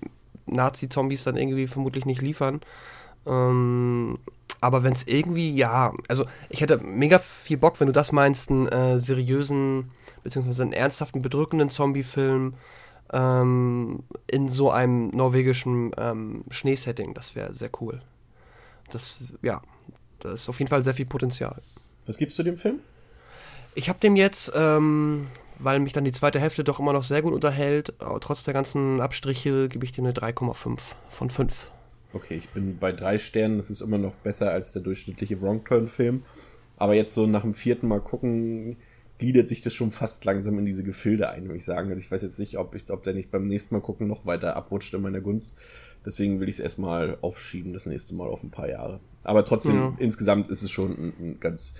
Nazi-Zombies 0.47 1.25
dann 1.25 1.37
irgendwie 1.37 1.67
vermutlich 1.67 2.05
nicht 2.05 2.21
liefern. 2.21 2.61
Ähm, 3.27 4.17
aber 4.61 4.83
wenn 4.83 4.93
es 4.93 5.07
irgendwie, 5.07 5.55
ja, 5.55 5.93
also 6.07 6.25
ich 6.49 6.61
hätte 6.61 6.79
mega 6.79 7.19
viel 7.19 7.57
Bock, 7.57 7.79
wenn 7.79 7.87
du 7.87 7.93
das 7.93 8.11
meinst, 8.11 8.49
einen 8.49 8.67
äh, 8.67 8.99
seriösen, 8.99 9.91
beziehungsweise 10.23 10.63
einen 10.63 10.73
ernsthaften, 10.73 11.21
bedrückenden 11.21 11.69
Zombie-Film 11.69 12.55
ähm, 13.13 14.03
in 14.27 14.49
so 14.49 14.71
einem 14.71 15.09
norwegischen 15.09 15.91
ähm, 15.97 16.43
Schneesetting. 16.49 17.13
Das 17.13 17.35
wäre 17.35 17.53
sehr 17.53 17.69
cool. 17.79 18.01
Das, 18.91 19.19
ja, 19.41 19.61
da 20.19 20.31
ist 20.33 20.49
auf 20.49 20.59
jeden 20.59 20.69
Fall 20.69 20.83
sehr 20.83 20.93
viel 20.93 21.05
Potenzial. 21.05 21.61
Was 22.05 22.17
gibst 22.17 22.37
du 22.39 22.43
dem 22.43 22.57
Film? 22.57 22.79
Ich 23.75 23.89
habe 23.89 23.99
dem 23.99 24.15
jetzt, 24.15 24.51
ähm, 24.55 25.27
weil 25.59 25.79
mich 25.79 25.93
dann 25.93 26.05
die 26.05 26.11
zweite 26.11 26.39
Hälfte 26.39 26.63
doch 26.63 26.79
immer 26.79 26.93
noch 26.93 27.03
sehr 27.03 27.21
gut 27.21 27.33
unterhält, 27.33 27.93
trotz 28.21 28.43
der 28.43 28.53
ganzen 28.53 29.01
Abstriche, 29.01 29.69
gebe 29.69 29.85
ich 29.85 29.91
dem 29.91 30.05
eine 30.05 30.13
3,5 30.13 30.79
von 31.09 31.29
5. 31.29 31.71
Okay, 32.13 32.35
ich 32.35 32.49
bin 32.49 32.77
bei 32.79 32.91
drei 32.91 33.17
Sternen. 33.17 33.57
Das 33.57 33.69
ist 33.69 33.81
immer 33.81 33.97
noch 33.97 34.13
besser 34.15 34.51
als 34.51 34.71
der 34.71 34.81
durchschnittliche 34.81 35.41
Wrong 35.41 35.63
Turn-Film. 35.63 36.23
Aber 36.77 36.95
jetzt 36.95 37.13
so 37.13 37.27
nach 37.27 37.41
dem 37.41 37.53
vierten 37.53 37.87
Mal 37.87 37.99
gucken, 37.99 38.77
gliedert 39.19 39.47
sich 39.47 39.61
das 39.61 39.73
schon 39.73 39.91
fast 39.91 40.25
langsam 40.25 40.57
in 40.57 40.65
diese 40.65 40.83
Gefilde 40.83 41.29
ein, 41.29 41.43
würde 41.43 41.57
ich 41.57 41.65
sagen. 41.65 41.89
Also 41.89 42.01
ich 42.01 42.09
weiß 42.09 42.21
jetzt 42.21 42.39
nicht, 42.39 42.57
ob, 42.57 42.73
ich, 42.73 42.89
ob 42.89 43.03
der 43.03 43.13
nicht 43.13 43.31
beim 43.31 43.45
nächsten 43.45 43.75
Mal 43.75 43.81
gucken 43.81 44.07
noch 44.07 44.25
weiter 44.25 44.55
abrutscht 44.55 44.93
in 44.93 45.01
meiner 45.01 45.21
Gunst. 45.21 45.57
Deswegen 46.05 46.39
will 46.39 46.47
ich 46.47 46.55
es 46.55 46.61
erstmal 46.61 47.17
aufschieben, 47.21 47.73
das 47.73 47.85
nächste 47.85 48.15
Mal 48.15 48.29
auf 48.29 48.43
ein 48.43 48.49
paar 48.49 48.69
Jahre. 48.69 49.01
Aber 49.23 49.43
trotzdem, 49.43 49.75
ja. 49.75 49.95
insgesamt 49.99 50.49
ist 50.49 50.63
es 50.63 50.71
schon 50.71 50.91
ein, 50.91 51.13
ein 51.19 51.39
ganz 51.41 51.75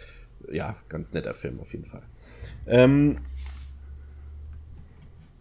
ja, 0.52 0.75
ganz 0.89 1.13
netter 1.13 1.34
Film 1.34 1.60
auf 1.60 1.71
jeden 1.73 1.86
Fall. 1.86 2.04
Ähm, 2.67 3.19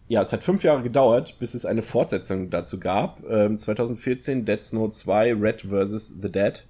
ja, 0.07 0.23
es 0.23 0.33
hat 0.33 0.43
fünf 0.43 0.63
Jahre 0.63 0.81
gedauert, 0.81 1.37
bis 1.39 1.53
es 1.53 1.65
eine 1.65 1.83
Fortsetzung 1.83 2.49
dazu 2.49 2.79
gab. 2.79 3.23
Ähm, 3.29 3.57
2014 3.57 4.43
Dead 4.43 4.63
Snow 4.63 4.89
2 4.89 5.35
Red 5.35 5.61
vs. 5.61 6.15
The 6.21 6.31
Dead. 6.31 6.65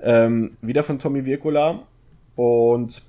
Ähm, 0.00 0.56
wieder 0.62 0.84
von 0.84 1.00
Tommy 1.00 1.24
Virkola 1.24 1.82
und 2.36 3.02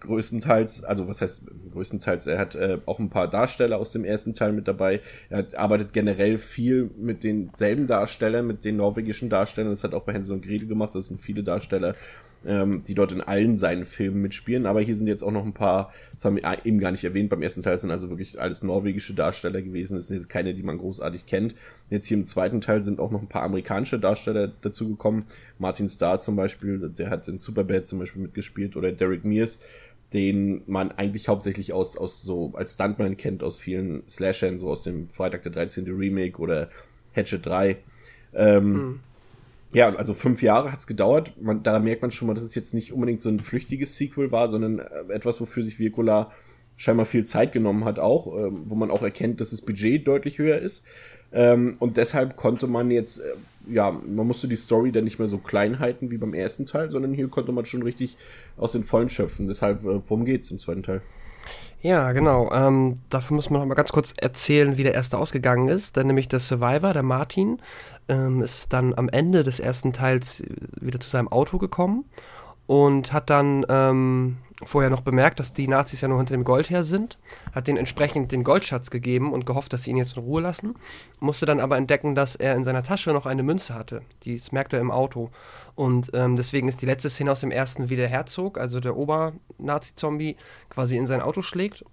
größtenteils, 0.00 0.84
also 0.84 1.08
was 1.08 1.20
heißt 1.20 1.46
größtenteils, 1.72 2.26
er 2.26 2.38
hat 2.38 2.54
äh, 2.54 2.78
auch 2.86 2.98
ein 2.98 3.10
paar 3.10 3.28
Darsteller 3.28 3.78
aus 3.78 3.92
dem 3.92 4.04
ersten 4.04 4.34
Teil 4.34 4.52
mit 4.52 4.68
dabei. 4.68 5.00
Er 5.30 5.38
hat, 5.38 5.58
arbeitet 5.58 5.92
generell 5.92 6.38
viel 6.38 6.90
mit 6.98 7.24
denselben 7.24 7.86
Darstellern, 7.86 8.46
mit 8.46 8.64
den 8.64 8.76
norwegischen 8.76 9.30
Darstellern. 9.30 9.72
Das 9.72 9.84
hat 9.84 9.94
auch 9.94 10.04
bei 10.04 10.12
Hänsel 10.12 10.36
und 10.36 10.44
Gretel 10.44 10.68
gemacht. 10.68 10.94
Das 10.94 11.08
sind 11.08 11.20
viele 11.20 11.42
Darsteller 11.42 11.94
ähm, 12.46 12.82
die 12.86 12.94
dort 12.94 13.12
in 13.12 13.20
allen 13.20 13.56
seinen 13.56 13.84
Filmen 13.84 14.22
mitspielen. 14.22 14.66
Aber 14.66 14.80
hier 14.80 14.96
sind 14.96 15.06
jetzt 15.06 15.22
auch 15.22 15.32
noch 15.32 15.44
ein 15.44 15.52
paar, 15.52 15.92
das 16.14 16.24
haben 16.24 16.36
wir 16.36 16.64
eben 16.64 16.78
gar 16.78 16.92
nicht 16.92 17.04
erwähnt, 17.04 17.30
beim 17.30 17.42
ersten 17.42 17.62
Teil 17.62 17.76
sind 17.76 17.90
also 17.90 18.08
wirklich 18.08 18.40
alles 18.40 18.62
norwegische 18.62 19.14
Darsteller 19.14 19.62
gewesen. 19.62 19.96
Das 19.96 20.08
sind 20.08 20.16
jetzt 20.16 20.28
keine, 20.28 20.54
die 20.54 20.62
man 20.62 20.78
großartig 20.78 21.26
kennt. 21.26 21.54
Jetzt 21.90 22.06
hier 22.06 22.16
im 22.16 22.24
zweiten 22.24 22.60
Teil 22.60 22.84
sind 22.84 23.00
auch 23.00 23.10
noch 23.10 23.22
ein 23.22 23.28
paar 23.28 23.42
amerikanische 23.42 23.98
Darsteller 23.98 24.48
dazugekommen. 24.60 25.24
Martin 25.58 25.88
Starr 25.88 26.20
zum 26.20 26.36
Beispiel, 26.36 26.90
der 26.96 27.10
hat 27.10 27.28
in 27.28 27.38
Superbad 27.38 27.86
zum 27.86 27.98
Beispiel 27.98 28.22
mitgespielt 28.22 28.76
oder 28.76 28.92
Derek 28.92 29.24
Mears 29.24 29.60
den 30.12 30.62
man 30.66 30.92
eigentlich 30.92 31.28
hauptsächlich 31.28 31.72
aus, 31.72 31.96
aus 31.96 32.22
so 32.22 32.52
als 32.54 32.74
Stuntman 32.74 33.16
kennt, 33.16 33.42
aus 33.42 33.56
vielen 33.56 34.06
Slashern, 34.08 34.58
so 34.58 34.68
aus 34.70 34.84
dem 34.84 35.08
Freitag 35.08 35.42
der 35.42 35.52
13. 35.52 35.84
Remake 35.86 36.40
oder 36.40 36.70
Hatchet 37.14 37.44
3. 37.44 37.76
Ähm, 38.34 38.72
mhm. 38.72 39.00
Ja, 39.76 39.94
also 39.94 40.14
fünf 40.14 40.40
Jahre 40.40 40.72
hat's 40.72 40.86
gedauert. 40.86 41.34
Man, 41.38 41.62
da 41.62 41.78
merkt 41.78 42.00
man 42.00 42.10
schon 42.10 42.28
mal, 42.28 42.32
dass 42.32 42.44
es 42.44 42.54
jetzt 42.54 42.72
nicht 42.72 42.94
unbedingt 42.94 43.20
so 43.20 43.28
ein 43.28 43.38
flüchtiges 43.38 43.98
Sequel 43.98 44.32
war, 44.32 44.48
sondern 44.48 44.78
äh, 44.78 45.12
etwas, 45.12 45.38
wofür 45.38 45.62
sich 45.62 45.78
Virkola 45.78 46.32
scheinbar 46.78 47.04
viel 47.04 47.26
Zeit 47.26 47.52
genommen 47.52 47.84
hat 47.84 47.98
auch, 47.98 48.26
ähm, 48.38 48.62
wo 48.64 48.74
man 48.74 48.90
auch 48.90 49.02
erkennt, 49.02 49.38
dass 49.42 49.50
das 49.50 49.60
Budget 49.60 50.08
deutlich 50.08 50.38
höher 50.38 50.56
ist. 50.56 50.86
Ähm, 51.30 51.76
und 51.78 51.98
deshalb 51.98 52.36
konnte 52.36 52.68
man 52.68 52.90
jetzt, 52.90 53.18
äh, 53.18 53.34
ja, 53.70 53.90
man 53.90 54.26
musste 54.26 54.48
die 54.48 54.56
Story 54.56 54.92
dann 54.92 55.04
nicht 55.04 55.18
mehr 55.18 55.28
so 55.28 55.36
klein 55.36 55.78
halten 55.78 56.10
wie 56.10 56.16
beim 56.16 56.32
ersten 56.32 56.64
Teil, 56.64 56.90
sondern 56.90 57.12
hier 57.12 57.28
konnte 57.28 57.52
man 57.52 57.66
schon 57.66 57.82
richtig 57.82 58.16
aus 58.56 58.72
den 58.72 58.82
Vollen 58.82 59.10
schöpfen. 59.10 59.46
Deshalb, 59.46 59.84
äh, 59.84 60.00
worum 60.08 60.24
geht's 60.24 60.50
im 60.50 60.58
zweiten 60.58 60.84
Teil? 60.84 61.02
Ja, 61.82 62.12
genau. 62.12 62.50
Ähm, 62.52 62.96
dafür 63.10 63.36
muss 63.36 63.50
man 63.50 63.60
noch 63.60 63.68
mal 63.68 63.74
ganz 63.74 63.92
kurz 63.92 64.14
erzählen, 64.16 64.76
wie 64.76 64.82
der 64.82 64.94
erste 64.94 65.18
ausgegangen 65.18 65.68
ist. 65.68 65.96
Denn 65.96 66.06
nämlich 66.06 66.28
der 66.28 66.40
Survivor, 66.40 66.92
der 66.92 67.02
Martin, 67.02 67.60
ähm, 68.08 68.42
ist 68.42 68.72
dann 68.72 68.94
am 68.94 69.08
Ende 69.08 69.42
des 69.42 69.60
ersten 69.60 69.92
Teils 69.92 70.42
wieder 70.80 71.00
zu 71.00 71.10
seinem 71.10 71.28
Auto 71.28 71.58
gekommen 71.58 72.04
und 72.66 73.12
hat 73.12 73.30
dann 73.30 73.64
ähm, 73.68 74.38
vorher 74.64 74.90
noch 74.90 75.02
bemerkt, 75.02 75.38
dass 75.38 75.52
die 75.52 75.68
Nazis 75.68 76.00
ja 76.00 76.08
nur 76.08 76.16
hinter 76.16 76.34
dem 76.34 76.44
Gold 76.44 76.70
her 76.70 76.82
sind, 76.82 77.18
hat 77.52 77.66
den 77.66 77.76
entsprechend 77.76 78.32
den 78.32 78.42
Goldschatz 78.42 78.90
gegeben 78.90 79.32
und 79.32 79.44
gehofft, 79.44 79.72
dass 79.72 79.82
sie 79.82 79.90
ihn 79.90 79.98
jetzt 79.98 80.16
in 80.16 80.22
Ruhe 80.22 80.40
lassen, 80.40 80.74
musste 81.20 81.44
dann 81.44 81.60
aber 81.60 81.76
entdecken, 81.76 82.14
dass 82.14 82.36
er 82.36 82.54
in 82.54 82.64
seiner 82.64 82.82
Tasche 82.82 83.12
noch 83.12 83.26
eine 83.26 83.42
Münze 83.42 83.74
hatte. 83.74 84.02
Die 84.24 84.40
merkt 84.52 84.72
er 84.72 84.80
im 84.80 84.90
Auto. 84.90 85.30
Und 85.74 86.10
ähm, 86.14 86.36
deswegen 86.36 86.68
ist 86.68 86.80
die 86.80 86.86
letzte 86.86 87.10
Szene 87.10 87.32
aus 87.32 87.40
dem 87.40 87.50
ersten, 87.50 87.90
wie 87.90 87.96
der 87.96 88.08
Herzog, 88.08 88.58
also 88.58 88.80
der 88.80 88.96
Ober-Nazi-Zombie, 88.96 90.36
quasi 90.70 90.96
in 90.96 91.06
sein 91.06 91.20
Auto 91.20 91.42
schlägt. 91.42 91.84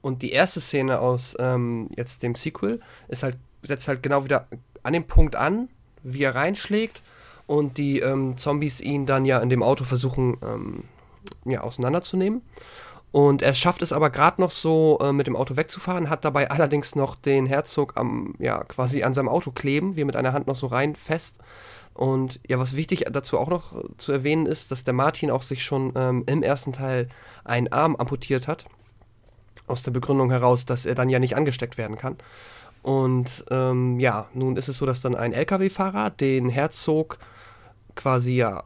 Und 0.00 0.22
die 0.22 0.32
erste 0.32 0.60
Szene 0.60 0.98
aus 0.98 1.36
ähm, 1.38 1.88
jetzt 1.96 2.24
dem 2.24 2.34
Sequel 2.34 2.80
ist 3.06 3.22
halt, 3.22 3.38
setzt 3.62 3.86
halt 3.86 4.02
genau 4.02 4.24
wieder 4.24 4.48
an 4.82 4.92
dem 4.92 5.04
Punkt 5.04 5.36
an, 5.36 5.68
wie 6.02 6.22
er 6.22 6.34
reinschlägt 6.34 7.02
und 7.46 7.78
die 7.78 8.00
ähm, 8.00 8.36
Zombies 8.36 8.80
ihn 8.80 9.06
dann 9.06 9.24
ja 9.24 9.38
in 9.38 9.50
dem 9.50 9.62
Auto 9.62 9.84
versuchen 9.84 10.38
ähm, 10.42 10.84
ja, 11.44 11.60
auseinanderzunehmen. 11.60 12.42
Und 13.12 13.42
er 13.42 13.52
schafft 13.52 13.82
es 13.82 13.92
aber 13.92 14.08
gerade 14.08 14.40
noch 14.40 14.50
so, 14.50 14.98
äh, 15.02 15.12
mit 15.12 15.26
dem 15.26 15.36
Auto 15.36 15.56
wegzufahren, 15.56 16.08
hat 16.08 16.24
dabei 16.24 16.50
allerdings 16.50 16.94
noch 16.94 17.14
den 17.14 17.44
Herzog 17.44 17.92
am, 17.96 18.34
ja, 18.38 18.64
quasi 18.64 19.02
an 19.02 19.12
seinem 19.12 19.28
Auto 19.28 19.50
kleben, 19.50 19.96
wie 19.96 20.04
mit 20.04 20.16
einer 20.16 20.32
Hand 20.32 20.46
noch 20.46 20.56
so 20.56 20.66
rein 20.66 20.96
fest. 20.96 21.36
Und 21.92 22.40
ja, 22.48 22.58
was 22.58 22.74
wichtig 22.74 23.04
dazu 23.12 23.38
auch 23.38 23.48
noch 23.48 23.74
zu 23.98 24.12
erwähnen 24.12 24.46
ist, 24.46 24.70
dass 24.70 24.84
der 24.84 24.94
Martin 24.94 25.30
auch 25.30 25.42
sich 25.42 25.62
schon 25.62 25.92
ähm, 25.94 26.24
im 26.26 26.42
ersten 26.42 26.72
Teil 26.72 27.08
einen 27.44 27.70
Arm 27.70 27.96
amputiert 27.96 28.48
hat. 28.48 28.64
Aus 29.66 29.82
der 29.82 29.90
Begründung 29.90 30.30
heraus, 30.30 30.64
dass 30.64 30.86
er 30.86 30.94
dann 30.94 31.10
ja 31.10 31.18
nicht 31.18 31.36
angesteckt 31.36 31.76
werden 31.76 31.98
kann. 31.98 32.16
Und 32.82 33.44
ähm, 33.50 34.00
ja, 34.00 34.28
nun 34.34 34.56
ist 34.56 34.68
es 34.68 34.78
so, 34.78 34.86
dass 34.86 35.00
dann 35.00 35.14
ein 35.14 35.32
LKW-Fahrer 35.32 36.10
den 36.10 36.48
Herzog 36.48 37.18
quasi 37.94 38.36
ja 38.36 38.62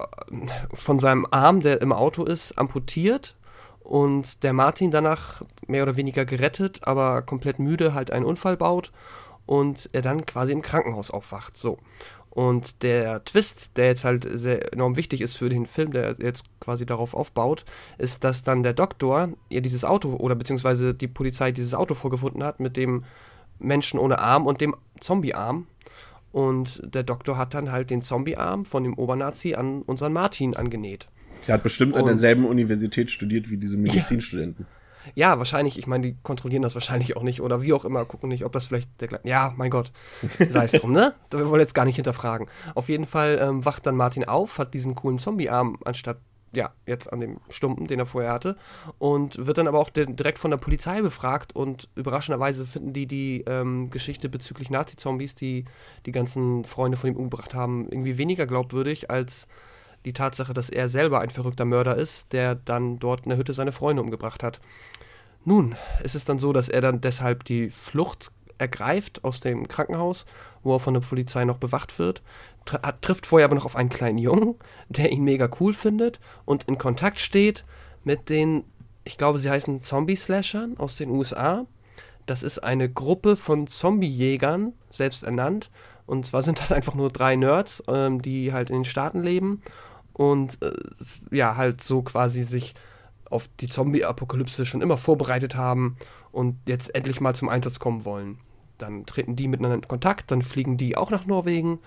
von 0.72 0.98
seinem 0.98 1.26
Arm, 1.30 1.60
der 1.60 1.82
im 1.82 1.92
Auto 1.92 2.24
ist, 2.24 2.58
amputiert 2.58 3.36
und 3.80 4.42
der 4.42 4.52
Martin 4.52 4.90
danach 4.90 5.42
mehr 5.66 5.82
oder 5.82 5.96
weniger 5.96 6.24
gerettet, 6.24 6.80
aber 6.82 7.22
komplett 7.22 7.58
müde 7.58 7.94
halt 7.94 8.10
einen 8.10 8.24
Unfall 8.24 8.56
baut 8.56 8.92
und 9.46 9.88
er 9.92 10.02
dann 10.02 10.26
quasi 10.26 10.52
im 10.52 10.62
Krankenhaus 10.62 11.10
aufwacht. 11.10 11.56
So. 11.56 11.78
Und 12.30 12.82
der 12.82 13.24
Twist, 13.24 13.76
der 13.76 13.86
jetzt 13.86 14.04
halt 14.04 14.26
sehr 14.28 14.72
enorm 14.72 14.96
wichtig 14.96 15.20
ist 15.20 15.36
für 15.36 15.48
den 15.48 15.66
Film, 15.66 15.92
der 15.92 16.16
jetzt 16.18 16.44
quasi 16.60 16.84
darauf 16.84 17.14
aufbaut, 17.14 17.64
ist, 17.96 18.24
dass 18.24 18.42
dann 18.42 18.62
der 18.62 18.74
Doktor 18.74 19.30
ja 19.48 19.60
dieses 19.60 19.84
Auto 19.84 20.14
oder 20.16 20.34
beziehungsweise 20.34 20.92
die 20.92 21.08
Polizei 21.08 21.52
dieses 21.52 21.72
Auto 21.72 21.94
vorgefunden 21.94 22.44
hat 22.44 22.60
mit 22.60 22.76
dem 22.76 23.04
Menschen 23.58 23.98
ohne 23.98 24.18
Arm 24.18 24.46
und 24.46 24.60
dem 24.60 24.74
Zombie-Arm. 25.00 25.66
Und 26.32 26.82
der 26.84 27.02
Doktor 27.02 27.38
hat 27.38 27.54
dann 27.54 27.72
halt 27.72 27.90
den 27.90 28.02
Zombie-Arm 28.02 28.64
von 28.64 28.84
dem 28.84 28.94
Obernazi 28.94 29.54
an 29.54 29.82
unseren 29.82 30.12
Martin 30.12 30.54
angenäht. 30.54 31.08
Der 31.46 31.54
hat 31.54 31.62
bestimmt 31.62 31.94
und, 31.94 32.00
an 32.00 32.06
derselben 32.06 32.44
Universität 32.44 33.10
studiert 33.10 33.50
wie 33.50 33.56
diese 33.56 33.76
Medizinstudenten. 33.76 34.66
Ja, 35.14 35.38
wahrscheinlich, 35.38 35.78
ich 35.78 35.86
meine, 35.86 36.08
die 36.08 36.16
kontrollieren 36.22 36.62
das 36.62 36.74
wahrscheinlich 36.74 37.16
auch 37.16 37.22
nicht 37.22 37.40
oder 37.40 37.62
wie 37.62 37.72
auch 37.72 37.84
immer, 37.84 38.04
gucken 38.04 38.28
nicht, 38.28 38.44
ob 38.44 38.52
das 38.52 38.64
vielleicht 38.64 39.00
der 39.00 39.08
gleiche. 39.08 39.28
Ja, 39.28 39.54
mein 39.56 39.70
Gott, 39.70 39.92
sei 40.48 40.64
es 40.64 40.72
drum, 40.72 40.92
ne? 40.92 41.14
Wir 41.30 41.48
wollen 41.48 41.60
jetzt 41.60 41.74
gar 41.74 41.84
nicht 41.84 41.96
hinterfragen. 41.96 42.48
Auf 42.74 42.88
jeden 42.88 43.06
Fall 43.06 43.38
ähm, 43.40 43.64
wacht 43.64 43.86
dann 43.86 43.94
Martin 43.94 44.24
auf, 44.24 44.58
hat 44.58 44.74
diesen 44.74 44.94
coolen 44.94 45.18
Zombie-Arm 45.18 45.78
anstatt, 45.84 46.18
ja, 46.52 46.72
jetzt 46.86 47.12
an 47.12 47.20
dem 47.20 47.38
Stumpen, 47.48 47.86
den 47.86 47.98
er 47.98 48.06
vorher 48.06 48.32
hatte 48.32 48.56
und 48.98 49.46
wird 49.46 49.58
dann 49.58 49.68
aber 49.68 49.78
auch 49.78 49.90
direkt 49.90 50.38
von 50.38 50.50
der 50.50 50.58
Polizei 50.58 51.02
befragt 51.02 51.54
und 51.54 51.88
überraschenderweise 51.96 52.66
finden 52.66 52.92
die 52.92 53.06
die 53.06 53.44
ähm, 53.46 53.90
Geschichte 53.90 54.28
bezüglich 54.28 54.70
Nazi-Zombies, 54.70 55.34
die 55.34 55.64
die 56.06 56.12
ganzen 56.12 56.64
Freunde 56.64 56.96
von 56.96 57.10
ihm 57.10 57.16
umgebracht 57.16 57.54
haben, 57.54 57.88
irgendwie 57.90 58.18
weniger 58.18 58.46
glaubwürdig 58.46 59.10
als 59.10 59.48
die 60.04 60.12
Tatsache, 60.12 60.54
dass 60.54 60.70
er 60.70 60.88
selber 60.88 61.20
ein 61.20 61.30
verrückter 61.30 61.64
Mörder 61.64 61.96
ist, 61.96 62.32
der 62.32 62.54
dann 62.54 62.98
dort 62.98 63.24
in 63.24 63.30
der 63.30 63.38
Hütte 63.38 63.52
seine 63.52 63.72
Freunde 63.72 64.02
umgebracht 64.02 64.42
hat. 64.42 64.60
Nun, 65.44 65.74
ist 66.02 66.14
es 66.14 66.24
dann 66.24 66.38
so, 66.38 66.52
dass 66.52 66.68
er 66.68 66.80
dann 66.80 67.00
deshalb 67.00 67.44
die 67.44 67.70
Flucht 67.70 68.30
ergreift 68.58 69.24
aus 69.24 69.40
dem 69.40 69.68
Krankenhaus, 69.68 70.26
wo 70.62 70.74
er 70.74 70.80
von 70.80 70.94
der 70.94 71.00
Polizei 71.00 71.44
noch 71.44 71.58
bewacht 71.58 71.98
wird, 71.98 72.22
tr 72.64 72.78
trifft 73.00 73.26
vorher 73.26 73.46
aber 73.46 73.54
noch 73.54 73.64
auf 73.64 73.76
einen 73.76 73.88
kleinen 73.88 74.18
Jungen, 74.18 74.56
der 74.88 75.12
ihn 75.12 75.24
mega 75.24 75.48
cool 75.60 75.72
findet 75.72 76.20
und 76.44 76.64
in 76.64 76.78
Kontakt 76.78 77.20
steht 77.20 77.64
mit 78.04 78.28
den, 78.28 78.64
ich 79.04 79.18
glaube, 79.18 79.38
sie 79.38 79.50
heißen 79.50 79.82
Zombie-Slashern 79.82 80.76
aus 80.78 80.96
den 80.96 81.10
USA. 81.10 81.66
Das 82.26 82.42
ist 82.42 82.58
eine 82.58 82.88
Gruppe 82.88 83.36
von 83.36 83.66
Zombie-Jägern, 83.66 84.72
selbst 84.90 85.22
ernannt. 85.22 85.70
Und 86.06 86.26
zwar 86.26 86.42
sind 86.42 86.60
das 86.60 86.72
einfach 86.72 86.94
nur 86.94 87.10
drei 87.10 87.36
Nerds, 87.36 87.82
ähm, 87.88 88.22
die 88.22 88.52
halt 88.52 88.70
in 88.70 88.76
den 88.76 88.84
Staaten 88.84 89.22
leben 89.22 89.62
und 90.12 90.62
äh, 90.62 90.72
ja, 91.30 91.56
halt 91.56 91.82
so 91.82 92.02
quasi 92.02 92.42
sich 92.42 92.74
auf 93.30 93.48
die 93.60 93.68
Zombie-Apokalypse 93.68 94.64
schon 94.66 94.82
immer 94.82 94.96
vorbereitet 94.96 95.56
haben 95.56 95.96
und 96.32 96.56
jetzt 96.66 96.94
endlich 96.94 97.20
mal 97.20 97.34
zum 97.34 97.48
Einsatz 97.48 97.78
kommen 97.78 98.04
wollen. 98.04 98.38
Dann 98.78 99.06
treten 99.06 99.36
die 99.36 99.48
miteinander 99.48 99.76
in 99.76 99.88
Kontakt, 99.88 100.30
dann 100.30 100.42
fliegen 100.42 100.76
die 100.76 100.96
auch 100.96 101.10
nach 101.10 101.26
Norwegen 101.26 101.78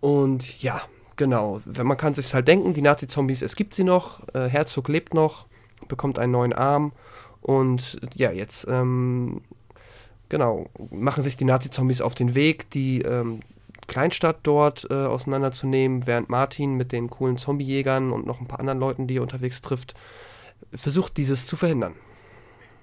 und 0.00 0.62
ja, 0.62 0.80
genau, 1.16 1.60
man 1.64 1.96
kann 1.96 2.14
sich 2.14 2.32
halt 2.34 2.48
denken, 2.48 2.74
die 2.74 2.82
Nazi-Zombies, 2.82 3.42
es 3.42 3.54
gibt 3.54 3.74
sie 3.74 3.84
noch, 3.84 4.22
äh, 4.34 4.48
Herzog 4.48 4.88
lebt 4.88 5.14
noch, 5.14 5.46
bekommt 5.88 6.18
einen 6.18 6.32
neuen 6.32 6.52
Arm 6.52 6.92
und 7.42 8.00
ja, 8.14 8.32
jetzt 8.32 8.66
ähm, 8.68 9.42
genau, 10.28 10.66
machen 10.90 11.22
sich 11.22 11.36
die 11.36 11.44
Nazi-Zombies 11.44 12.00
auf 12.00 12.14
den 12.14 12.34
Weg, 12.34 12.70
die 12.70 13.02
ähm, 13.02 13.40
Kleinstadt 13.86 14.38
dort 14.44 14.86
äh, 14.90 14.94
auseinanderzunehmen, 14.94 16.06
während 16.06 16.30
Martin 16.30 16.74
mit 16.74 16.92
den 16.92 17.10
coolen 17.10 17.36
Zombiejägern 17.36 18.12
und 18.12 18.26
noch 18.26 18.40
ein 18.40 18.46
paar 18.46 18.60
anderen 18.60 18.78
Leuten, 18.78 19.06
die 19.06 19.16
er 19.16 19.22
unterwegs 19.22 19.60
trifft, 19.62 19.94
versucht, 20.72 21.16
dieses 21.16 21.46
zu 21.46 21.56
verhindern. 21.56 21.94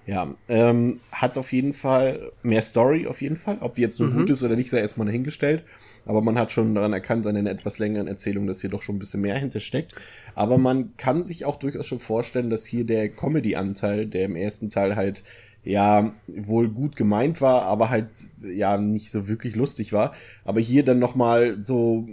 Ja, 0.08 0.34
ähm, 0.48 1.02
hat 1.12 1.38
auf 1.38 1.52
jeden 1.52 1.74
Fall 1.74 2.32
mehr 2.42 2.62
Story, 2.62 3.08
auf 3.08 3.22
jeden 3.22 3.36
Fall. 3.36 3.58
Ob 3.60 3.74
die 3.74 3.82
jetzt 3.82 3.98
so 3.98 4.06
mhm. 4.06 4.20
gut 4.20 4.30
ist 4.30 4.42
oder 4.42 4.56
nicht, 4.56 4.70
sei 4.70 4.80
erstmal 4.80 5.06
dahingestellt. 5.06 5.64
Aber 6.06 6.22
man 6.22 6.40
hat 6.40 6.54
schon 6.54 6.74
daran 6.74 6.94
erkannt, 6.94 7.28
an 7.28 7.36
einer 7.36 7.52
etwas 7.52 7.78
längeren 7.78 8.08
Erzählung, 8.08 8.48
dass 8.48 8.62
hier 8.62 8.70
doch 8.70 8.82
schon 8.82 8.96
ein 8.96 9.00
bisschen 9.00 9.20
mehr 9.20 9.38
hintersteckt. 9.38 9.94
Aber 10.34 10.58
man 10.58 10.96
kann 10.96 11.26
sich 11.26 11.44
auch 11.44 11.58
durchaus 11.58 11.86
schon 11.86 12.00
vorstellen, 12.00 12.50
dass 12.50 12.66
hier 12.66 12.86
der 12.86 13.10
Comedy-Anteil, 13.10 14.06
der 14.06 14.26
im 14.26 14.38
ersten 14.38 14.70
Teil 14.70 14.96
halt 14.96 15.24
ja 15.66 16.14
wohl 16.28 16.70
gut 16.70 16.96
gemeint 16.96 17.42
war, 17.42 17.64
aber 17.64 17.90
halt 17.90 18.08
ja 18.42 18.78
nicht 18.78 19.12
so 19.12 19.28
wirklich 19.28 19.58
lustig 19.58 19.92
war. 19.92 20.14
Aber 20.46 20.62
hier 20.62 20.86
dann 20.86 21.00
nochmal 21.00 21.58
so, 21.62 22.08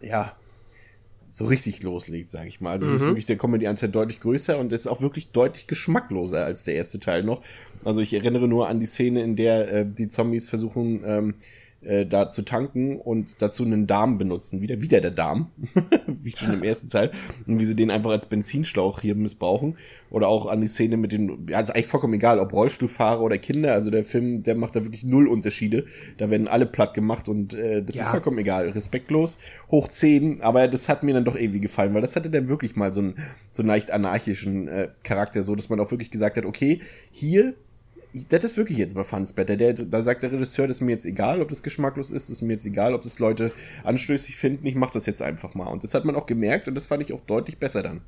ja, 0.00 0.32
so 1.32 1.46
richtig 1.46 1.82
loslegt, 1.82 2.30
sage 2.30 2.48
ich 2.48 2.60
mal. 2.60 2.72
Also 2.72 2.86
mhm. 2.86 2.94
ist 2.94 3.02
wirklich 3.02 3.24
der 3.24 3.38
Comedy-Anteil 3.38 3.88
deutlich 3.88 4.20
größer 4.20 4.58
und 4.58 4.70
ist 4.70 4.86
auch 4.86 5.00
wirklich 5.00 5.30
deutlich 5.30 5.66
geschmackloser 5.66 6.44
als 6.44 6.62
der 6.62 6.74
erste 6.74 7.00
Teil 7.00 7.22
noch. 7.22 7.42
Also 7.84 8.00
ich 8.00 8.12
erinnere 8.12 8.46
nur 8.46 8.68
an 8.68 8.80
die 8.80 8.86
Szene, 8.86 9.22
in 9.22 9.34
der 9.34 9.72
äh, 9.72 9.86
die 9.86 10.08
Zombies 10.08 10.50
versuchen, 10.50 11.02
ähm, 11.06 11.34
äh, 11.84 12.06
da 12.06 12.30
zu 12.30 12.42
tanken 12.42 12.98
und 12.98 13.42
dazu 13.42 13.64
einen 13.64 13.86
Darm 13.86 14.18
benutzen. 14.18 14.60
Wieder, 14.60 14.80
wieder 14.80 15.00
der 15.00 15.10
Darm, 15.10 15.50
wie 16.06 16.34
schon 16.36 16.52
im 16.52 16.62
ersten 16.62 16.88
Teil. 16.88 17.10
Und 17.46 17.58
wie 17.58 17.64
sie 17.64 17.76
den 17.76 17.90
einfach 17.90 18.10
als 18.10 18.26
Benzinschlauch 18.26 19.00
hier 19.00 19.14
missbrauchen. 19.14 19.76
Oder 20.10 20.28
auch 20.28 20.46
an 20.46 20.60
die 20.60 20.68
Szene 20.68 20.96
mit 20.96 21.12
den, 21.12 21.46
ja, 21.48 21.60
ist 21.60 21.70
eigentlich 21.70 21.86
vollkommen 21.86 22.14
egal, 22.14 22.38
ob 22.38 22.52
Rollstuhlfahrer 22.52 23.22
oder 23.22 23.38
Kinder. 23.38 23.72
Also 23.72 23.90
der 23.90 24.04
Film, 24.04 24.42
der 24.42 24.54
macht 24.54 24.76
da 24.76 24.84
wirklich 24.84 25.04
null 25.04 25.26
Unterschiede. 25.26 25.86
Da 26.18 26.30
werden 26.30 26.48
alle 26.48 26.66
platt 26.66 26.94
gemacht 26.94 27.28
und 27.28 27.54
äh, 27.54 27.82
das 27.82 27.96
ja. 27.96 28.04
ist 28.04 28.10
vollkommen 28.10 28.38
egal. 28.38 28.68
Respektlos, 28.68 29.38
hoch 29.70 29.88
10, 29.88 30.42
aber 30.42 30.68
das 30.68 30.88
hat 30.88 31.02
mir 31.02 31.14
dann 31.14 31.24
doch 31.24 31.36
irgendwie 31.36 31.60
gefallen, 31.60 31.94
weil 31.94 32.02
das 32.02 32.14
hatte 32.14 32.30
dann 32.30 32.48
wirklich 32.48 32.76
mal 32.76 32.92
so 32.92 33.00
einen, 33.00 33.14
so 33.52 33.62
einen 33.62 33.68
leicht 33.68 33.90
anarchischen 33.90 34.68
äh, 34.68 34.88
Charakter, 35.02 35.42
so 35.42 35.54
dass 35.54 35.70
man 35.70 35.80
auch 35.80 35.90
wirklich 35.90 36.10
gesagt 36.10 36.36
hat, 36.36 36.44
okay, 36.44 36.80
hier 37.10 37.54
das 38.28 38.44
ist 38.44 38.56
wirklich 38.56 38.78
jetzt 38.78 38.94
bei 38.94 39.04
Fansbetter. 39.04 39.56
Der, 39.56 39.72
da 39.72 40.02
sagt 40.02 40.22
der 40.22 40.32
Regisseur, 40.32 40.66
das 40.66 40.78
ist 40.78 40.80
mir 40.82 40.92
jetzt 40.92 41.06
egal, 41.06 41.40
ob 41.40 41.48
das 41.48 41.62
geschmacklos 41.62 42.10
ist, 42.10 42.28
das 42.28 42.36
ist 42.36 42.42
mir 42.42 42.52
jetzt 42.52 42.66
egal, 42.66 42.94
ob 42.94 43.02
das 43.02 43.18
Leute 43.18 43.52
anstößig 43.84 44.36
finden, 44.36 44.66
ich 44.66 44.74
mach 44.74 44.90
das 44.90 45.06
jetzt 45.06 45.22
einfach 45.22 45.54
mal. 45.54 45.68
Und 45.68 45.82
das 45.84 45.94
hat 45.94 46.04
man 46.04 46.16
auch 46.16 46.26
gemerkt 46.26 46.68
und 46.68 46.74
das 46.74 46.86
fand 46.86 47.02
ich 47.02 47.12
auch 47.12 47.20
deutlich 47.20 47.58
besser 47.58 47.82
dann. 47.82 48.02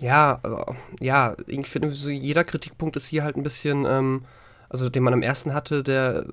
Ja, 0.00 0.40
äh, 0.44 1.04
ja, 1.04 1.36
ich 1.46 1.66
finde, 1.66 1.90
so 1.92 2.10
jeder 2.10 2.44
Kritikpunkt 2.44 2.96
ist 2.96 3.08
hier 3.08 3.24
halt 3.24 3.36
ein 3.36 3.42
bisschen, 3.42 3.84
ähm, 3.86 4.24
also 4.68 4.88
den 4.88 5.02
man 5.02 5.12
am 5.12 5.22
ersten 5.22 5.52
hatte, 5.52 5.82
der 5.82 6.26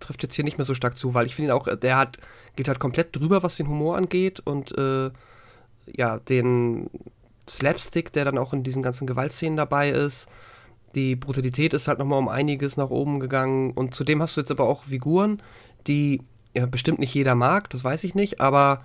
trifft 0.00 0.22
jetzt 0.22 0.34
hier 0.34 0.44
nicht 0.44 0.58
mehr 0.58 0.66
so 0.66 0.74
stark 0.74 0.98
zu, 0.98 1.14
weil 1.14 1.26
ich 1.26 1.34
finde 1.34 1.50
ihn 1.50 1.56
auch, 1.56 1.74
der 1.76 1.96
hat, 1.96 2.18
geht 2.56 2.68
halt 2.68 2.78
komplett 2.78 3.16
drüber, 3.16 3.42
was 3.42 3.56
den 3.56 3.68
Humor 3.68 3.96
angeht 3.96 4.40
und 4.40 4.76
äh, 4.76 5.10
ja, 5.86 6.18
den 6.18 6.90
Slapstick, 7.48 8.12
der 8.12 8.26
dann 8.26 8.38
auch 8.38 8.52
in 8.52 8.62
diesen 8.62 8.82
ganzen 8.82 9.06
Gewaltszenen 9.06 9.56
dabei 9.56 9.90
ist, 9.90 10.28
die 10.96 11.14
Brutalität 11.14 11.74
ist 11.74 11.86
halt 11.86 11.98
nochmal 11.98 12.18
um 12.18 12.28
einiges 12.28 12.76
nach 12.76 12.90
oben 12.90 13.20
gegangen. 13.20 13.70
Und 13.72 13.94
zudem 13.94 14.20
hast 14.20 14.36
du 14.36 14.40
jetzt 14.40 14.50
aber 14.50 14.64
auch 14.64 14.84
Figuren, 14.84 15.40
die 15.86 16.22
ja, 16.56 16.66
bestimmt 16.66 16.98
nicht 16.98 17.14
jeder 17.14 17.34
mag, 17.34 17.70
das 17.70 17.84
weiß 17.84 18.02
ich 18.04 18.14
nicht, 18.14 18.40
aber 18.40 18.82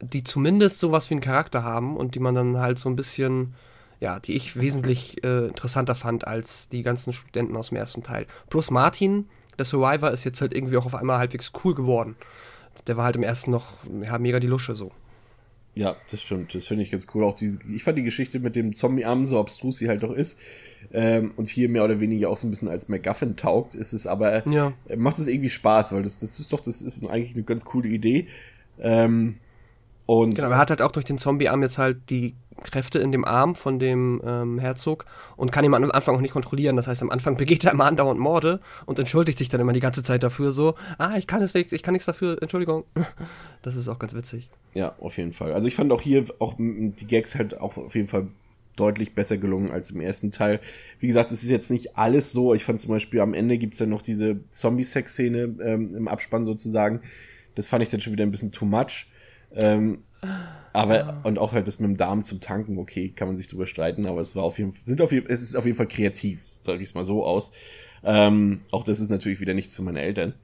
die 0.00 0.22
zumindest 0.22 0.78
sowas 0.78 1.10
wie 1.10 1.14
einen 1.14 1.20
Charakter 1.20 1.64
haben 1.64 1.96
und 1.96 2.14
die 2.14 2.20
man 2.20 2.34
dann 2.34 2.58
halt 2.58 2.78
so 2.78 2.88
ein 2.88 2.94
bisschen, 2.94 3.54
ja, 3.98 4.20
die 4.20 4.34
ich 4.34 4.56
wesentlich 4.56 5.22
äh, 5.24 5.48
interessanter 5.48 5.96
fand 5.96 6.26
als 6.26 6.68
die 6.68 6.84
ganzen 6.84 7.12
Studenten 7.12 7.56
aus 7.56 7.70
dem 7.70 7.78
ersten 7.78 8.04
Teil. 8.04 8.26
Plus 8.48 8.70
Martin, 8.70 9.28
der 9.58 9.64
Survivor, 9.64 10.12
ist 10.12 10.22
jetzt 10.22 10.40
halt 10.40 10.54
irgendwie 10.54 10.76
auch 10.76 10.86
auf 10.86 10.94
einmal 10.94 11.18
halbwegs 11.18 11.50
cool 11.64 11.74
geworden. 11.74 12.14
Der 12.86 12.96
war 12.96 13.04
halt 13.04 13.16
im 13.16 13.24
ersten 13.24 13.50
noch 13.50 13.72
ja, 14.00 14.16
mega 14.18 14.38
die 14.38 14.46
Lusche 14.46 14.76
so. 14.76 14.92
Ja, 15.78 15.96
das 16.10 16.22
stimmt. 16.22 16.56
Das 16.56 16.66
finde 16.66 16.82
ich 16.82 16.90
ganz 16.90 17.06
cool. 17.14 17.22
Auch 17.22 17.36
diese, 17.36 17.60
ich 17.72 17.84
fand 17.84 17.96
die 17.96 18.02
Geschichte 18.02 18.40
mit 18.40 18.56
dem 18.56 18.72
Zombie-Arm, 18.72 19.26
so 19.26 19.38
abstrus 19.38 19.78
sie 19.78 19.88
halt 19.88 20.02
doch 20.02 20.12
ist, 20.12 20.40
ähm, 20.92 21.32
und 21.36 21.48
hier 21.48 21.68
mehr 21.68 21.84
oder 21.84 22.00
weniger 22.00 22.30
auch 22.30 22.36
so 22.36 22.48
ein 22.48 22.50
bisschen 22.50 22.68
als 22.68 22.88
MacGuffin 22.88 23.36
taugt, 23.36 23.76
ist 23.76 23.92
es 23.92 24.08
aber, 24.08 24.44
ja. 24.48 24.72
äh, 24.88 24.96
macht 24.96 25.20
es 25.20 25.28
irgendwie 25.28 25.50
Spaß, 25.50 25.92
weil 25.92 26.02
das, 26.02 26.18
das 26.18 26.40
ist 26.40 26.52
doch, 26.52 26.58
das 26.58 26.82
ist 26.82 27.06
eigentlich 27.06 27.34
eine 27.34 27.44
ganz 27.44 27.64
coole 27.64 27.88
Idee. 27.88 28.26
Ähm, 28.80 29.36
und 30.06 30.34
genau, 30.34 30.50
er 30.50 30.58
hat 30.58 30.70
halt 30.70 30.82
auch 30.82 30.90
durch 30.90 31.04
den 31.04 31.18
Zombie-Arm 31.18 31.62
jetzt 31.62 31.78
halt 31.78 32.10
die 32.10 32.34
Kräfte 32.62 32.98
in 32.98 33.12
dem 33.12 33.24
Arm 33.24 33.54
von 33.54 33.78
dem 33.78 34.20
ähm, 34.24 34.58
Herzog 34.58 35.06
und 35.36 35.52
kann 35.52 35.64
ihn 35.64 35.74
am 35.74 35.90
Anfang 35.90 36.16
auch 36.16 36.20
nicht 36.20 36.32
kontrollieren. 36.32 36.76
Das 36.76 36.86
heißt, 36.86 37.02
am 37.02 37.10
Anfang 37.10 37.36
begeht 37.36 37.64
er 37.64 37.72
immer 37.72 37.86
andauernd 37.86 38.20
Morde 38.20 38.60
und 38.86 38.98
entschuldigt 38.98 39.38
sich 39.38 39.48
dann 39.48 39.60
immer 39.60 39.72
die 39.72 39.80
ganze 39.80 40.02
Zeit 40.02 40.22
dafür 40.22 40.52
so, 40.52 40.74
ah, 40.98 41.16
ich 41.16 41.26
kann 41.26 41.42
es 41.42 41.54
nicht, 41.54 41.72
ich 41.72 41.82
kann 41.82 41.92
nichts 41.92 42.06
dafür, 42.06 42.38
Entschuldigung. 42.40 42.84
Das 43.62 43.74
ist 43.74 43.88
auch 43.88 43.98
ganz 43.98 44.14
witzig. 44.14 44.48
Ja, 44.72 44.94
auf 45.00 45.18
jeden 45.18 45.32
Fall. 45.32 45.52
Also 45.52 45.66
ich 45.66 45.74
fand 45.74 45.90
auch 45.90 46.00
hier 46.00 46.24
auch 46.38 46.54
die 46.56 47.06
Gags 47.06 47.34
halt 47.34 47.58
auch 47.58 47.76
auf 47.76 47.96
jeden 47.96 48.06
Fall 48.06 48.28
deutlich 48.78 49.14
besser 49.14 49.36
gelungen 49.36 49.70
als 49.70 49.90
im 49.90 50.00
ersten 50.00 50.30
Teil. 50.30 50.60
Wie 51.00 51.08
gesagt, 51.08 51.32
es 51.32 51.42
ist 51.42 51.50
jetzt 51.50 51.70
nicht 51.70 51.96
alles 51.96 52.32
so. 52.32 52.54
Ich 52.54 52.64
fand 52.64 52.80
zum 52.80 52.92
Beispiel 52.92 53.20
am 53.20 53.34
Ende 53.34 53.58
gibt's 53.58 53.80
ja 53.80 53.86
noch 53.86 54.02
diese 54.02 54.38
Zombie-Sex-Szene 54.50 55.56
ähm, 55.60 55.96
im 55.96 56.08
Abspann 56.08 56.46
sozusagen. 56.46 57.00
Das 57.56 57.66
fand 57.66 57.82
ich 57.82 57.90
dann 57.90 58.00
schon 58.00 58.12
wieder 58.12 58.24
ein 58.24 58.30
bisschen 58.30 58.52
too 58.52 58.64
much. 58.64 59.06
Ähm, 59.52 60.04
aber, 60.72 61.20
und 61.24 61.38
auch 61.38 61.52
halt 61.52 61.66
das 61.66 61.80
mit 61.80 61.88
dem 61.88 61.96
Darm 61.96 62.24
zum 62.24 62.40
Tanken, 62.40 62.78
okay, 62.78 63.10
kann 63.10 63.28
man 63.28 63.36
sich 63.36 63.48
drüber 63.48 63.66
streiten, 63.66 64.06
aber 64.06 64.20
es 64.20 64.34
war 64.36 64.44
auf 64.44 64.58
jeden 64.58 64.72
Fall, 64.72 64.82
sind 64.84 65.00
auf 65.00 65.12
jeden, 65.12 65.28
es 65.28 65.42
ist 65.42 65.56
auf 65.56 65.64
jeden 65.64 65.76
Fall 65.76 65.88
kreativ, 65.88 66.40
sage 66.44 66.82
ich 66.82 66.90
es 66.90 66.94
mal 66.94 67.04
so 67.04 67.24
aus. 67.24 67.52
Ähm, 68.04 68.60
auch 68.70 68.84
das 68.84 69.00
ist 69.00 69.10
natürlich 69.10 69.40
wieder 69.40 69.54
nichts 69.54 69.74
für 69.74 69.82
meine 69.82 70.00
Eltern. 70.00 70.34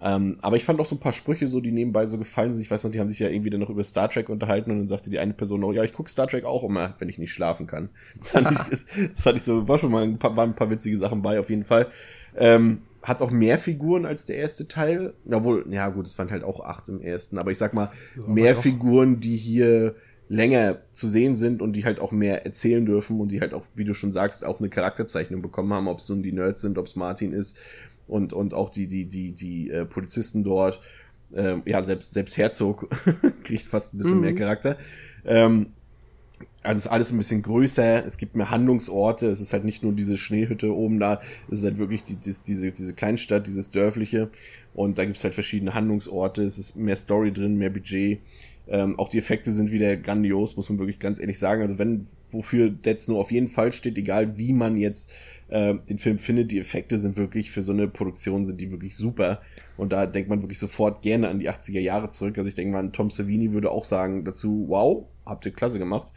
Ähm, 0.00 0.38
aber 0.42 0.56
ich 0.56 0.64
fand 0.64 0.80
auch 0.80 0.86
so 0.86 0.96
ein 0.96 1.00
paar 1.00 1.12
Sprüche 1.12 1.46
so, 1.46 1.60
die 1.60 1.70
nebenbei 1.70 2.06
so 2.06 2.18
gefallen 2.18 2.52
sind. 2.52 2.62
Ich 2.62 2.70
weiß 2.70 2.82
noch, 2.82 2.90
die 2.90 2.98
haben 2.98 3.08
sich 3.08 3.20
ja 3.20 3.28
irgendwie 3.28 3.50
dann 3.50 3.60
noch 3.60 3.70
über 3.70 3.84
Star 3.84 4.08
Trek 4.10 4.28
unterhalten 4.28 4.70
und 4.72 4.78
dann 4.78 4.88
sagte 4.88 5.10
die 5.10 5.20
eine 5.20 5.32
Person 5.32 5.60
noch, 5.60 5.72
ja, 5.72 5.84
ich 5.84 5.92
gucke 5.92 6.10
Star 6.10 6.26
Trek 6.26 6.44
auch 6.44 6.64
immer, 6.64 6.96
wenn 6.98 7.08
ich 7.08 7.18
nicht 7.18 7.32
schlafen 7.32 7.66
kann. 7.66 7.90
Das 8.18 8.32
fand, 8.32 8.50
ich, 8.50 9.10
das 9.12 9.22
fand 9.22 9.36
ich 9.36 9.44
so, 9.44 9.68
war 9.68 9.78
schon 9.78 9.92
mal 9.92 10.02
ein 10.02 10.18
paar, 10.18 10.36
waren 10.36 10.50
ein 10.50 10.56
paar 10.56 10.70
witzige 10.70 10.98
Sachen 10.98 11.22
bei, 11.22 11.38
auf 11.38 11.50
jeden 11.50 11.64
Fall. 11.64 11.88
Ähm, 12.36 12.82
hat 13.02 13.22
auch 13.22 13.30
mehr 13.30 13.58
Figuren 13.58 14.06
als 14.06 14.24
der 14.24 14.36
erste 14.36 14.68
Teil. 14.68 15.14
Jawohl, 15.24 15.66
ja 15.70 15.88
gut, 15.88 16.06
es 16.06 16.18
waren 16.18 16.30
halt 16.30 16.44
auch 16.44 16.60
acht 16.60 16.88
im 16.88 17.00
ersten, 17.00 17.38
aber 17.38 17.50
ich 17.50 17.58
sag 17.58 17.74
mal, 17.74 17.90
ja, 18.16 18.22
mehr 18.26 18.54
Figuren, 18.56 19.20
die 19.20 19.36
hier 19.36 19.94
länger 20.28 20.78
zu 20.92 21.08
sehen 21.08 21.34
sind 21.34 21.60
und 21.60 21.74
die 21.74 21.84
halt 21.84 22.00
auch 22.00 22.10
mehr 22.12 22.46
erzählen 22.46 22.86
dürfen 22.86 23.20
und 23.20 23.32
die 23.32 23.40
halt 23.40 23.52
auch, 23.52 23.64
wie 23.74 23.84
du 23.84 23.92
schon 23.92 24.12
sagst, 24.12 24.44
auch 24.44 24.60
eine 24.60 24.70
Charakterzeichnung 24.70 25.42
bekommen 25.42 25.72
haben, 25.72 25.88
ob 25.88 25.98
es 25.98 26.08
nun 26.08 26.22
die 26.22 26.32
Nerds 26.32 26.62
sind, 26.62 26.78
ob 26.78 26.86
es 26.86 26.96
Martin 26.96 27.32
ist, 27.32 27.58
und, 28.08 28.32
und 28.32 28.54
auch 28.54 28.68
die, 28.68 28.86
die, 28.86 29.06
die, 29.06 29.32
die 29.32 29.70
äh, 29.70 29.84
Polizisten 29.84 30.44
dort, 30.44 30.80
ähm, 31.34 31.62
ja, 31.64 31.82
selbst, 31.82 32.12
selbst 32.12 32.36
Herzog 32.36 32.88
kriegt 33.42 33.64
fast 33.64 33.94
ein 33.94 33.98
bisschen 33.98 34.16
mhm. 34.16 34.20
mehr 34.20 34.34
Charakter. 34.34 34.76
Ähm, 35.24 35.68
Also 36.62 36.78
es 36.78 36.86
ist 36.86 36.92
alles 36.92 37.12
ein 37.12 37.18
bisschen 37.18 37.42
größer, 37.42 38.04
es 38.06 38.18
gibt 38.18 38.36
mehr 38.36 38.50
Handlungsorte, 38.50 39.26
es 39.26 39.40
ist 39.40 39.52
halt 39.52 39.64
nicht 39.64 39.82
nur 39.82 39.92
diese 39.92 40.16
Schneehütte 40.16 40.74
oben 40.74 41.00
da, 41.00 41.20
es 41.50 41.58
ist 41.58 41.64
halt 41.64 41.78
wirklich 41.78 42.04
die, 42.04 42.16
die, 42.16 42.34
diese, 42.46 42.70
diese 42.70 42.94
Kleinstadt, 42.94 43.46
dieses 43.46 43.70
dörfliche 43.70 44.30
und 44.74 44.98
da 44.98 45.04
gibt 45.04 45.16
es 45.16 45.24
halt 45.24 45.34
verschiedene 45.34 45.74
Handlungsorte, 45.74 46.42
es 46.42 46.58
ist 46.58 46.76
mehr 46.76 46.96
Story 46.96 47.32
drin, 47.32 47.56
mehr 47.56 47.70
Budget. 47.70 48.20
Ähm, 48.68 48.98
auch 48.98 49.08
die 49.08 49.18
Effekte 49.18 49.50
sind 49.50 49.72
wieder 49.72 49.96
grandios, 49.96 50.56
muss 50.56 50.68
man 50.68 50.78
wirklich 50.78 51.00
ganz 51.00 51.18
ehrlich 51.18 51.38
sagen. 51.38 51.62
Also 51.62 51.78
wenn, 51.78 52.06
wofür 52.30 52.70
Dead 52.70 52.98
Snow 52.98 53.18
auf 53.18 53.32
jeden 53.32 53.48
Fall 53.48 53.72
steht, 53.72 53.98
egal 53.98 54.38
wie 54.38 54.52
man 54.52 54.76
jetzt 54.76 55.10
äh, 55.52 55.74
den 55.88 55.98
Film 55.98 56.18
findet, 56.18 56.50
die 56.50 56.58
Effekte 56.58 56.98
sind 56.98 57.16
wirklich 57.16 57.50
für 57.50 57.62
so 57.62 57.72
eine 57.72 57.86
Produktion 57.86 58.46
sind 58.46 58.60
die 58.60 58.72
wirklich 58.72 58.96
super. 58.96 59.40
Und 59.76 59.92
da 59.92 60.06
denkt 60.06 60.30
man 60.30 60.42
wirklich 60.42 60.58
sofort 60.58 61.02
gerne 61.02 61.28
an 61.28 61.38
die 61.38 61.50
80er 61.50 61.80
Jahre 61.80 62.08
zurück. 62.08 62.38
Also 62.38 62.48
ich 62.48 62.54
denke 62.54 62.72
mal, 62.72 62.90
Tom 62.90 63.10
Savini 63.10 63.52
würde 63.52 63.70
auch 63.70 63.84
sagen 63.84 64.24
dazu, 64.24 64.64
wow, 64.68 65.06
habt 65.26 65.44
ihr 65.46 65.52
klasse 65.52 65.78
gemacht. 65.78 66.12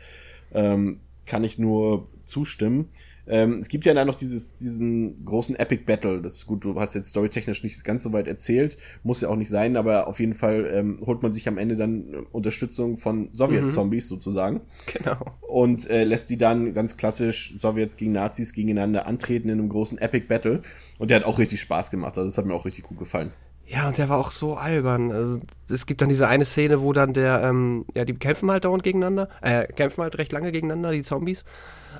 Ähm, 0.54 1.00
kann 1.26 1.44
ich 1.44 1.60
nur 1.60 2.08
zustimmen. 2.24 2.90
Ähm, 3.28 3.60
es 3.60 3.70
gibt 3.70 3.86
ja 3.86 3.94
dann 3.94 4.08
noch 4.08 4.16
dieses, 4.16 4.56
diesen 4.56 5.26
großen 5.26 5.56
Epic 5.56 5.84
Battle. 5.86 6.22
Das 6.22 6.34
ist 6.34 6.46
gut, 6.46 6.64
du 6.64 6.80
hast 6.80 6.94
jetzt 6.94 7.10
storytechnisch 7.10 7.64
nicht 7.64 7.84
ganz 7.84 8.04
so 8.04 8.14
weit 8.14 8.28
erzählt, 8.28 8.78
muss 9.04 9.22
ja 9.22 9.30
auch 9.30 9.36
nicht 9.36 9.50
sein, 9.50 9.78
aber 9.78 10.08
auf 10.08 10.20
jeden 10.20 10.34
Fall 10.34 10.70
ähm, 10.72 11.02
holt 11.06 11.24
man 11.24 11.32
sich 11.32 11.48
am 11.48 11.58
Ende 11.58 11.76
dann 11.76 12.14
äh, 12.14 12.18
Unterstützung 12.32 12.98
von 12.98 13.30
Sowjet-Zombies 13.34 14.06
mhm. 14.06 14.16
sozusagen. 14.16 14.62
Genau. 14.94 15.18
Und 15.42 15.90
äh, 15.90 16.04
lässt 16.04 16.30
die 16.30 16.38
dann 16.38 16.74
ganz 16.74 16.98
klassisch 16.98 17.54
Sowjets 17.58 17.98
gegen 17.98 18.12
Nazis 18.12 18.54
gegeneinander 18.54 19.08
antreten 19.08 19.50
in 19.50 19.60
einem 19.60 19.70
großen 19.70 19.98
Epic 19.98 20.28
Battle. 20.28 20.62
Und 20.98 21.10
der 21.10 21.18
hat 21.18 21.26
auch 21.26 21.40
richtig 21.40 21.62
Spaß 21.62 21.92
gemacht. 21.92 22.18
Also 22.18 22.30
das 22.30 22.38
hat 22.38 22.46
mir 22.46 22.54
auch 22.54 22.66
richtig 22.66 22.86
gut 22.86 23.00
gefallen. 23.00 23.32
Ja, 23.68 23.88
und 23.88 23.98
der 23.98 24.10
war 24.10 24.20
auch 24.20 24.32
so 24.32 24.56
albern. 24.56 25.12
Also, 25.12 25.40
es 25.70 25.86
gibt 25.86 26.02
dann 26.02 26.10
diese 26.10 26.28
eine 26.28 26.46
Szene, 26.46 26.82
wo 26.82 26.94
dann 26.94 27.14
der, 27.14 27.42
ähm, 27.44 27.86
ja, 27.96 28.06
die 28.06 28.14
kämpfen 28.14 28.52
halt 28.52 28.66
dauernd 28.66 28.84
gegeneinander, 28.84 29.28
äh, 29.42 29.66
kämpfen 29.66 30.04
halt 30.04 30.18
recht 30.18 30.32
lange 30.32 30.52
gegeneinander, 30.52 30.92
die 30.92 31.02
Zombies. 31.02 31.46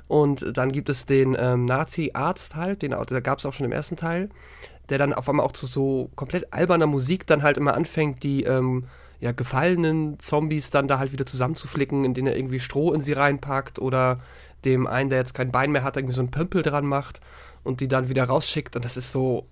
Und 0.08 0.56
dann 0.56 0.72
gibt 0.72 0.88
es 0.88 1.06
den 1.06 1.36
ähm, 1.38 1.64
Nazi-Arzt 1.64 2.56
halt, 2.56 2.82
den 2.82 2.92
gab 3.22 3.38
es 3.38 3.46
auch 3.46 3.52
schon 3.52 3.66
im 3.66 3.72
ersten 3.72 3.96
Teil, 3.96 4.30
der 4.88 4.98
dann 4.98 5.12
auf 5.12 5.28
einmal 5.28 5.44
auch 5.44 5.52
zu 5.52 5.66
so 5.66 6.10
komplett 6.14 6.52
alberner 6.52 6.86
Musik 6.86 7.26
dann 7.26 7.42
halt 7.42 7.56
immer 7.56 7.74
anfängt, 7.74 8.22
die 8.22 8.44
ähm, 8.44 8.84
ja, 9.18 9.32
gefallenen 9.32 10.18
Zombies 10.20 10.70
dann 10.70 10.88
da 10.88 10.98
halt 10.98 11.12
wieder 11.12 11.26
zusammenzuflicken, 11.26 12.04
indem 12.04 12.26
er 12.26 12.36
irgendwie 12.36 12.60
Stroh 12.60 12.92
in 12.92 13.00
sie 13.00 13.14
reinpackt 13.14 13.78
oder 13.78 14.18
dem 14.64 14.86
einen, 14.86 15.10
der 15.10 15.18
jetzt 15.18 15.34
kein 15.34 15.50
Bein 15.50 15.72
mehr 15.72 15.84
hat, 15.84 15.96
irgendwie 15.96 16.14
so 16.14 16.20
einen 16.20 16.30
Pömpel 16.30 16.62
dran 16.62 16.86
macht 16.86 17.20
und 17.64 17.80
die 17.80 17.88
dann 17.88 18.08
wieder 18.08 18.24
rausschickt. 18.24 18.76
Und 18.76 18.84
das 18.84 18.96
ist 18.96 19.12
so 19.12 19.46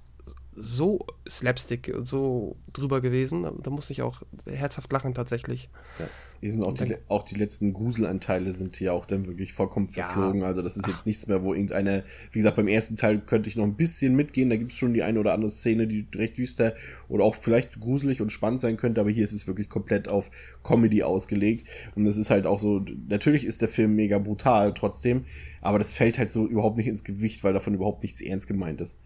so 0.57 1.07
Slapstick 1.29 1.93
und 1.95 2.07
so 2.07 2.57
drüber 2.73 3.01
gewesen. 3.01 3.43
Da, 3.43 3.53
da 3.63 3.71
musste 3.71 3.93
ich 3.93 4.03
auch 4.03 4.23
herzhaft 4.47 4.93
lachen 4.93 5.15
tatsächlich. 5.15 5.69
Ja. 5.99 6.07
Hier 6.45 6.51
sind 6.51 6.63
auch, 6.63 6.75
die, 6.75 6.97
auch 7.09 7.23
die 7.23 7.37
letzten 7.37 7.73
Gruselanteile 7.73 8.53
sind 8.53 8.77
hier 8.77 8.93
auch 8.93 9.07
dann 9.07 9.25
wirklich 9.25 9.55
vollkommen 9.55 9.89
verflogen. 9.89 10.43
Ja. 10.43 10.49
Also 10.49 10.61
das 10.61 10.77
ist 10.77 10.87
jetzt 10.87 10.99
Ach. 11.01 11.07
nichts 11.07 11.27
mehr, 11.27 11.43
wo 11.43 11.55
irgendeine, 11.55 12.05
wie 12.33 12.41
gesagt, 12.41 12.57
beim 12.57 12.69
ersten 12.69 12.97
Teil 12.97 13.19
könnte 13.21 13.49
ich 13.49 13.57
noch 13.57 13.65
ein 13.65 13.77
bisschen 13.77 14.15
mitgehen. 14.15 14.51
Da 14.51 14.57
gibt 14.57 14.73
es 14.73 14.77
schon 14.77 14.93
die 14.93 15.03
eine 15.03 15.19
oder 15.21 15.33
andere 15.33 15.51
Szene, 15.51 15.87
die 15.87 16.07
recht 16.15 16.37
düster 16.37 16.75
oder 17.09 17.25
auch 17.25 17.35
vielleicht 17.35 17.81
gruselig 17.81 18.21
und 18.21 18.31
spannend 18.31 18.61
sein 18.61 18.77
könnte, 18.77 19.01
aber 19.01 19.11
hier 19.11 19.25
ist 19.25 19.33
es 19.33 19.47
wirklich 19.47 19.71
komplett 19.71 20.09
auf 20.09 20.31
Comedy 20.63 21.03
ausgelegt. 21.03 21.67
Und 21.95 22.05
das 22.05 22.19
ist 22.19 22.29
halt 22.29 22.45
auch 22.45 22.59
so, 22.59 22.85
natürlich 23.09 23.47
ist 23.47 23.63
der 23.63 23.69
Film 23.69 23.95
mega 23.95 24.19
brutal 24.19 24.75
trotzdem, 24.75 25.25
aber 25.63 25.79
das 25.79 25.93
fällt 25.93 26.19
halt 26.19 26.31
so 26.31 26.47
überhaupt 26.47 26.77
nicht 26.77 26.89
ins 26.89 27.05
Gewicht, 27.05 27.43
weil 27.43 27.55
davon 27.55 27.73
überhaupt 27.73 28.03
nichts 28.03 28.21
ernst 28.21 28.49
gemeint 28.49 28.83
ist. 28.83 28.99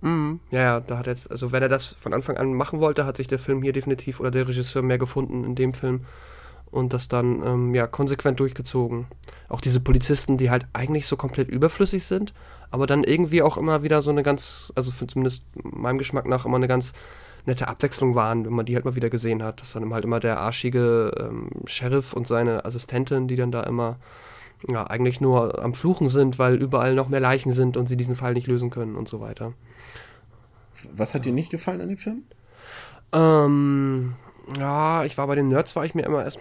Mhm. 0.00 0.40
Ja, 0.50 0.60
ja, 0.60 0.80
da 0.80 0.98
hat 0.98 1.06
jetzt, 1.06 1.30
also 1.30 1.52
wenn 1.52 1.62
er 1.62 1.68
das 1.68 1.96
von 1.98 2.12
Anfang 2.12 2.36
an 2.36 2.54
machen 2.54 2.80
wollte, 2.80 3.06
hat 3.06 3.16
sich 3.16 3.28
der 3.28 3.38
Film 3.38 3.62
hier 3.62 3.72
definitiv 3.72 4.20
oder 4.20 4.30
der 4.30 4.46
Regisseur 4.46 4.82
mehr 4.82 4.98
gefunden 4.98 5.44
in 5.44 5.54
dem 5.54 5.72
Film 5.72 6.02
und 6.70 6.92
das 6.92 7.08
dann 7.08 7.42
ähm, 7.44 7.74
ja 7.74 7.86
konsequent 7.86 8.40
durchgezogen. 8.40 9.06
Auch 9.48 9.60
diese 9.60 9.80
Polizisten, 9.80 10.36
die 10.36 10.50
halt 10.50 10.66
eigentlich 10.72 11.06
so 11.06 11.16
komplett 11.16 11.48
überflüssig 11.48 12.04
sind, 12.04 12.34
aber 12.70 12.86
dann 12.86 13.04
irgendwie 13.04 13.42
auch 13.42 13.56
immer 13.56 13.82
wieder 13.82 14.02
so 14.02 14.10
eine 14.10 14.22
ganz, 14.22 14.72
also 14.74 14.92
zumindest 15.06 15.42
meinem 15.62 15.98
Geschmack 15.98 16.26
nach 16.26 16.44
immer 16.44 16.56
eine 16.56 16.68
ganz 16.68 16.92
nette 17.46 17.68
Abwechslung 17.68 18.14
waren, 18.14 18.44
wenn 18.44 18.52
man 18.52 18.66
die 18.66 18.74
halt 18.74 18.84
mal 18.84 18.96
wieder 18.96 19.08
gesehen 19.08 19.42
hat. 19.42 19.60
Das 19.60 19.72
dann 19.72 19.92
halt 19.94 20.04
immer 20.04 20.20
der 20.20 20.40
arschige 20.40 21.12
ähm, 21.18 21.48
Sheriff 21.66 22.12
und 22.12 22.26
seine 22.26 22.64
Assistentin, 22.64 23.28
die 23.28 23.36
dann 23.36 23.52
da 23.52 23.62
immer 23.62 23.98
ja, 24.68 24.84
eigentlich 24.84 25.20
nur 25.20 25.62
am 25.62 25.72
Fluchen 25.72 26.08
sind, 26.08 26.38
weil 26.38 26.56
überall 26.56 26.94
noch 26.94 27.08
mehr 27.08 27.20
Leichen 27.20 27.52
sind 27.52 27.76
und 27.76 27.88
sie 27.88 27.96
diesen 27.96 28.16
Fall 28.16 28.34
nicht 28.34 28.46
lösen 28.46 28.70
können 28.70 28.96
und 28.96 29.06
so 29.08 29.20
weiter. 29.20 29.52
Was 30.94 31.14
hat 31.14 31.24
dir 31.24 31.32
nicht 31.32 31.50
gefallen 31.50 31.80
an 31.80 31.88
dem 31.88 31.98
Film? 31.98 32.24
Ähm, 33.12 34.14
ja, 34.58 35.04
ich 35.04 35.18
war 35.18 35.26
bei 35.26 35.34
den 35.34 35.48
Nerds, 35.48 35.74
war 35.74 35.84
ich 35.84 35.94
mir 35.94 36.02
immer 36.02 36.24
erst, 36.24 36.38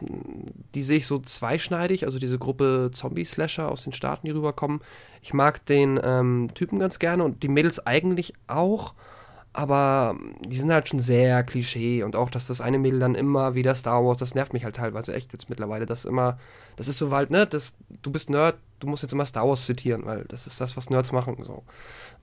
die 0.75 0.83
sehe 0.83 0.97
ich 0.97 1.07
so 1.07 1.19
zweischneidig, 1.19 2.05
also 2.05 2.19
diese 2.19 2.37
Gruppe 2.37 2.91
Zombie-Slasher 2.93 3.71
aus 3.71 3.83
den 3.83 3.93
Staaten, 3.93 4.27
die 4.27 4.31
rüberkommen. 4.31 4.81
Ich 5.21 5.33
mag 5.33 5.65
den 5.65 5.99
ähm, 6.03 6.49
Typen 6.53 6.79
ganz 6.79 6.99
gerne 6.99 7.23
und 7.23 7.41
die 7.41 7.47
Mädels 7.47 7.85
eigentlich 7.85 8.33
auch, 8.47 8.93
aber 9.53 10.17
die 10.45 10.57
sind 10.57 10.71
halt 10.71 10.89
schon 10.89 10.99
sehr 10.99 11.43
Klischee 11.43 12.03
und 12.03 12.15
auch, 12.15 12.29
dass 12.29 12.47
das 12.47 12.61
eine 12.61 12.77
Mädel 12.77 12.99
dann 12.99 13.15
immer 13.15 13.55
wieder 13.55 13.73
Star 13.73 14.03
Wars, 14.05 14.17
das 14.17 14.35
nervt 14.35 14.53
mich 14.53 14.65
halt 14.65 14.75
teilweise 14.75 15.15
echt 15.15 15.31
jetzt 15.33 15.49
mittlerweile, 15.49 15.85
dass 15.85 16.05
immer, 16.05 16.37
das 16.75 16.87
ist 16.87 16.99
so 16.99 17.11
halt, 17.11 17.31
ne, 17.31 17.47
das, 17.47 17.75
du 18.03 18.11
bist 18.11 18.29
Nerd, 18.29 18.57
du 18.79 18.87
musst 18.87 19.01
jetzt 19.01 19.13
immer 19.13 19.25
Star 19.25 19.47
Wars 19.47 19.65
zitieren, 19.65 20.05
weil 20.05 20.25
das 20.25 20.45
ist 20.45 20.61
das, 20.61 20.77
was 20.77 20.89
Nerds 20.89 21.11
machen, 21.11 21.37
so. 21.43 21.63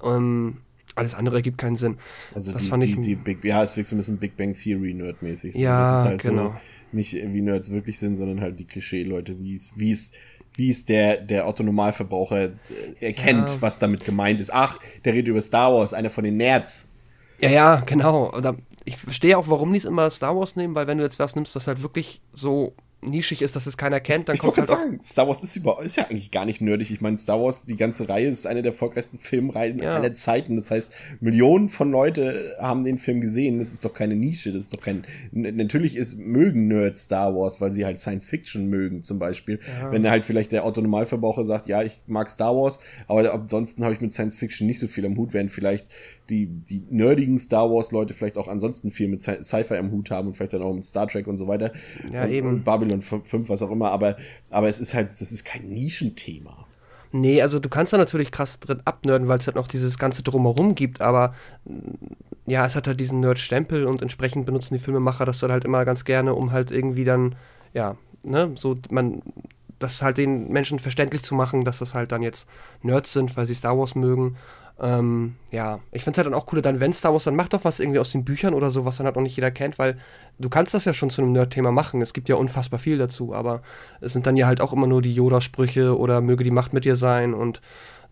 Ähm, 0.04 0.58
alles 0.94 1.14
andere 1.14 1.36
ergibt 1.36 1.58
keinen 1.58 1.76
Sinn. 1.76 1.98
Also 2.34 2.52
das 2.52 2.64
die, 2.64 2.68
fand 2.68 2.84
ich 2.84 2.96
die, 2.96 3.02
die 3.02 3.14
Big, 3.14 3.44
ja, 3.44 3.62
es 3.62 3.76
wirkt 3.76 3.88
so 3.88 3.96
ein 3.96 3.98
bisschen 3.98 4.18
Big 4.18 4.36
Bang 4.36 4.54
Theory 4.54 4.94
Nerd-mäßig. 4.94 5.54
Ja, 5.54 5.92
das 5.92 6.00
ist 6.00 6.06
halt 6.06 6.22
genau. 6.22 6.42
So, 6.44 6.54
nicht 6.92 7.14
wie 7.14 7.40
Nerds 7.40 7.70
wirklich 7.70 7.98
sind, 7.98 8.16
sondern 8.16 8.40
halt 8.40 8.58
die 8.58 8.64
Klischee-Leute, 8.64 9.40
wie 9.40 9.56
es, 9.56 9.72
wie 9.76 9.92
es, 9.92 10.12
wie 10.54 10.70
es 10.70 10.84
der, 10.84 11.16
der 11.16 11.48
Otto-Normalverbraucher 11.48 12.44
äh, 12.44 12.50
erkennt, 13.00 13.48
ja. 13.48 13.56
was 13.60 13.78
damit 13.78 14.04
gemeint 14.04 14.40
ist. 14.40 14.52
Ach, 14.52 14.78
der 15.04 15.14
redet 15.14 15.28
über 15.28 15.40
Star 15.40 15.72
Wars, 15.72 15.94
einer 15.94 16.10
von 16.10 16.24
den 16.24 16.36
Nerds. 16.36 16.88
Ja, 17.40 17.50
ja, 17.50 17.82
genau. 17.86 18.32
Ich 18.84 18.96
verstehe 18.96 19.38
auch, 19.38 19.48
warum 19.48 19.72
die 19.72 19.78
es 19.78 19.84
immer 19.84 20.10
Star 20.10 20.36
Wars 20.36 20.56
nehmen, 20.56 20.74
weil 20.74 20.86
wenn 20.86 20.98
du 20.98 21.04
jetzt 21.04 21.18
was 21.18 21.34
nimmst, 21.34 21.56
was 21.56 21.66
halt 21.66 21.82
wirklich 21.82 22.20
so 22.32 22.74
nischig 23.02 23.42
ist, 23.42 23.56
dass 23.56 23.66
es 23.66 23.76
keiner 23.76 24.00
kennt, 24.00 24.28
dann 24.28 24.36
ich 24.36 24.40
kommt 24.40 24.56
halt 24.56 24.68
sagen, 24.68 25.00
Star 25.02 25.26
Wars 25.26 25.42
ist, 25.42 25.56
über, 25.56 25.82
ist 25.82 25.96
ja 25.96 26.06
eigentlich 26.06 26.30
gar 26.30 26.44
nicht 26.44 26.60
nerdig. 26.60 26.90
Ich 26.90 27.00
meine, 27.00 27.16
Star 27.16 27.40
Wars, 27.40 27.66
die 27.66 27.76
ganze 27.76 28.08
Reihe 28.08 28.28
ist 28.28 28.46
eine 28.46 28.62
der 28.62 28.72
erfolgreichsten 28.72 29.18
Filmreihen 29.18 29.78
ja. 29.78 29.96
aller 29.96 30.14
Zeiten. 30.14 30.56
Das 30.56 30.70
heißt, 30.70 30.94
Millionen 31.20 31.68
von 31.68 31.90
Leute 31.90 32.56
haben 32.60 32.84
den 32.84 32.98
Film 32.98 33.20
gesehen. 33.20 33.58
Das 33.58 33.72
ist 33.72 33.84
doch 33.84 33.92
keine 33.92 34.14
Nische. 34.14 34.52
Das 34.52 34.62
ist 34.62 34.72
doch 34.72 34.80
kein. 34.80 35.04
Natürlich 35.32 35.96
ist 35.96 36.18
mögen 36.18 36.68
Nerds 36.68 37.02
Star 37.02 37.34
Wars, 37.34 37.60
weil 37.60 37.72
sie 37.72 37.84
halt 37.84 38.00
Science 38.00 38.26
Fiction 38.28 38.68
mögen, 38.68 39.02
zum 39.02 39.18
Beispiel. 39.18 39.58
Ja. 39.80 39.90
Wenn 39.90 40.08
halt 40.08 40.24
vielleicht 40.24 40.52
der 40.52 40.64
Autonomalverbraucher 40.64 41.44
sagt, 41.44 41.66
ja, 41.66 41.82
ich 41.82 42.00
mag 42.06 42.28
Star 42.28 42.54
Wars, 42.54 42.78
aber 43.08 43.32
ansonsten 43.32 43.84
habe 43.84 43.94
ich 43.94 44.00
mit 44.00 44.12
Science 44.12 44.36
Fiction 44.36 44.66
nicht 44.66 44.78
so 44.78 44.86
viel 44.86 45.04
am 45.06 45.16
Hut, 45.16 45.32
während 45.32 45.50
vielleicht 45.50 45.86
die, 46.32 46.46
die 46.46 46.82
nerdigen 46.90 47.38
Star 47.38 47.70
Wars-Leute 47.70 48.14
vielleicht 48.14 48.38
auch 48.38 48.48
ansonsten 48.48 48.90
viel 48.90 49.08
mit 49.08 49.22
Sci-Fi 49.22 49.76
am 49.76 49.90
Hut 49.90 50.10
haben 50.10 50.28
und 50.28 50.36
vielleicht 50.36 50.54
dann 50.54 50.62
auch 50.62 50.72
mit 50.72 50.84
Star 50.84 51.06
Trek 51.06 51.26
und 51.26 51.36
so 51.36 51.46
weiter. 51.46 51.72
Ja, 52.12 52.24
und, 52.24 52.30
eben. 52.30 52.48
Und 52.48 52.64
Babylon 52.64 53.02
5, 53.02 53.48
was 53.48 53.62
auch 53.62 53.70
immer, 53.70 53.90
aber, 53.90 54.16
aber 54.50 54.68
es 54.68 54.80
ist 54.80 54.94
halt, 54.94 55.20
das 55.20 55.30
ist 55.30 55.44
kein 55.44 55.68
Nischenthema. 55.68 56.66
Nee, 57.12 57.42
also 57.42 57.58
du 57.58 57.68
kannst 57.68 57.92
da 57.92 57.98
natürlich 57.98 58.32
krass 58.32 58.58
drin 58.58 58.80
abnörden, 58.86 59.28
weil 59.28 59.38
es 59.38 59.46
halt 59.46 59.56
noch 59.56 59.68
dieses 59.68 59.98
ganze 59.98 60.22
Drumherum 60.22 60.74
gibt, 60.74 61.02
aber 61.02 61.34
ja, 62.46 62.64
es 62.64 62.74
hat 62.74 62.86
halt 62.86 62.98
diesen 62.98 63.20
Nerd-Stempel 63.20 63.84
und 63.84 64.00
entsprechend 64.00 64.46
benutzen 64.46 64.74
die 64.74 64.80
Filmemacher 64.80 65.26
das 65.26 65.38
dann 65.38 65.52
halt 65.52 65.66
immer 65.66 65.84
ganz 65.84 66.06
gerne, 66.06 66.34
um 66.34 66.52
halt 66.52 66.70
irgendwie 66.70 67.04
dann, 67.04 67.34
ja, 67.74 67.96
ne, 68.24 68.52
so 68.56 68.78
man, 68.88 69.20
das 69.78 70.00
halt 70.00 70.16
den 70.16 70.48
Menschen 70.50 70.78
verständlich 70.78 71.22
zu 71.22 71.34
machen, 71.34 71.64
dass 71.64 71.78
das 71.78 71.94
halt 71.94 72.12
dann 72.12 72.22
jetzt 72.22 72.48
Nerds 72.80 73.12
sind, 73.12 73.36
weil 73.36 73.44
sie 73.44 73.54
Star 73.54 73.76
Wars 73.76 73.94
mögen 73.94 74.36
ähm, 74.80 75.36
ja, 75.50 75.80
ich 75.92 76.02
finde 76.02 76.12
es 76.12 76.18
halt 76.18 76.26
dann 76.26 76.40
auch 76.40 76.46
cooler, 76.46 76.62
dann, 76.62 76.80
wenn 76.80 76.92
Star 76.92 77.12
Wars, 77.12 77.24
dann 77.24 77.36
macht 77.36 77.52
doch 77.52 77.64
was 77.64 77.80
irgendwie 77.80 77.98
aus 77.98 78.12
den 78.12 78.24
Büchern 78.24 78.54
oder 78.54 78.70
so, 78.70 78.84
was 78.84 78.96
dann 78.96 79.06
halt 79.06 79.16
noch 79.16 79.22
nicht 79.22 79.36
jeder 79.36 79.50
kennt, 79.50 79.78
weil 79.78 79.96
du 80.38 80.48
kannst 80.48 80.74
das 80.74 80.84
ja 80.84 80.92
schon 80.92 81.10
zu 81.10 81.22
einem 81.22 81.32
Nerd-Thema 81.32 81.72
machen. 81.72 82.02
Es 82.02 82.12
gibt 82.12 82.28
ja 82.28 82.36
unfassbar 82.36 82.78
viel 82.78 82.98
dazu, 82.98 83.34
aber 83.34 83.62
es 84.00 84.12
sind 84.12 84.26
dann 84.26 84.36
ja 84.36 84.46
halt 84.46 84.60
auch 84.60 84.72
immer 84.72 84.86
nur 84.86 85.02
die 85.02 85.14
Yoda-Sprüche 85.14 85.96
oder 85.96 86.20
möge 86.20 86.44
die 86.44 86.50
Macht 86.50 86.72
mit 86.72 86.84
dir 86.84 86.96
sein 86.96 87.34
und 87.34 87.60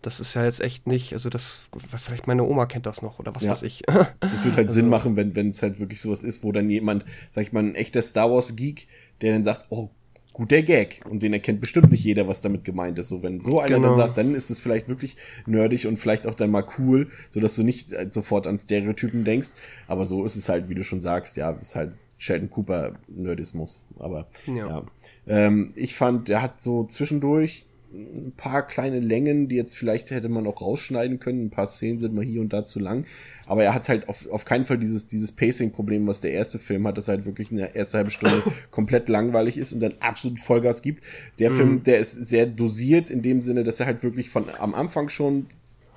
das 0.01 0.19
ist 0.19 0.33
ja 0.33 0.43
jetzt 0.43 0.61
echt 0.61 0.87
nicht, 0.87 1.13
also 1.13 1.29
das, 1.29 1.69
vielleicht 1.97 2.25
meine 2.25 2.43
Oma 2.43 2.65
kennt 2.65 2.87
das 2.87 3.03
noch 3.03 3.19
oder 3.19 3.35
was 3.35 3.43
ja. 3.43 3.51
weiß 3.51 3.63
ich. 3.63 3.83
Das 4.19 4.43
würde 4.43 4.57
halt 4.57 4.67
also, 4.67 4.73
Sinn 4.73 4.89
machen, 4.89 5.15
wenn 5.15 5.49
es 5.49 5.61
halt 5.61 5.79
wirklich 5.79 6.01
sowas 6.01 6.23
ist, 6.23 6.43
wo 6.43 6.51
dann 6.51 6.69
jemand, 6.69 7.05
sag 7.29 7.43
ich 7.43 7.53
mal, 7.53 7.63
ein 7.63 7.75
echter 7.75 8.01
Star 8.01 8.31
Wars-Geek, 8.31 8.87
der 9.21 9.33
dann 9.33 9.43
sagt, 9.43 9.67
oh 9.69 9.89
guter 10.33 10.61
Gag. 10.61 11.01
Und 11.09 11.23
den 11.23 11.33
erkennt 11.33 11.59
bestimmt 11.59 11.91
nicht 11.91 12.03
jeder, 12.03 12.27
was 12.27 12.41
damit 12.41 12.63
gemeint 12.63 12.97
ist. 12.99 13.09
So, 13.09 13.23
wenn 13.23 13.41
so 13.41 13.59
einer 13.59 13.75
genau. 13.75 13.87
dann 13.89 13.95
sagt, 13.95 14.17
dann 14.17 14.33
ist 14.33 14.49
es 14.49 14.59
vielleicht 14.59 14.87
wirklich 14.87 15.17
nerdig 15.45 15.87
und 15.87 15.97
vielleicht 15.97 16.27
auch 16.27 16.35
dann 16.35 16.51
mal 16.51 16.65
cool, 16.77 17.09
so 17.29 17.39
dass 17.39 17.55
du 17.55 17.63
nicht 17.63 17.91
äh, 17.91 18.07
sofort 18.09 18.47
an 18.47 18.57
Stereotypen 18.57 19.23
denkst. 19.23 19.49
Aber 19.87 20.05
so 20.05 20.25
ist 20.25 20.35
es 20.35 20.49
halt, 20.49 20.69
wie 20.69 20.75
du 20.75 20.83
schon 20.83 21.01
sagst, 21.01 21.37
ja, 21.37 21.51
ist 21.51 21.75
halt 21.75 21.93
Sheldon 22.17 22.49
Cooper 22.49 22.93
Nerdismus. 23.07 23.87
Aber 23.99 24.27
ja. 24.47 24.67
ja. 24.67 24.83
Ähm, 25.27 25.73
ich 25.75 25.95
fand, 25.95 26.29
der 26.29 26.41
hat 26.41 26.61
so 26.61 26.85
zwischendurch 26.85 27.65
ein 27.93 28.33
paar 28.37 28.65
kleine 28.65 28.99
Längen, 28.99 29.49
die 29.49 29.55
jetzt 29.55 29.75
vielleicht 29.75 30.11
hätte 30.11 30.29
man 30.29 30.47
auch 30.47 30.61
rausschneiden 30.61 31.19
können. 31.19 31.45
Ein 31.45 31.49
paar 31.49 31.67
Szenen 31.67 31.99
sind 31.99 32.13
mal 32.13 32.23
hier 32.23 32.41
und 32.41 32.53
da 32.53 32.63
zu 32.63 32.79
lang. 32.79 33.05
Aber 33.47 33.63
er 33.63 33.73
hat 33.73 33.89
halt 33.89 34.07
auf, 34.07 34.29
auf 34.29 34.45
keinen 34.45 34.65
Fall 34.65 34.77
dieses, 34.77 35.07
dieses 35.07 35.31
Pacing-Problem, 35.33 36.07
was 36.07 36.21
der 36.21 36.31
erste 36.31 36.57
Film 36.57 36.87
hat, 36.87 36.97
dass 36.97 37.09
er 37.09 37.15
halt 37.15 37.25
wirklich 37.25 37.51
eine 37.51 37.75
erste 37.75 37.97
halbe 37.97 38.11
Stunde 38.11 38.41
komplett 38.71 39.09
langweilig 39.09 39.57
ist 39.57 39.73
und 39.73 39.81
dann 39.81 39.95
absolut 39.99 40.39
Vollgas 40.39 40.81
gibt. 40.81 41.03
Der 41.39 41.49
mhm. 41.49 41.55
Film, 41.55 41.83
der 41.83 41.99
ist 41.99 42.13
sehr 42.13 42.45
dosiert 42.45 43.11
in 43.11 43.21
dem 43.21 43.41
Sinne, 43.41 43.63
dass 43.63 43.79
er 43.79 43.87
halt 43.87 44.03
wirklich 44.03 44.29
von 44.29 44.45
am 44.59 44.73
Anfang 44.73 45.09
schon 45.09 45.47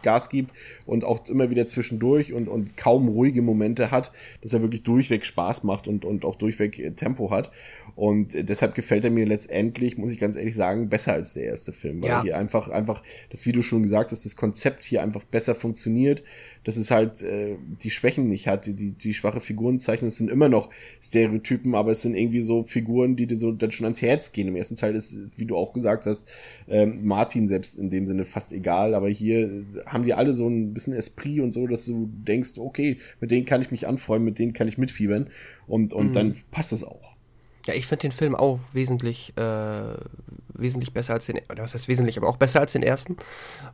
Gas 0.03 0.29
gibt 0.29 0.53
und 0.87 1.05
auch 1.05 1.29
immer 1.29 1.51
wieder 1.51 1.67
zwischendurch 1.67 2.33
und, 2.33 2.49
und 2.49 2.77
kaum 2.77 3.09
ruhige 3.09 3.43
Momente 3.43 3.91
hat, 3.91 4.13
dass 4.43 4.53
er 4.53 4.63
wirklich 4.63 4.83
durchweg 4.83 5.25
Spaß 5.25 5.65
macht 5.65 5.89
und, 5.89 6.05
und 6.05 6.25
auch 6.25 6.37
durchweg 6.37 6.79
äh, 6.79 6.91
Tempo 6.93 7.31
hat. 7.31 7.51
Und 7.97 8.35
deshalb 8.35 8.75
gefällt 8.75 9.05
er 9.05 9.11
mir 9.11 9.25
letztendlich, 9.25 9.97
muss 9.99 10.11
ich 10.11 10.19
ganz 10.19 10.37
ehrlich 10.37 10.57
sagen, 10.57 10.89
besser 10.89 11.13
als 11.13 11.35
der 11.35 11.45
erste 11.45 11.73
Film. 11.73 12.03
Weil 12.03 12.11
ja. 12.11 12.23
hier 12.23 12.37
einfach, 12.37 12.69
einfach, 12.69 13.03
das, 13.31 13.47
wie 13.47 13.53
du 13.53 13.63
schon 13.63 13.85
gesagt 13.85 14.11
hast, 14.11 14.25
das 14.25 14.35
Konzept 14.35 14.85
hier 14.85 15.03
einfach 15.03 15.23
besser 15.23 15.55
funktioniert 15.55 16.25
dass 16.65 16.77
es 16.77 16.91
halt 16.91 17.23
äh, 17.23 17.57
die 17.83 17.91
Schwächen 17.91 18.27
nicht 18.27 18.49
hat, 18.49 18.67
die, 18.67 18.93
die 18.93 19.15
schwache 19.15 19.41
Figurenzeichnungen 19.41 20.11
sind 20.11 20.31
immer 20.31 20.49
noch 20.49 20.71
Stereotypen, 21.01 21.75
aber 21.75 21.93
es 21.93 22.03
sind 22.03 22.17
irgendwie 22.17 22.41
so 22.41 22.65
Figuren, 22.65 23.17
die 23.17 23.27
dir 23.27 23.37
so 23.37 23.53
dann 23.53 23.71
schon 23.71 23.85
ans 23.85 24.03
Herz 24.03 24.33
gehen. 24.33 24.49
Im 24.49 24.57
ersten 24.57 24.77
Teil 24.77 24.97
ist, 24.97 25.19
wie 25.37 25.45
du 25.45 25.57
auch 25.57 25.75
gesagt 25.75 26.07
hast, 26.07 26.29
ähm, 26.67 27.05
Martin 27.07 27.49
selbst 27.49 27.79
in 27.79 27.91
dem 27.91 28.09
Sinne 28.09 28.25
fast 28.25 28.53
egal, 28.53 28.95
aber 28.95 29.09
hier 29.09 29.65
haben 29.87 30.05
die 30.05 30.15
alle 30.15 30.33
so 30.33 30.49
ein 30.49 30.73
bisschen 30.75 30.93
Esprit 30.93 31.41
und 31.41 31.53
so, 31.53 31.67
dass 31.67 31.87
du 31.87 32.11
denkst, 32.13 32.59
okay, 32.59 32.99
mit 33.21 33.31
denen 33.31 33.47
kann 33.47 33.63
ich 33.63 33.71
mich 33.71 33.87
anfreuen, 33.87 34.25
mit 34.25 34.39
denen 34.39 34.53
kann 34.53 34.69
ich 34.69 34.79
mitfiebern 34.79 35.29
und, 35.67 35.93
und 35.93 36.09
mhm. 36.09 36.13
dann 36.13 36.37
passt 36.51 36.73
das 36.73 36.85
auch. 36.85 37.15
Ja, 37.67 37.75
ich 37.75 37.87
finde 37.87 38.03
den 38.03 38.13
Film 38.13 38.35
auch 38.35 38.61
wesentlich, 38.75 39.33
äh, 39.37 39.95
wesentlich 40.53 40.93
besser 40.93 41.15
als 41.15 41.27
den, 41.27 41.41
oder 41.51 41.63
was 41.63 41.73
heißt 41.73 41.89
wesentlich, 41.89 42.19
aber 42.19 42.29
auch 42.29 42.37
besser 42.37 42.61
als 42.61 42.73
den 42.73 42.83
ersten, 42.83 43.17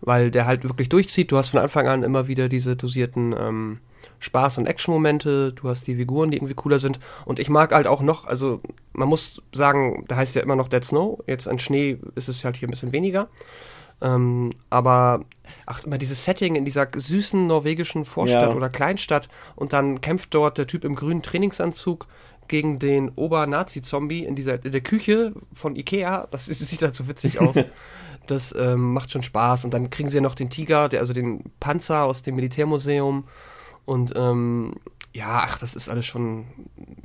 weil 0.01 0.31
der 0.31 0.47
halt 0.47 0.63
wirklich 0.63 0.89
durchzieht. 0.89 1.33
Du 1.33 1.37
hast 1.37 1.49
von 1.49 1.61
Anfang 1.61 1.89
an 1.89 2.05
immer 2.05 2.29
wieder 2.29 2.49
diese 2.49 2.77
dosierten 2.77 3.35
ähm, 3.37 3.79
Spaß- 4.21 4.59
und 4.59 4.67
Action-Momente, 4.67 5.53
du 5.53 5.69
hast 5.69 5.87
die 5.87 5.97
Figuren, 5.97 6.31
die 6.31 6.37
irgendwie 6.37 6.55
cooler 6.55 6.79
sind. 6.79 7.01
Und 7.25 7.41
ich 7.41 7.49
mag 7.49 7.75
halt 7.75 7.87
auch 7.87 8.01
noch, 8.01 8.27
also 8.27 8.61
man 8.93 9.09
muss 9.09 9.43
sagen, 9.53 10.05
da 10.09 10.17
heißt 10.17 10.37
ja 10.37 10.43
immer 10.43 10.57
noch 10.57 10.69
Dead 10.69 10.85
Snow, 10.85 11.23
jetzt 11.27 11.49
an 11.49 11.59
Schnee 11.59 11.99
ist 12.15 12.29
es 12.29 12.45
halt 12.45 12.57
hier 12.57 12.69
ein 12.69 12.71
bisschen 12.71 12.93
weniger. 12.93 13.29
Ähm, 14.03 14.53
aber 14.71 15.25
ach, 15.67 15.85
immer 15.85 15.99
dieses 15.99 16.25
Setting 16.25 16.55
in 16.55 16.65
dieser 16.65 16.89
süßen 16.95 17.47
norwegischen 17.47 18.05
Vorstadt 18.05 18.51
ja. 18.51 18.55
oder 18.55 18.69
Kleinstadt 18.69 19.29
und 19.57 19.73
dann 19.73 20.01
kämpft 20.01 20.35
dort 20.35 20.59
der 20.59 20.67
Typ 20.67 20.85
im 20.85 20.95
grünen 20.95 21.23
Trainingsanzug 21.23 22.07
gegen 22.49 22.79
den 22.79 23.11
Ober-Nazi-Zombie 23.11 24.25
in 24.25 24.35
dieser 24.35 24.65
in 24.65 24.73
der 24.73 24.81
Küche 24.81 25.33
von 25.55 25.77
Ikea. 25.77 26.27
Das, 26.31 26.47
sieht 26.47 26.83
halt 26.83 26.97
so 26.97 27.09
witzig 27.09 27.41
aus. 27.41 27.57
das 28.27 28.55
ähm, 28.59 28.93
macht 28.93 29.13
schon 29.13 29.23
Spaß. 29.23 29.65
Und 29.65 29.73
dann 29.73 29.91
kriegen 29.91 30.09
sie 30.09 30.17
ja 30.17 30.23
noch 30.23 30.35
den 30.35 30.51
Tiger, 30.51 30.89
der, 30.89 31.01
also 31.01 31.13
den 31.13 31.45
Panzer 31.61 32.05
aus 32.05 32.23
dem 32.23 32.35
Militärmuseum. 32.35 33.25
Und 33.85 34.15
ähm, 34.17 34.75
ja, 35.13 35.45
ach, 35.45 35.59
das 35.59 35.75
ist 35.75 35.89
alles 35.89 36.07
schon, 36.07 36.47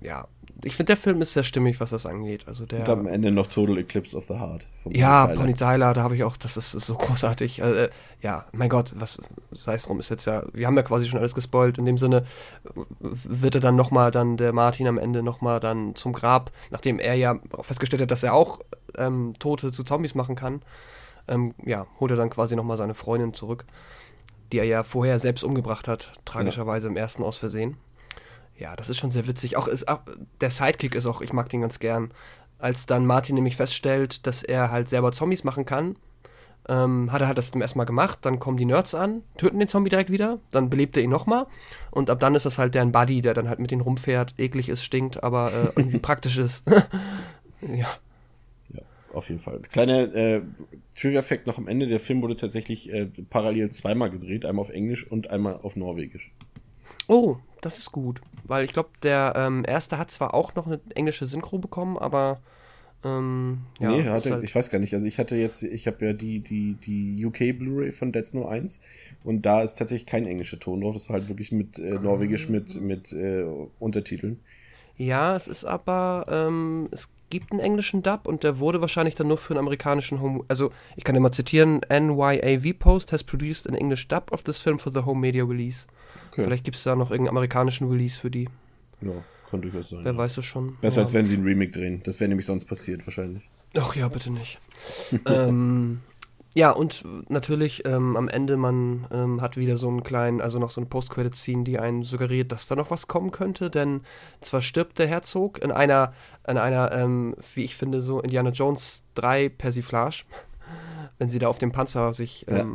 ja, 0.02 0.28
ich 0.64 0.76
finde, 0.76 0.88
der 0.88 0.98
Film 0.98 1.22
ist 1.22 1.34
sehr 1.34 1.44
stimmig, 1.44 1.80
was 1.80 1.90
das 1.90 2.06
angeht. 2.06 2.48
Also 2.48 2.66
der, 2.66 2.80
Und 2.82 2.90
am 2.90 3.08
Ende 3.08 3.32
noch 3.32 3.48
Total 3.48 3.78
Eclipse 3.78 4.16
of 4.16 4.26
the 4.28 4.36
Heart. 4.36 4.68
Ja, 4.90 5.28
Pony 5.28 5.54
Tyler, 5.54 5.94
da 5.94 6.04
habe 6.04 6.16
ich 6.16 6.24
auch, 6.24 6.38
das 6.38 6.58
ist, 6.58 6.74
ist 6.74 6.86
so 6.86 6.96
großartig. 6.96 7.60
Äh, 7.60 7.90
ja, 8.22 8.46
mein 8.52 8.70
Gott, 8.70 8.94
was 8.96 9.20
sei 9.52 9.76
es 9.76 9.84
drum, 9.84 10.00
ist 10.00 10.10
jetzt 10.10 10.26
ja, 10.26 10.44
wir 10.54 10.68
haben 10.68 10.78
ja 10.78 10.84
quasi 10.84 11.08
schon 11.08 11.20
alles 11.20 11.36
gespoilt. 11.36 11.78
In 11.78 11.86
dem 11.86 11.98
Sinne 11.98 12.26
wird 13.00 13.56
er 13.56 13.62
dann 13.62 13.76
nochmal, 13.76 14.12
dann 14.12 14.38
der 14.38 14.54
Martin 14.54 14.88
am 14.88 14.98
Ende 14.98 15.24
nochmal 15.24 15.60
dann 15.60 15.96
zum 15.96 16.14
Grab, 16.14 16.52
nachdem 16.72 17.00
er 17.00 17.16
ja 17.16 17.40
festgestellt 17.62 18.02
hat, 18.02 18.12
dass 18.12 18.24
er 18.24 18.34
auch 18.34 18.60
ähm, 18.98 19.34
Tote 19.40 19.72
zu 19.72 19.84
Zombies 19.84 20.16
machen 20.16 20.36
kann, 20.36 20.62
ähm, 21.28 21.54
ja, 21.66 21.86
holt 22.00 22.12
er 22.12 22.18
dann 22.18 22.30
quasi 22.30 22.56
nochmal 22.56 22.78
seine 22.78 22.94
Freundin 22.94 23.34
zurück, 23.34 23.66
die 24.52 24.60
er 24.60 24.66
ja 24.66 24.84
vorher 24.84 25.20
selbst 25.20 25.44
umgebracht 25.44 25.88
hat, 25.88 26.14
tragischerweise 26.24 26.88
ja. 26.88 26.92
im 26.92 26.98
ersten 26.98 27.24
aus 27.24 27.38
Versehen. 27.38 27.78
Ja, 28.58 28.76
das 28.76 28.90
ist 28.90 28.98
schon 28.98 29.12
sehr 29.12 29.28
witzig. 29.28 29.58
Auch, 29.58 29.68
ist, 29.68 29.88
auch 29.88 30.02
der 30.42 30.50
Sidekick 30.50 30.96
ist 30.96 31.06
auch, 31.06 31.22
ich 31.22 31.34
mag 31.34 31.50
den 31.50 31.62
ganz 31.62 31.80
gern. 31.80 32.12
Als 32.58 32.86
dann 32.86 33.06
Martin 33.06 33.36
nämlich 33.36 33.58
feststellt, 33.58 34.26
dass 34.28 34.42
er 34.42 34.72
halt 34.72 34.88
selber 34.88 35.12
Zombies 35.12 35.44
machen 35.44 35.66
kann, 35.66 35.98
ähm, 36.70 37.12
hat 37.12 37.22
er 37.22 37.28
halt 37.28 37.38
das 37.38 37.52
zum 37.52 37.62
ersten 37.62 37.78
Mal 37.78 37.86
gemacht. 37.86 38.20
Dann 38.22 38.40
kommen 38.40 38.58
die 38.58 38.66
Nerds 38.66 38.96
an, 38.96 39.24
töten 39.38 39.60
den 39.60 39.68
Zombie 39.68 39.90
direkt 39.90 40.10
wieder, 40.10 40.40
dann 40.52 40.70
belebt 40.70 40.96
er 40.96 41.04
ihn 41.04 41.10
nochmal. 41.10 41.48
Und 41.92 42.10
ab 42.10 42.20
dann 42.22 42.34
ist 42.34 42.46
das 42.46 42.58
halt 42.58 42.76
deren 42.76 42.94
Buddy, 42.94 43.22
der 43.22 43.34
dann 43.34 43.50
halt 43.50 43.60
mit 43.60 43.72
denen 43.72 43.82
rumfährt, 43.82 44.36
eklig 44.38 44.70
ist, 44.70 44.84
stinkt, 44.84 45.22
aber 45.24 45.52
äh, 45.52 45.72
irgendwie 45.80 46.00
praktisch 46.00 46.38
ist. 46.38 46.66
ja. 47.62 47.88
Ja, 48.70 48.82
auf 49.14 49.28
jeden 49.28 49.42
Fall. 49.42 49.60
Kleiner 49.70 50.16
äh, 50.16 50.42
Trigger-Fact 50.96 51.46
noch 51.46 51.58
am 51.58 51.68
Ende: 51.68 51.88
Der 51.88 52.00
Film 52.00 52.22
wurde 52.22 52.38
tatsächlich 52.38 52.92
äh, 52.92 53.08
parallel 53.30 53.70
zweimal 53.72 54.10
gedreht, 54.10 54.46
einmal 54.46 54.64
auf 54.64 54.70
Englisch 54.70 55.06
und 55.06 55.30
einmal 55.30 55.60
auf 55.62 55.76
Norwegisch. 55.76 56.32
Oh, 57.08 57.38
das 57.62 57.78
ist 57.78 57.92
gut. 57.92 58.22
Weil 58.44 58.64
ich 58.64 58.74
glaube, 58.74 58.90
der 59.04 59.34
ähm, 59.36 59.64
erste 59.68 59.98
hat 59.98 60.12
zwar 60.12 60.34
auch 60.34 60.56
noch 60.56 60.68
eine 60.68 60.80
englische 60.94 61.26
Synchro 61.26 61.58
bekommen, 61.58 61.98
aber 61.98 62.40
ähm, 63.04 63.62
ja, 63.80 63.92
nee, 63.92 64.04
hatte, 64.04 64.32
halt 64.32 64.44
ich 64.44 64.54
weiß 64.54 64.70
gar 64.70 64.80
nicht. 64.80 64.94
Also 64.94 65.06
ich 65.06 65.20
hatte 65.20 65.36
jetzt, 65.36 65.64
ich 65.64 65.88
habe 65.88 66.06
ja 66.06 66.14
die, 66.14 66.40
die, 66.40 66.74
die 66.74 67.26
UK 67.26 67.58
Blu-ray 67.58 67.92
von 67.92 68.12
Dead 68.12 68.26
Snow 68.26 68.48
1 68.48 68.82
und 69.24 69.44
da 69.44 69.62
ist 69.62 69.76
tatsächlich 69.76 70.08
kein 70.08 70.26
englischer 70.26 70.60
Ton 70.60 70.82
drauf. 70.82 70.94
Das 70.94 71.10
war 71.10 71.16
halt 71.16 71.30
wirklich 71.30 71.52
mit 71.52 71.78
äh, 71.78 71.92
Norwegisch 71.92 72.50
mit, 72.50 72.80
mit 72.82 73.14
äh, 73.14 73.46
Untertiteln. 73.80 74.40
Ja, 74.98 75.36
es 75.36 75.48
ist 75.48 75.66
aber, 75.66 76.26
ähm, 76.30 76.88
es 76.92 77.10
gibt 77.30 77.52
einen 77.52 77.60
englischen 77.60 78.02
Dub 78.02 78.28
und 78.28 78.44
der 78.44 78.60
wurde 78.60 78.82
wahrscheinlich 78.82 79.16
dann 79.16 79.28
nur 79.28 79.38
für 79.38 79.54
einen 79.54 79.60
amerikanischen 79.60 80.22
Home. 80.22 80.44
Also, 80.48 80.72
ich 80.96 81.04
kann 81.04 81.20
mal 81.22 81.32
zitieren: 81.32 81.82
NYAV 81.90 82.80
Post 82.80 83.12
has 83.12 83.24
produced 83.24 83.68
an 83.68 83.76
English 83.76 84.08
dub 84.08 84.32
of 84.32 84.44
this 84.44 84.60
film 84.60 84.80
for 84.80 84.94
the 84.94 85.02
home 85.02 85.20
media 85.20 85.44
release. 85.44 85.86
Okay. 86.32 86.44
Vielleicht 86.44 86.64
gibt 86.64 86.78
es 86.78 86.84
da 86.84 86.96
noch 86.96 87.12
irgendeinen 87.12 87.38
amerikanischen 87.38 87.90
Release 87.90 88.20
für 88.20 88.30
die. 88.30 88.50
Ja, 89.02 89.24
kann 89.50 89.62
durchaus 89.62 89.90
sein. 89.90 90.00
Wer 90.04 90.14
ja. 90.14 90.18
weiß 90.18 90.38
es 90.38 90.46
schon. 90.46 90.78
Besser 90.82 90.98
ja. 90.98 91.04
als 91.04 91.14
wenn 91.14 91.26
sie 91.26 91.36
einen 91.36 91.46
Remake 91.46 91.72
drehen. 91.72 92.02
Das 92.04 92.20
wäre 92.20 92.30
nämlich 92.30 92.46
sonst 92.46 92.66
passiert, 92.66 93.06
wahrscheinlich. 93.06 93.50
Ach 93.78 93.96
ja, 93.96 94.08
bitte 94.08 94.32
nicht. 94.32 94.60
ähm, 95.28 96.02
ja, 96.58 96.72
und 96.72 97.04
natürlich 97.28 97.86
ähm, 97.86 98.16
am 98.16 98.30
Ende, 98.30 98.56
man 98.56 99.08
ähm, 99.12 99.42
hat 99.42 99.58
wieder 99.58 99.76
so 99.76 99.90
einen 99.90 100.04
kleinen, 100.04 100.40
also 100.40 100.58
noch 100.58 100.72
so 100.72 100.80
eine 100.80 100.90
Post-Credit-Scene, 100.90 101.66
die 101.66 101.80
einen 101.80 102.04
suggeriert, 102.04 102.54
dass 102.54 102.68
da 102.68 102.76
noch 102.76 102.92
was 102.92 103.08
kommen 103.08 103.32
könnte, 103.32 103.70
denn 103.70 104.02
zwar 104.40 104.62
stirbt 104.62 104.98
der 104.98 105.08
Herzog 105.08 105.62
in 105.62 105.72
einer, 105.72 106.14
in 106.48 106.58
einer, 106.58 106.94
ähm, 106.94 107.36
wie 107.54 107.64
ich 107.64 107.76
finde, 107.76 108.02
so 108.02 108.22
Indiana 108.22 108.52
Jones 108.52 109.04
3 109.16 109.50
Persiflage, 109.50 110.24
wenn 111.18 111.28
sie 111.28 111.40
da 111.40 111.50
auf 111.50 111.58
dem 111.58 111.74
Panzer 111.74 112.14
sich 112.14 112.46
ja. 112.50 112.66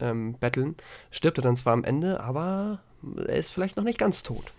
Ähm, 0.00 0.34
betteln, 0.38 0.76
stirbt 1.10 1.38
er 1.38 1.42
dann 1.42 1.56
zwar 1.56 1.72
am 1.72 1.84
Ende, 1.84 2.20
aber 2.20 2.80
er 3.16 3.36
ist 3.36 3.50
vielleicht 3.50 3.76
noch 3.76 3.84
nicht 3.84 3.98
ganz 3.98 4.22
tot. 4.22 4.52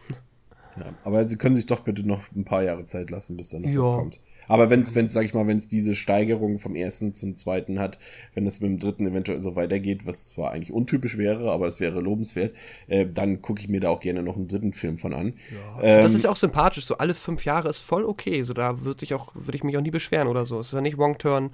Ja, 0.78 0.94
aber 1.04 1.24
sie 1.26 1.38
können 1.38 1.56
sich 1.56 1.66
doch 1.66 1.82
bitte 1.82 2.04
noch 2.04 2.22
ein 2.36 2.46
paar 2.46 2.64
Jahre 2.64 2.84
Zeit 2.84 3.10
lassen, 3.10 3.38
bis 3.38 3.50
dann 3.50 3.62
noch 3.62 3.70
ja. 3.70 3.80
was 3.80 3.98
kommt. 3.98 4.20
Aber 4.48 4.70
wenn 4.70 4.82
es, 4.82 4.94
wenn 4.96 5.10
sag 5.10 5.26
ich 5.26 5.34
mal, 5.34 5.48
wenn 5.48 5.58
es 5.58 5.68
diese 5.68 5.96
Steigerung 5.96 6.60
vom 6.60 6.76
ersten 6.76 7.14
zum 7.14 7.36
zweiten 7.36 7.80
hat, 7.80 8.00
wenn 8.34 8.46
es 8.46 8.60
mit 8.60 8.70
dem 8.70 8.80
dritten 8.80 9.08
eventuell 9.08 9.42
so 9.42 9.56
weitergeht, 9.56 10.06
was 10.06 10.30
zwar 10.30 10.52
eigentlich 10.52 10.72
untypisch 10.72 11.18
wäre, 11.18 11.52
aber 11.52 11.68
es 11.68 11.80
wäre 11.80 12.00
lobenswert, 12.00 12.56
äh, 12.88 13.06
dann 13.12 13.42
gucke 13.42 13.62
ich 13.62 13.70
mir 13.70 13.80
da 13.80 13.90
auch 13.90 14.00
gerne 14.00 14.24
noch 14.24 14.36
einen 14.36 14.48
dritten 14.48 14.74
Film 14.74 14.98
von 14.98 15.14
an. 15.14 15.34
Ja, 15.52 15.82
ähm, 15.82 16.02
das 16.02 16.14
ist 16.14 16.24
ja 16.24 16.30
auch 16.30 16.36
sympathisch. 16.36 16.86
So 16.86 16.98
alle 16.98 17.14
fünf 17.14 17.46
Jahre 17.46 17.70
ist 17.70 17.80
voll 17.80 18.06
okay. 18.06 18.44
So 18.44 18.54
da 18.54 18.84
würde 18.84 19.04
ich 19.04 19.14
auch, 19.14 19.32
würde 19.34 19.56
ich 19.56 19.64
mich 19.64 19.78
auch 19.78 19.82
nie 19.82 19.92
beschweren 19.92 20.28
oder 20.28 20.46
so. 20.46 20.60
Es 20.60 20.68
ist 20.68 20.74
ja 20.74 20.82
nicht 20.82 20.98
Wrong 20.98 21.18
Turn 21.18 21.52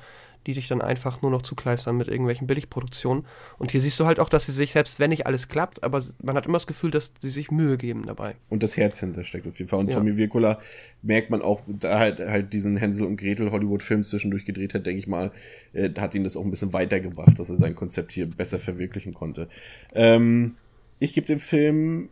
die 0.48 0.54
dich 0.54 0.68
dann 0.68 0.82
einfach 0.82 1.22
nur 1.22 1.32
noch 1.32 1.42
zukleistern 1.42 1.98
mit 1.98 2.08
irgendwelchen 2.08 2.48
Billigproduktionen. 2.48 3.26
Und 3.58 3.72
hier 3.72 3.82
siehst 3.82 4.00
du 4.00 4.06
halt 4.06 4.20
auch, 4.20 4.30
dass 4.30 4.46
sie 4.46 4.52
sich, 4.52 4.72
selbst 4.72 5.00
wenn 5.00 5.10
nicht 5.10 5.28
alles 5.28 5.48
klappt, 5.48 5.84
aber 5.84 6.04
man 6.24 6.36
hat 6.36 6.46
immer 6.46 6.58
das 6.58 6.68
Gefühl, 6.68 6.92
dass 6.92 7.14
sie 7.20 7.30
sich 7.30 7.52
Mühe 7.52 7.78
geben 7.78 8.06
dabei. 8.06 8.36
Und 8.50 8.64
das 8.64 8.78
Herz 8.78 9.00
hintersteckt 9.00 9.48
auf 9.48 9.60
jeden 9.60 9.70
Fall. 9.70 9.80
Und 9.80 9.90
ja. 9.90 9.98
Tommy 9.98 10.18
Wirkola 10.18 10.60
merkt 11.02 11.30
man 11.30 11.42
auch, 11.42 11.62
da 11.68 12.00
halt, 12.00 12.20
halt 12.20 12.54
diesen 12.54 12.78
Hänsel 12.78 13.06
und 13.06 13.18
Gretel 13.18 13.52
Hollywood-Film 13.52 14.04
zwischendurch 14.04 14.46
gedreht 14.46 14.74
hat, 14.74 14.86
denke 14.86 15.00
ich 15.00 15.08
mal, 15.08 15.32
äh, 15.74 15.90
hat 16.00 16.16
ihn 16.16 16.24
das 16.24 16.38
auch 16.38 16.44
ein 16.44 16.52
bisschen 16.52 16.74
weitergebracht, 16.74 17.40
dass 17.40 17.50
er 17.50 17.56
sein 17.56 17.76
Konzept 17.76 18.12
hier 18.12 18.28
besser 18.28 18.60
verwirklichen 18.60 19.14
konnte. 19.14 19.48
Ähm, 19.94 20.56
ich 21.00 21.14
gebe 21.14 21.28
dem 21.28 21.40
Film, 21.40 22.10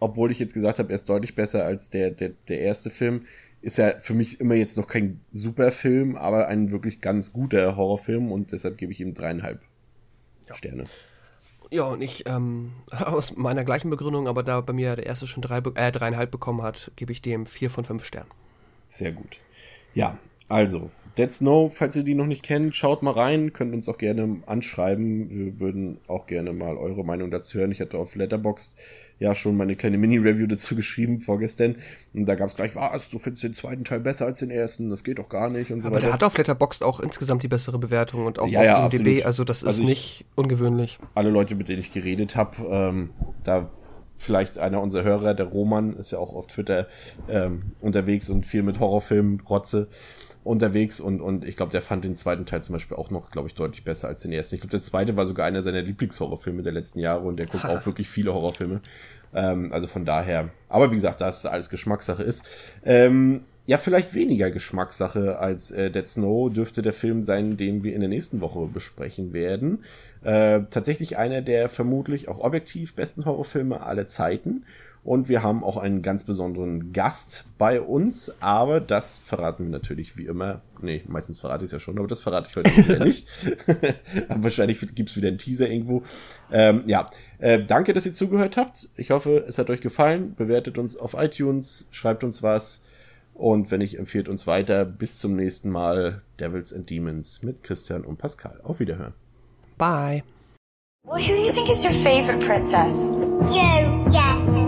obwohl 0.00 0.30
ich 0.30 0.38
jetzt 0.38 0.54
gesagt 0.54 0.78
habe, 0.78 0.90
er 0.90 0.96
ist 0.96 1.08
deutlich 1.08 1.34
besser 1.34 1.64
als 1.64 1.88
der, 1.88 2.10
der, 2.10 2.32
der 2.48 2.60
erste 2.60 2.90
Film, 2.90 3.22
ist 3.60 3.78
ja 3.78 3.98
für 4.00 4.14
mich 4.14 4.40
immer 4.40 4.54
jetzt 4.54 4.76
noch 4.76 4.86
kein 4.86 5.20
super 5.30 5.70
Film, 5.72 6.16
aber 6.16 6.48
ein 6.48 6.70
wirklich 6.70 7.00
ganz 7.00 7.32
guter 7.32 7.76
Horrorfilm 7.76 8.30
und 8.30 8.52
deshalb 8.52 8.78
gebe 8.78 8.92
ich 8.92 9.00
ihm 9.00 9.14
dreieinhalb 9.14 9.60
ja. 10.48 10.54
Sterne. 10.54 10.84
Ja, 11.70 11.84
und 11.84 12.00
ich, 12.00 12.26
ähm, 12.26 12.72
aus 12.90 13.36
meiner 13.36 13.64
gleichen 13.64 13.90
Begründung, 13.90 14.28
aber 14.28 14.42
da 14.42 14.60
bei 14.60 14.72
mir 14.72 14.96
der 14.96 15.06
erste 15.06 15.26
schon 15.26 15.42
drei, 15.42 15.58
äh, 15.58 15.92
dreieinhalb 15.92 16.30
bekommen 16.30 16.62
hat, 16.62 16.92
gebe 16.96 17.12
ich 17.12 17.20
dem 17.20 17.46
vier 17.46 17.70
von 17.70 17.84
fünf 17.84 18.04
Sternen. 18.04 18.30
Sehr 18.88 19.12
gut. 19.12 19.38
Ja, 19.94 20.18
Also, 20.48 20.90
Dead 21.18 21.32
Snow, 21.32 21.68
falls 21.74 21.96
ihr 21.96 22.04
die 22.04 22.14
noch 22.14 22.26
nicht 22.26 22.44
kennt, 22.44 22.76
schaut 22.76 23.02
mal 23.02 23.10
rein, 23.10 23.52
könnt 23.52 23.74
uns 23.74 23.88
auch 23.88 23.98
gerne 23.98 24.36
anschreiben. 24.46 25.28
Wir 25.30 25.58
würden 25.60 25.98
auch 26.06 26.26
gerne 26.28 26.52
mal 26.52 26.76
eure 26.76 27.04
Meinung 27.04 27.30
dazu 27.32 27.58
hören. 27.58 27.72
Ich 27.72 27.80
hatte 27.80 27.98
auf 27.98 28.14
Letterboxd 28.14 28.76
ja 29.18 29.34
schon 29.34 29.56
meine 29.56 29.74
kleine 29.74 29.98
Mini-Review 29.98 30.46
dazu 30.46 30.76
geschrieben 30.76 31.20
vorgestern. 31.20 31.74
Und 32.14 32.26
da 32.26 32.36
gab 32.36 32.46
es 32.48 32.54
gleich, 32.54 32.76
was, 32.76 33.10
du 33.10 33.18
findest 33.18 33.42
den 33.42 33.54
zweiten 33.54 33.82
Teil 33.84 33.98
besser 34.00 34.26
als 34.26 34.38
den 34.38 34.50
ersten, 34.50 34.90
das 34.90 35.02
geht 35.02 35.18
doch 35.18 35.28
gar 35.28 35.50
nicht 35.50 35.72
und 35.72 35.80
so 35.80 35.88
Aber 35.88 35.96
weiter. 35.96 36.06
der 36.06 36.14
hat 36.14 36.22
auf 36.22 36.38
Letterboxd 36.38 36.84
auch 36.84 37.00
insgesamt 37.00 37.42
die 37.42 37.48
bessere 37.48 37.78
Bewertung 37.80 38.26
und 38.26 38.38
auch 38.38 38.46
Ja, 38.46 38.60
auf 38.60 38.64
ja, 38.66 38.76
IMDb, 38.86 38.98
absolut. 39.00 39.26
also 39.26 39.44
das 39.44 39.58
ist 39.62 39.68
Also 39.68 39.82
ich- 39.82 39.88
nicht 39.88 40.24
ungewöhnlich. 40.36 40.98
alle 41.14 41.30
Leute, 41.30 41.56
mit 41.56 41.68
denen 41.68 41.80
ich 41.80 41.90
geredet 41.92 42.36
habe, 42.36 42.56
ähm, 42.70 43.10
da 43.42 43.70
vielleicht 44.16 44.58
einer 44.58 44.80
unserer 44.82 45.04
Hörer, 45.04 45.34
der 45.34 45.46
Roman, 45.46 45.94
ist 45.96 46.10
ja 46.12 46.18
auch 46.18 46.34
auf 46.34 46.46
Twitter 46.48 46.86
ähm, 47.28 47.62
unterwegs 47.80 48.30
und 48.30 48.46
viel 48.46 48.62
mit 48.62 48.78
Horrorfilmen, 48.80 49.40
Rotze 49.48 49.88
unterwegs 50.48 51.00
und, 51.00 51.20
und 51.20 51.44
ich 51.44 51.56
glaube, 51.56 51.70
der 51.70 51.82
fand 51.82 52.04
den 52.04 52.16
zweiten 52.16 52.46
Teil 52.46 52.62
zum 52.62 52.72
Beispiel 52.72 52.96
auch 52.96 53.10
noch, 53.10 53.30
glaube 53.30 53.48
ich, 53.48 53.54
deutlich 53.54 53.84
besser 53.84 54.08
als 54.08 54.20
den 54.20 54.32
ersten. 54.32 54.56
Ich 54.56 54.62
glaube, 54.62 54.70
der 54.70 54.82
zweite 54.82 55.16
war 55.16 55.26
sogar 55.26 55.46
einer 55.46 55.62
seiner 55.62 55.82
Lieblingshorrorfilme 55.82 56.62
der 56.62 56.72
letzten 56.72 56.98
Jahre 57.00 57.26
und 57.26 57.36
der 57.36 57.46
guckt 57.46 57.64
Ha. 57.64 57.78
auch 57.78 57.86
wirklich 57.86 58.08
viele 58.08 58.32
Horrorfilme. 58.34 58.80
Ähm, 59.34 59.72
also 59.72 59.86
von 59.86 60.04
daher, 60.04 60.48
aber 60.68 60.90
wie 60.90 60.94
gesagt, 60.94 61.20
da 61.20 61.28
es 61.28 61.44
alles 61.46 61.68
Geschmackssache 61.68 62.22
ist. 62.22 62.48
Ähm, 62.84 63.42
ja, 63.66 63.76
vielleicht 63.76 64.14
weniger 64.14 64.50
Geschmackssache 64.50 65.38
als 65.38 65.70
äh, 65.70 65.90
Dead 65.90 66.08
Snow 66.08 66.50
dürfte 66.50 66.80
der 66.80 66.94
Film 66.94 67.22
sein, 67.22 67.58
den 67.58 67.84
wir 67.84 67.94
in 67.94 68.00
der 68.00 68.08
nächsten 68.08 68.40
Woche 68.40 68.66
besprechen 68.72 69.34
werden. 69.34 69.84
Äh, 70.22 70.62
tatsächlich 70.70 71.18
einer 71.18 71.42
der 71.42 71.68
vermutlich 71.68 72.28
auch 72.28 72.38
objektiv 72.38 72.94
besten 72.94 73.26
Horrorfilme 73.26 73.82
aller 73.82 74.06
Zeiten. 74.06 74.64
Und 75.04 75.28
wir 75.28 75.42
haben 75.42 75.64
auch 75.64 75.76
einen 75.76 76.02
ganz 76.02 76.24
besonderen 76.24 76.92
Gast 76.92 77.46
bei 77.56 77.80
uns, 77.80 78.42
aber 78.42 78.80
das 78.80 79.20
verraten 79.20 79.64
wir 79.64 79.70
natürlich 79.70 80.16
wie 80.16 80.26
immer. 80.26 80.60
Nee, 80.82 81.02
meistens 81.06 81.38
verrate 81.38 81.64
ich 81.64 81.68
es 81.68 81.72
ja 81.72 81.80
schon, 81.80 81.98
aber 81.98 82.08
das 82.08 82.20
verrate 82.20 82.48
ich 82.50 82.56
heute 82.56 82.76
wieder 82.76 83.04
nicht. 83.04 83.26
wahrscheinlich 84.28 84.80
gibt's 84.94 85.16
wieder 85.16 85.28
einen 85.28 85.38
Teaser 85.38 85.68
irgendwo. 85.68 86.02
Ähm, 86.52 86.82
ja, 86.86 87.06
äh, 87.38 87.64
danke, 87.64 87.92
dass 87.92 88.06
ihr 88.06 88.12
zugehört 88.12 88.56
habt. 88.56 88.88
Ich 88.96 89.10
hoffe, 89.10 89.44
es 89.48 89.58
hat 89.58 89.70
euch 89.70 89.80
gefallen. 89.80 90.34
Bewertet 90.34 90.78
uns 90.78 90.96
auf 90.96 91.14
iTunes, 91.14 91.88
schreibt 91.90 92.24
uns 92.24 92.42
was. 92.42 92.84
Und 93.34 93.70
wenn 93.70 93.78
nicht, 93.78 93.96
empfiehlt 93.98 94.28
uns 94.28 94.46
weiter. 94.46 94.84
Bis 94.84 95.20
zum 95.20 95.36
nächsten 95.36 95.70
Mal. 95.70 96.22
Devils 96.40 96.72
and 96.72 96.90
Demons 96.90 97.42
mit 97.42 97.62
Christian 97.62 98.04
und 98.04 98.18
Pascal. 98.18 98.60
Auf 98.64 98.80
Wiederhören. 98.80 99.14
Bye. 99.78 100.24
Well, 101.06 101.22
who 101.22 101.28
do 101.28 101.40
you 101.40 101.52
think 101.52 101.70
is 101.70 101.84
your 101.84 101.92
favorite 101.92 102.44
princess? 102.44 103.16
You, 103.16 104.12
yeah. 104.12 104.67